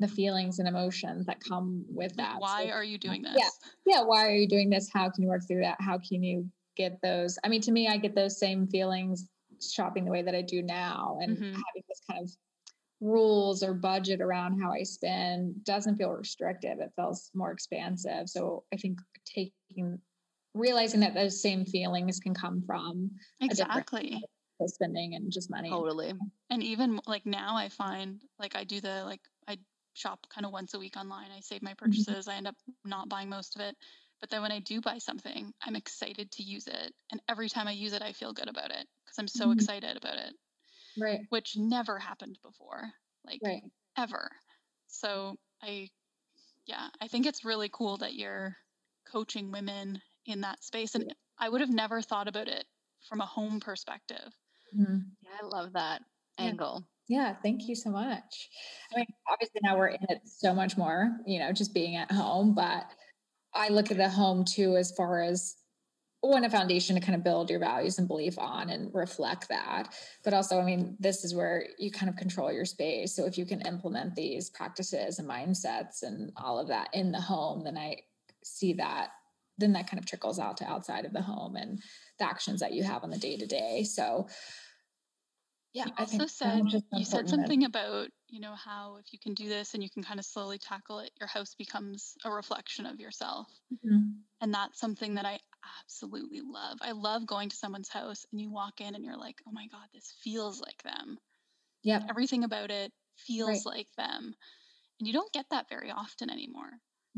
the 0.00 0.06
feelings 0.06 0.60
and 0.60 0.68
emotions 0.68 1.26
that 1.26 1.40
come 1.40 1.84
with 1.88 2.14
that. 2.18 2.36
Why 2.38 2.66
so, 2.66 2.70
are 2.70 2.84
you 2.84 2.98
doing 2.98 3.22
this? 3.22 3.34
Yeah. 3.36 3.48
Yeah. 3.84 4.02
Why 4.04 4.26
are 4.26 4.34
you 4.34 4.46
doing 4.46 4.70
this? 4.70 4.88
How 4.94 5.10
can 5.10 5.24
you 5.24 5.28
work 5.28 5.42
through 5.44 5.62
that? 5.62 5.76
How 5.80 5.98
can 5.98 6.22
you 6.22 6.48
get 6.76 7.00
those? 7.02 7.36
I 7.42 7.48
mean, 7.48 7.60
to 7.62 7.72
me, 7.72 7.88
I 7.88 7.96
get 7.96 8.14
those 8.14 8.38
same 8.38 8.68
feelings 8.68 9.28
shopping 9.60 10.04
the 10.04 10.10
way 10.10 10.22
that 10.22 10.34
I 10.34 10.42
do 10.42 10.62
now 10.62 11.18
and 11.20 11.36
mm-hmm. 11.36 11.44
having 11.44 11.82
this 11.88 12.00
kind 12.10 12.24
of 12.24 12.30
rules 13.00 13.62
or 13.62 13.74
budget 13.74 14.20
around 14.20 14.60
how 14.60 14.72
I 14.72 14.82
spend 14.82 15.64
doesn't 15.64 15.96
feel 15.96 16.10
restrictive. 16.10 16.78
It 16.80 16.92
feels 16.96 17.30
more 17.34 17.52
expansive. 17.52 18.28
So 18.28 18.64
I 18.72 18.76
think 18.76 18.98
taking 19.24 19.98
realizing 20.54 21.00
that 21.00 21.14
those 21.14 21.40
same 21.40 21.64
feelings 21.64 22.18
can 22.18 22.34
come 22.34 22.62
from 22.66 23.10
exactly 23.40 24.20
spending 24.66 25.14
and 25.14 25.30
just 25.30 25.50
money. 25.50 25.70
Totally. 25.70 26.12
And 26.50 26.62
even 26.62 27.00
like 27.06 27.24
now 27.24 27.56
I 27.56 27.68
find 27.68 28.20
like 28.38 28.56
I 28.56 28.64
do 28.64 28.80
the 28.80 29.04
like 29.04 29.20
I 29.46 29.58
shop 29.94 30.26
kind 30.34 30.44
of 30.44 30.52
once 30.52 30.74
a 30.74 30.78
week 30.78 30.96
online. 30.96 31.28
I 31.36 31.40
save 31.40 31.62
my 31.62 31.70
mm-hmm. 31.70 31.84
purchases. 31.84 32.26
Mm-hmm. 32.26 32.30
I 32.30 32.34
end 32.34 32.46
up 32.48 32.56
not 32.84 33.08
buying 33.08 33.28
most 33.28 33.54
of 33.54 33.62
it. 33.62 33.76
But 34.20 34.30
then 34.30 34.42
when 34.42 34.52
I 34.52 34.60
do 34.60 34.80
buy 34.80 34.98
something, 34.98 35.52
I'm 35.64 35.76
excited 35.76 36.30
to 36.32 36.42
use 36.42 36.66
it. 36.66 36.92
And 37.12 37.20
every 37.28 37.48
time 37.48 37.68
I 37.68 37.72
use 37.72 37.92
it, 37.92 38.02
I 38.02 38.12
feel 38.12 38.32
good 38.32 38.48
about 38.48 38.70
it 38.70 38.86
because 39.04 39.18
I'm 39.18 39.28
so 39.28 39.44
mm-hmm. 39.44 39.52
excited 39.52 39.96
about 39.96 40.16
it. 40.16 40.34
Right. 40.98 41.20
Which 41.28 41.56
never 41.56 41.98
happened 41.98 42.38
before. 42.42 42.90
Like 43.24 43.40
right. 43.44 43.62
ever. 43.96 44.30
So 44.88 45.36
I 45.62 45.90
yeah, 46.66 46.88
I 47.00 47.08
think 47.08 47.26
it's 47.26 47.44
really 47.44 47.70
cool 47.72 47.96
that 47.98 48.14
you're 48.14 48.56
coaching 49.10 49.50
women 49.50 50.00
in 50.26 50.42
that 50.42 50.62
space. 50.62 50.94
And 50.94 51.12
I 51.38 51.48
would 51.48 51.60
have 51.60 51.70
never 51.70 52.02
thought 52.02 52.28
about 52.28 52.48
it 52.48 52.64
from 53.08 53.20
a 53.20 53.26
home 53.26 53.58
perspective. 53.58 54.32
Mm-hmm. 54.78 54.98
Yeah, 55.22 55.30
I 55.42 55.46
love 55.46 55.72
that 55.72 56.02
yeah. 56.38 56.44
angle. 56.46 56.84
Yeah, 57.08 57.34
thank 57.42 57.66
you 57.68 57.74
so 57.74 57.88
much. 57.88 58.50
I 58.92 58.98
mean, 58.98 59.06
obviously 59.30 59.60
now 59.62 59.78
we're 59.78 59.88
in 59.88 60.04
it 60.10 60.20
so 60.26 60.54
much 60.54 60.76
more, 60.76 61.10
you 61.26 61.38
know, 61.38 61.52
just 61.52 61.72
being 61.72 61.96
at 61.96 62.12
home, 62.12 62.54
but 62.54 62.84
I 63.54 63.68
look 63.68 63.90
at 63.90 63.96
the 63.96 64.08
home 64.08 64.44
too 64.44 64.76
as 64.76 64.92
far 64.92 65.22
as 65.22 65.56
one 66.20 66.44
a 66.44 66.50
foundation 66.50 66.96
to 66.96 67.00
kind 67.00 67.14
of 67.14 67.22
build 67.22 67.48
your 67.48 67.60
values 67.60 67.98
and 67.98 68.08
belief 68.08 68.38
on 68.38 68.70
and 68.70 68.92
reflect 68.92 69.48
that. 69.48 69.94
But 70.24 70.34
also 70.34 70.58
i 70.60 70.64
mean 70.64 70.96
this 70.98 71.24
is 71.24 71.34
where 71.34 71.66
you 71.78 71.90
kind 71.90 72.10
of 72.10 72.16
control 72.16 72.52
your 72.52 72.64
space. 72.64 73.14
So 73.14 73.24
if 73.26 73.38
you 73.38 73.46
can 73.46 73.60
implement 73.62 74.14
these 74.14 74.50
practices 74.50 75.18
and 75.18 75.28
mindsets 75.28 76.02
and 76.02 76.32
all 76.36 76.58
of 76.58 76.68
that 76.68 76.88
in 76.92 77.12
the 77.12 77.20
home 77.20 77.64
then 77.64 77.76
i 77.76 77.96
see 78.44 78.72
that 78.74 79.10
then 79.58 79.72
that 79.72 79.90
kind 79.90 79.98
of 79.98 80.06
trickles 80.06 80.38
out 80.38 80.56
to 80.56 80.64
outside 80.64 81.04
of 81.04 81.12
the 81.12 81.20
home 81.20 81.56
and 81.56 81.82
the 82.18 82.24
actions 82.24 82.60
that 82.60 82.72
you 82.72 82.84
have 82.84 83.02
on 83.02 83.10
the 83.10 83.18
day 83.18 83.36
to 83.36 83.46
day. 83.46 83.82
So 83.82 84.28
yeah 85.74 85.86
you 85.86 85.92
also 85.98 86.26
said 86.26 86.62
you 86.92 87.04
said 87.04 87.28
something 87.28 87.64
about 87.64 88.08
you 88.28 88.40
know 88.40 88.54
how 88.54 88.96
if 88.98 89.12
you 89.12 89.18
can 89.18 89.34
do 89.34 89.48
this 89.48 89.74
and 89.74 89.82
you 89.82 89.90
can 89.90 90.02
kind 90.02 90.20
of 90.20 90.26
slowly 90.26 90.58
tackle 90.58 90.98
it 91.00 91.10
your 91.18 91.28
house 91.28 91.54
becomes 91.54 92.14
a 92.24 92.30
reflection 92.30 92.86
of 92.86 93.00
yourself 93.00 93.48
mm-hmm. 93.72 94.10
and 94.40 94.54
that's 94.54 94.80
something 94.80 95.14
that 95.14 95.24
i 95.24 95.38
absolutely 95.82 96.40
love 96.40 96.78
i 96.80 96.92
love 96.92 97.26
going 97.26 97.48
to 97.48 97.56
someone's 97.56 97.88
house 97.88 98.26
and 98.32 98.40
you 98.40 98.50
walk 98.50 98.80
in 98.80 98.94
and 98.94 99.04
you're 99.04 99.16
like 99.16 99.36
oh 99.46 99.52
my 99.52 99.66
god 99.68 99.86
this 99.94 100.14
feels 100.22 100.60
like 100.60 100.82
them 100.82 101.18
yeah 101.82 102.02
everything 102.08 102.44
about 102.44 102.70
it 102.70 102.92
feels 103.16 103.64
right. 103.64 103.76
like 103.76 103.88
them 103.96 104.34
and 105.00 105.06
you 105.06 105.12
don't 105.12 105.32
get 105.32 105.46
that 105.50 105.68
very 105.68 105.90
often 105.90 106.30
anymore 106.30 106.70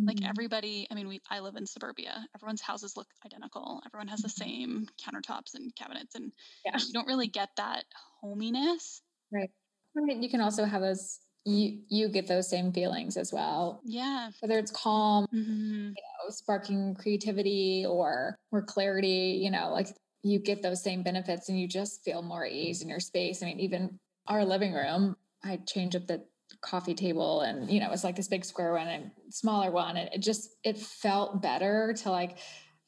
like 0.07 0.19
mm-hmm. 0.19 0.27
everybody, 0.27 0.87
I 0.91 0.95
mean, 0.95 1.09
we 1.09 1.21
I 1.31 1.41
live 1.41 1.57
in 1.57 1.67
suburbia. 1.67 2.27
Everyone's 2.35 2.61
houses 2.61 2.97
look 2.97 3.09
identical. 3.27 3.83
Everyone 3.85 4.09
has 4.09 4.21
the 4.21 4.29
mm-hmm. 4.29 4.51
same 4.51 4.89
countertops 5.03 5.55
and 5.55 5.75
cabinets, 5.75 6.15
and 6.15 6.33
yeah. 6.65 6.79
you 6.79 6.93
don't 6.93 7.07
really 7.07 7.27
get 7.27 7.51
that 7.57 7.85
hominess. 8.21 9.03
Right. 9.33 9.51
I 9.97 10.01
mean, 10.01 10.23
you 10.23 10.31
can 10.31 10.41
also 10.41 10.65
have 10.65 10.83
those. 10.83 11.21
You 11.47 11.81
you 11.89 12.09
get 12.11 12.27
those 12.27 12.51
same 12.51 12.71
feelings 12.71 13.17
as 13.17 13.33
well. 13.33 13.81
Yeah. 13.85 14.31
Whether 14.41 14.59
it's 14.59 14.71
calm, 14.71 15.27
mm-hmm. 15.35 15.89
you 15.89 15.89
know, 15.89 16.31
sparking 16.31 16.95
creativity 16.95 17.87
or 17.89 18.37
or 18.53 18.63
clarity, 18.63 19.41
you 19.43 19.51
know, 19.51 19.71
like 19.73 19.89
you 20.23 20.39
get 20.39 20.63
those 20.63 20.83
same 20.83 21.03
benefits, 21.03 21.49
and 21.49 21.59
you 21.59 21.67
just 21.67 22.05
feel 22.05 22.21
more 22.21 22.45
ease 22.45 22.83
in 22.83 22.89
your 22.89 23.01
space. 23.01 23.43
I 23.43 23.47
mean, 23.47 23.61
even 23.61 23.99
our 24.27 24.45
living 24.45 24.75
room, 24.75 25.17
I 25.43 25.61
change 25.67 25.97
up 25.97 26.07
the 26.07 26.25
coffee 26.63 26.95
table 26.95 27.43
and 27.43 27.71
you 27.71 27.81
know 27.81 27.91
it's 27.93 28.05
like 28.05 28.17
this 28.17 28.29
big 28.29 28.45
square 28.45 28.73
one 28.73 28.89
and 28.89 29.11
smaller 29.31 29.71
one 29.71 29.97
and 29.97 30.11
it 30.13 30.21
just 30.21 30.57
it 30.65 30.77
felt 30.77 31.41
better 31.41 31.95
to 31.97 32.11
like 32.11 32.39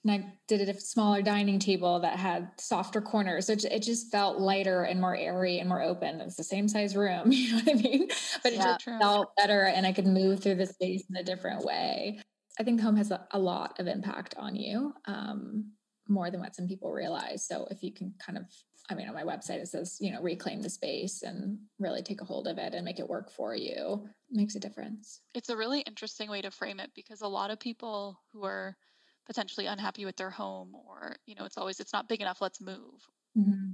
and 0.05 0.13
I 0.13 0.33
did 0.49 0.69
a 0.69 0.81
smaller 0.81 1.23
dining 1.23 1.59
table 1.59 2.01
that 2.01 2.19
had 2.19 2.51
softer 2.59 3.01
corners. 3.01 3.47
So 3.47 3.53
it 3.53 3.81
just 3.81 4.11
felt 4.11 4.39
lighter 4.39 4.83
and 4.83 5.01
more 5.01 5.17
airy 5.17 5.61
and 5.61 5.69
more 5.69 5.83
open. 5.83 6.21
It's 6.21 6.37
the 6.37 6.45
same 6.45 6.69
size 6.69 6.97
room, 6.97 7.23
you 7.33 7.51
know 7.53 7.63
what 7.63 7.71
I 7.71 7.81
mean? 7.81 8.09
But 8.43 8.53
it 8.53 8.57
yeah, 8.57 8.65
just 8.65 8.81
true. 8.81 8.99
felt 8.99 9.37
better 9.37 9.63
and 9.63 9.87
I 9.87 9.93
could 9.93 10.07
move 10.07 10.43
through 10.43 10.57
the 10.57 10.67
space 10.67 11.05
in 11.09 11.17
a 11.17 11.23
different 11.23 11.65
way. 11.65 12.21
I 12.59 12.65
think 12.65 12.81
home 12.81 12.97
has 12.97 13.11
a, 13.11 13.27
a 13.31 13.39
lot 13.39 13.79
of 13.79 13.87
impact 13.87 14.35
on 14.37 14.57
you, 14.57 14.93
um, 15.07 15.73
more 16.09 16.31
than 16.31 16.41
what 16.41 16.55
some 16.55 16.67
people 16.67 16.93
realize. 16.93 17.47
So 17.47 17.67
if 17.71 17.83
you 17.83 17.93
can 17.93 18.15
kind 18.25 18.37
of 18.37 18.45
I 18.91 18.95
mean, 18.95 19.09
on 19.09 19.15
my 19.15 19.23
website, 19.23 19.61
it 19.61 19.69
says, 19.69 19.97
you 20.01 20.13
know, 20.13 20.21
reclaim 20.21 20.61
the 20.61 20.69
space 20.69 21.23
and 21.23 21.57
really 21.79 22.03
take 22.03 22.21
a 22.21 22.25
hold 22.25 22.49
of 22.49 22.59
it 22.59 22.75
and 22.75 22.85
make 22.85 22.99
it 22.99 23.09
work 23.09 23.31
for 23.31 23.55
you 23.55 24.09
it 24.33 24.37
makes 24.37 24.55
a 24.55 24.61
difference. 24.61 25.21
It's 25.35 25.51
a 25.51 25.57
really 25.57 25.81
interesting 25.81 26.31
way 26.31 26.41
to 26.41 26.51
frame 26.51 26.81
it 26.81 26.91
because 26.95 27.21
a 27.21 27.29
lot 27.29 27.51
of 27.51 27.61
people 27.61 28.19
who 28.33 28.45
are 28.45 28.77
potentially 29.27 29.67
unhappy 29.67 30.05
with 30.05 30.17
their 30.17 30.31
home 30.31 30.75
or, 30.75 31.17
you 31.27 31.35
know, 31.35 31.45
it's 31.45 31.59
always, 31.59 31.81
it's 31.81 31.93
not 31.93 32.09
big 32.09 32.21
enough, 32.21 32.41
let's 32.41 32.61
move. 32.61 33.09
Mm-hmm. 33.37 33.73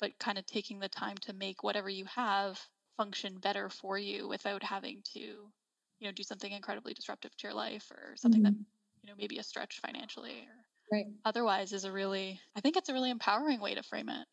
But 0.00 0.18
kind 0.18 0.38
of 0.38 0.46
taking 0.46 0.80
the 0.80 0.88
time 0.88 1.16
to 1.22 1.32
make 1.32 1.62
whatever 1.62 1.88
you 1.88 2.04
have 2.06 2.60
function 2.96 3.38
better 3.38 3.68
for 3.68 3.96
you 3.98 4.28
without 4.28 4.62
having 4.62 5.02
to, 5.14 5.20
you 5.20 6.08
know, 6.08 6.12
do 6.12 6.22
something 6.22 6.50
incredibly 6.50 6.94
disruptive 6.94 7.36
to 7.36 7.46
your 7.46 7.54
life 7.54 7.90
or 7.90 8.16
something 8.16 8.42
mm-hmm. 8.42 8.54
that, 8.54 8.64
you 9.02 9.08
know, 9.08 9.14
maybe 9.18 9.38
a 9.38 9.42
stretch 9.42 9.80
financially 9.80 10.30
or 10.48 10.96
right. 10.96 11.06
otherwise 11.24 11.72
is 11.72 11.84
a 11.84 11.92
really, 11.92 12.40
I 12.56 12.60
think 12.60 12.76
it's 12.76 12.88
a 12.88 12.92
really 12.92 13.10
empowering 13.10 13.60
way 13.60 13.74
to 13.74 13.82
frame 13.82 14.08
it. 14.08 14.26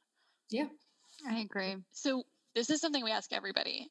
Yeah. 0.50 0.68
I 1.28 1.40
agree. 1.40 1.76
So, 1.92 2.24
this 2.56 2.70
is 2.70 2.82
something 2.82 3.04
we 3.04 3.12
ask 3.12 3.32
everybody. 3.32 3.88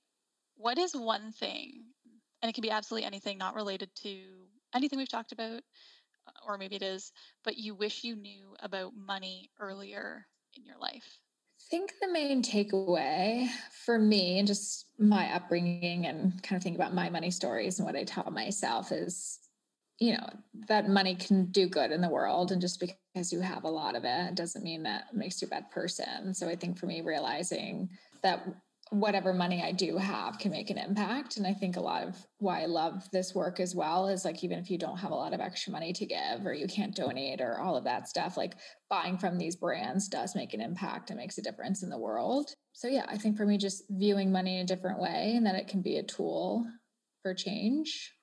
What 0.56 0.78
is 0.78 0.92
one 0.92 1.32
thing, 1.32 1.84
and 2.42 2.50
it 2.50 2.54
can 2.54 2.62
be 2.62 2.70
absolutely 2.70 3.06
anything 3.06 3.38
not 3.38 3.54
related 3.54 3.90
to 4.02 4.18
anything 4.74 4.98
we've 4.98 5.08
talked 5.08 5.32
about, 5.32 5.62
or 6.46 6.58
maybe 6.58 6.76
it 6.76 6.82
is, 6.82 7.12
but 7.44 7.56
you 7.56 7.74
wish 7.74 8.04
you 8.04 8.16
knew 8.16 8.54
about 8.60 8.92
money 8.96 9.50
earlier 9.58 10.26
in 10.56 10.64
your 10.64 10.78
life? 10.78 11.18
I 11.60 11.64
think 11.70 11.92
the 12.00 12.10
main 12.10 12.42
takeaway 12.42 13.48
for 13.84 13.98
me 13.98 14.38
and 14.38 14.46
just 14.46 14.86
my 14.98 15.34
upbringing 15.34 16.06
and 16.06 16.42
kind 16.42 16.56
of 16.56 16.62
think 16.62 16.76
about 16.76 16.94
my 16.94 17.10
money 17.10 17.30
stories 17.30 17.78
and 17.78 17.86
what 17.86 17.96
I 17.96 18.04
tell 18.04 18.30
myself 18.30 18.90
is 18.92 19.40
you 19.98 20.12
know 20.12 20.28
that 20.68 20.88
money 20.88 21.14
can 21.14 21.46
do 21.46 21.68
good 21.68 21.90
in 21.90 22.00
the 22.00 22.08
world 22.08 22.52
and 22.52 22.60
just 22.60 22.80
because 22.80 23.32
you 23.32 23.40
have 23.40 23.64
a 23.64 23.68
lot 23.68 23.96
of 23.96 24.04
it 24.04 24.34
doesn't 24.34 24.64
mean 24.64 24.84
that 24.84 25.14
makes 25.14 25.42
you 25.42 25.46
a 25.46 25.50
bad 25.50 25.70
person 25.70 26.32
so 26.32 26.48
i 26.48 26.54
think 26.54 26.78
for 26.78 26.86
me 26.86 27.00
realizing 27.00 27.88
that 28.22 28.46
whatever 28.90 29.32
money 29.32 29.62
i 29.62 29.72
do 29.72 29.96
have 29.96 30.38
can 30.38 30.50
make 30.50 30.70
an 30.70 30.78
impact 30.78 31.36
and 31.36 31.46
i 31.46 31.52
think 31.52 31.76
a 31.76 31.80
lot 31.80 32.02
of 32.02 32.16
why 32.38 32.62
i 32.62 32.66
love 32.66 33.08
this 33.12 33.34
work 33.34 33.60
as 33.60 33.74
well 33.74 34.08
is 34.08 34.24
like 34.24 34.42
even 34.42 34.58
if 34.58 34.70
you 34.70 34.78
don't 34.78 34.98
have 34.98 35.10
a 35.10 35.14
lot 35.14 35.34
of 35.34 35.40
extra 35.40 35.72
money 35.72 35.92
to 35.92 36.06
give 36.06 36.44
or 36.44 36.54
you 36.54 36.66
can't 36.66 36.94
donate 36.94 37.40
or 37.40 37.60
all 37.60 37.76
of 37.76 37.84
that 37.84 38.08
stuff 38.08 38.36
like 38.36 38.54
buying 38.88 39.18
from 39.18 39.38
these 39.38 39.56
brands 39.56 40.08
does 40.08 40.34
make 40.34 40.54
an 40.54 40.60
impact 40.60 41.10
and 41.10 41.18
makes 41.18 41.38
a 41.38 41.42
difference 41.42 41.82
in 41.82 41.90
the 41.90 41.98
world 41.98 42.50
so 42.72 42.88
yeah 42.88 43.04
i 43.08 43.16
think 43.16 43.36
for 43.36 43.46
me 43.46 43.58
just 43.58 43.84
viewing 43.90 44.32
money 44.32 44.56
in 44.56 44.62
a 44.62 44.66
different 44.66 45.00
way 45.00 45.34
and 45.36 45.46
that 45.46 45.54
it 45.54 45.68
can 45.68 45.82
be 45.82 45.96
a 45.96 46.02
tool 46.02 46.66
for 47.22 47.34
change 47.34 48.14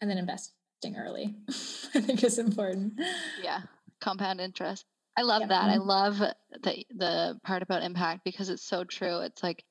and 0.00 0.10
then 0.10 0.18
investing 0.18 0.96
early, 0.96 1.34
I 1.94 2.00
think 2.00 2.22
is 2.22 2.38
important. 2.38 3.00
Yeah. 3.42 3.60
Compound 4.00 4.40
interest. 4.40 4.84
I 5.16 5.22
love 5.22 5.42
yeah. 5.42 5.48
that. 5.48 5.70
I 5.70 5.76
mm-hmm. 5.76 5.88
love 5.88 6.18
the 6.18 6.84
the 6.94 7.40
part 7.44 7.62
about 7.62 7.82
impact 7.82 8.22
because 8.24 8.48
it's 8.48 8.64
so 8.64 8.84
true. 8.84 9.20
It's 9.20 9.42
like 9.42 9.64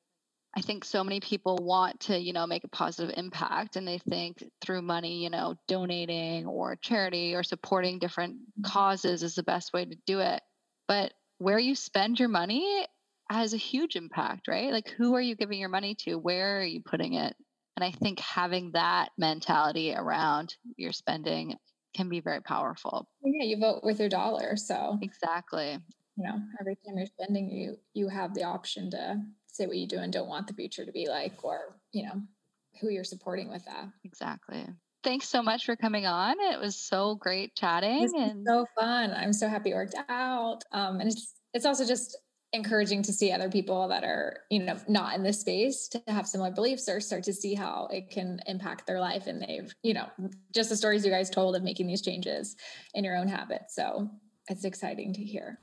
I 0.56 0.62
think 0.62 0.86
so 0.86 1.04
many 1.04 1.20
people 1.20 1.58
want 1.62 2.02
to, 2.02 2.20
you 2.20 2.32
know, 2.32 2.46
make 2.46 2.63
a 2.63 2.70
positive 2.70 3.13
impact 3.18 3.76
and 3.76 3.88
they 3.88 3.98
think 3.98 4.44
through 4.62 4.84
money, 4.84 5.24
you 5.24 5.32
know, 5.32 5.56
donating 5.68 6.46
or 6.46 6.76
charity 6.76 7.34
or 7.34 7.44
supporting 7.44 7.98
different 7.98 8.36
mm-hmm. 8.36 8.63
causes 8.63 9.24
is 9.24 9.36
the 9.36 9.44
best 9.44 9.74
way 9.74 9.86
to 9.86 9.96
do 10.06 10.20
it. 10.20 10.42
But 10.88 11.13
where 11.39 11.58
you 11.58 11.76
spend 11.76 12.20
your 12.20 12.30
money 12.30 12.86
has 13.32 13.54
a 13.54 13.58
huge 13.58 13.96
impact, 13.96 14.48
right? 14.48 14.72
Like 14.72 14.89
who 14.89 15.16
are 15.16 15.22
you 15.22 15.36
giving 15.36 15.60
your 15.60 15.70
money 15.70 15.96
to? 16.02 16.16
Where 16.16 16.60
are 16.60 16.66
you 16.66 16.82
putting 16.82 17.13
it? 17.13 17.36
And 17.76 17.84
I 17.84 17.92
think 17.92 18.20
having 18.20 18.72
that 18.74 19.10
mentality 19.18 19.96
around 19.96 20.56
your 20.78 20.92
spending 20.92 21.56
can 21.96 22.10
be 22.10 22.20
very 22.20 22.42
powerful. 22.42 23.08
Yeah, 23.24 23.46
you 23.46 23.58
vote 23.60 23.84
with 23.84 24.00
your 24.00 24.10
dollar. 24.10 24.56
So 24.56 25.00
exactly. 25.02 25.80
You 26.16 26.24
know, 26.24 26.39
every 26.60 26.76
time 26.76 26.98
you're 26.98 27.08
spending, 27.08 27.50
you 27.50 27.78
you 27.96 28.08
have 28.08 28.36
the 28.36 28.44
option 28.44 28.92
to 28.92 29.20
say 29.54 29.68
what 29.68 29.78
you 29.78 29.88
do 29.88 30.00
and 30.00 30.12
don't 30.12 30.28
want 30.28 30.48
the 30.48 30.54
future 30.54 30.86
to 30.86 30.92
be 30.92 31.08
like, 31.08 31.44
or 31.44 31.78
you 31.92 32.04
know, 32.04 32.22
who 32.82 32.89
you're 32.89 33.04
supporting 33.04 33.50
with 33.50 33.63
that. 33.66 33.88
Exactly. 34.04 34.66
Thanks 35.04 35.28
so 35.28 35.44
much 35.44 35.66
for 35.66 35.76
coming 35.76 36.06
on. 36.06 36.36
It 36.39 36.60
was 36.60 36.76
so 36.78 37.16
great 37.16 37.56
chatting 37.56 38.10
and 38.16 38.46
so 38.48 38.66
fun. 38.80 39.12
I'm 39.12 39.34
so 39.34 39.47
happy 39.47 39.72
it 39.72 39.76
worked 39.76 39.95
out. 40.10 40.64
Um, 40.72 40.99
and 40.99 41.10
it's 41.10 41.34
it's 41.54 41.66
also 41.66 41.86
just 41.86 42.18
encouraging 42.54 43.01
to 43.01 43.12
see 43.12 43.32
other 43.32 43.49
people 43.49 43.88
that 43.88 44.04
are 44.04 44.38
you 44.49 44.60
know 44.60 44.78
not 44.88 45.16
in 45.16 45.24
this 45.24 45.41
space 45.41 45.88
to 45.88 46.01
have 46.08 46.28
similar 46.28 46.51
beliefs 46.51 46.88
or 46.88 47.01
start 47.01 47.24
to 47.24 47.34
see 47.34 47.56
how 47.56 47.88
it 47.91 48.10
can 48.12 48.39
impact 48.45 48.86
their 48.86 48.99
life 48.99 49.26
and 49.26 49.41
they've 49.41 49.74
you 49.82 49.93
know 49.93 50.08
just 50.54 50.70
the 50.70 50.78
stories 50.78 51.04
you 51.04 51.10
guys 51.12 51.32
told 51.32 51.56
of 51.56 51.64
making 51.64 51.88
these 51.88 52.01
changes 52.01 52.56
in 52.93 53.04
your 53.04 53.18
own 53.18 53.28
habits 53.28 53.74
so 53.76 54.08
it's 54.49 54.66
exciting 54.66 55.14
to 55.14 55.24
hear 55.24 55.58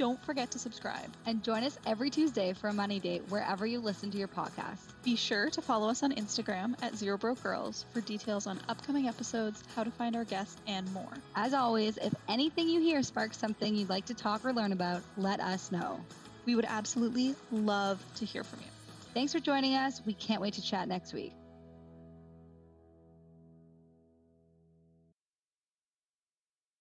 Don't 0.00 0.24
forget 0.24 0.50
to 0.52 0.58
subscribe. 0.58 1.14
And 1.26 1.42
join 1.42 1.62
us 1.62 1.76
every 1.84 2.08
Tuesday 2.08 2.54
for 2.54 2.68
a 2.68 2.72
money 2.72 2.98
date 2.98 3.20
wherever 3.28 3.66
you 3.66 3.80
listen 3.80 4.10
to 4.12 4.16
your 4.16 4.28
podcast. 4.28 4.78
Be 5.02 5.14
sure 5.14 5.50
to 5.50 5.60
follow 5.60 5.90
us 5.90 6.02
on 6.02 6.12
Instagram 6.12 6.74
at 6.80 6.96
Zero 6.96 7.18
Broke 7.18 7.42
Girls 7.42 7.84
for 7.92 8.00
details 8.00 8.46
on 8.46 8.58
upcoming 8.70 9.08
episodes, 9.08 9.62
how 9.76 9.84
to 9.84 9.90
find 9.90 10.16
our 10.16 10.24
guests, 10.24 10.56
and 10.66 10.90
more. 10.94 11.12
As 11.36 11.52
always, 11.52 11.98
if 11.98 12.14
anything 12.30 12.70
you 12.70 12.80
hear 12.80 13.02
sparks 13.02 13.36
something 13.36 13.74
you'd 13.74 13.90
like 13.90 14.06
to 14.06 14.14
talk 14.14 14.42
or 14.42 14.54
learn 14.54 14.72
about, 14.72 15.02
let 15.18 15.38
us 15.38 15.70
know. 15.70 16.00
We 16.46 16.54
would 16.54 16.64
absolutely 16.66 17.34
love 17.52 18.02
to 18.14 18.24
hear 18.24 18.42
from 18.42 18.60
you. 18.60 18.70
Thanks 19.12 19.34
for 19.34 19.38
joining 19.38 19.74
us. 19.74 20.00
We 20.06 20.14
can't 20.14 20.40
wait 20.40 20.54
to 20.54 20.62
chat 20.62 20.88
next 20.88 21.12
week. 21.12 21.34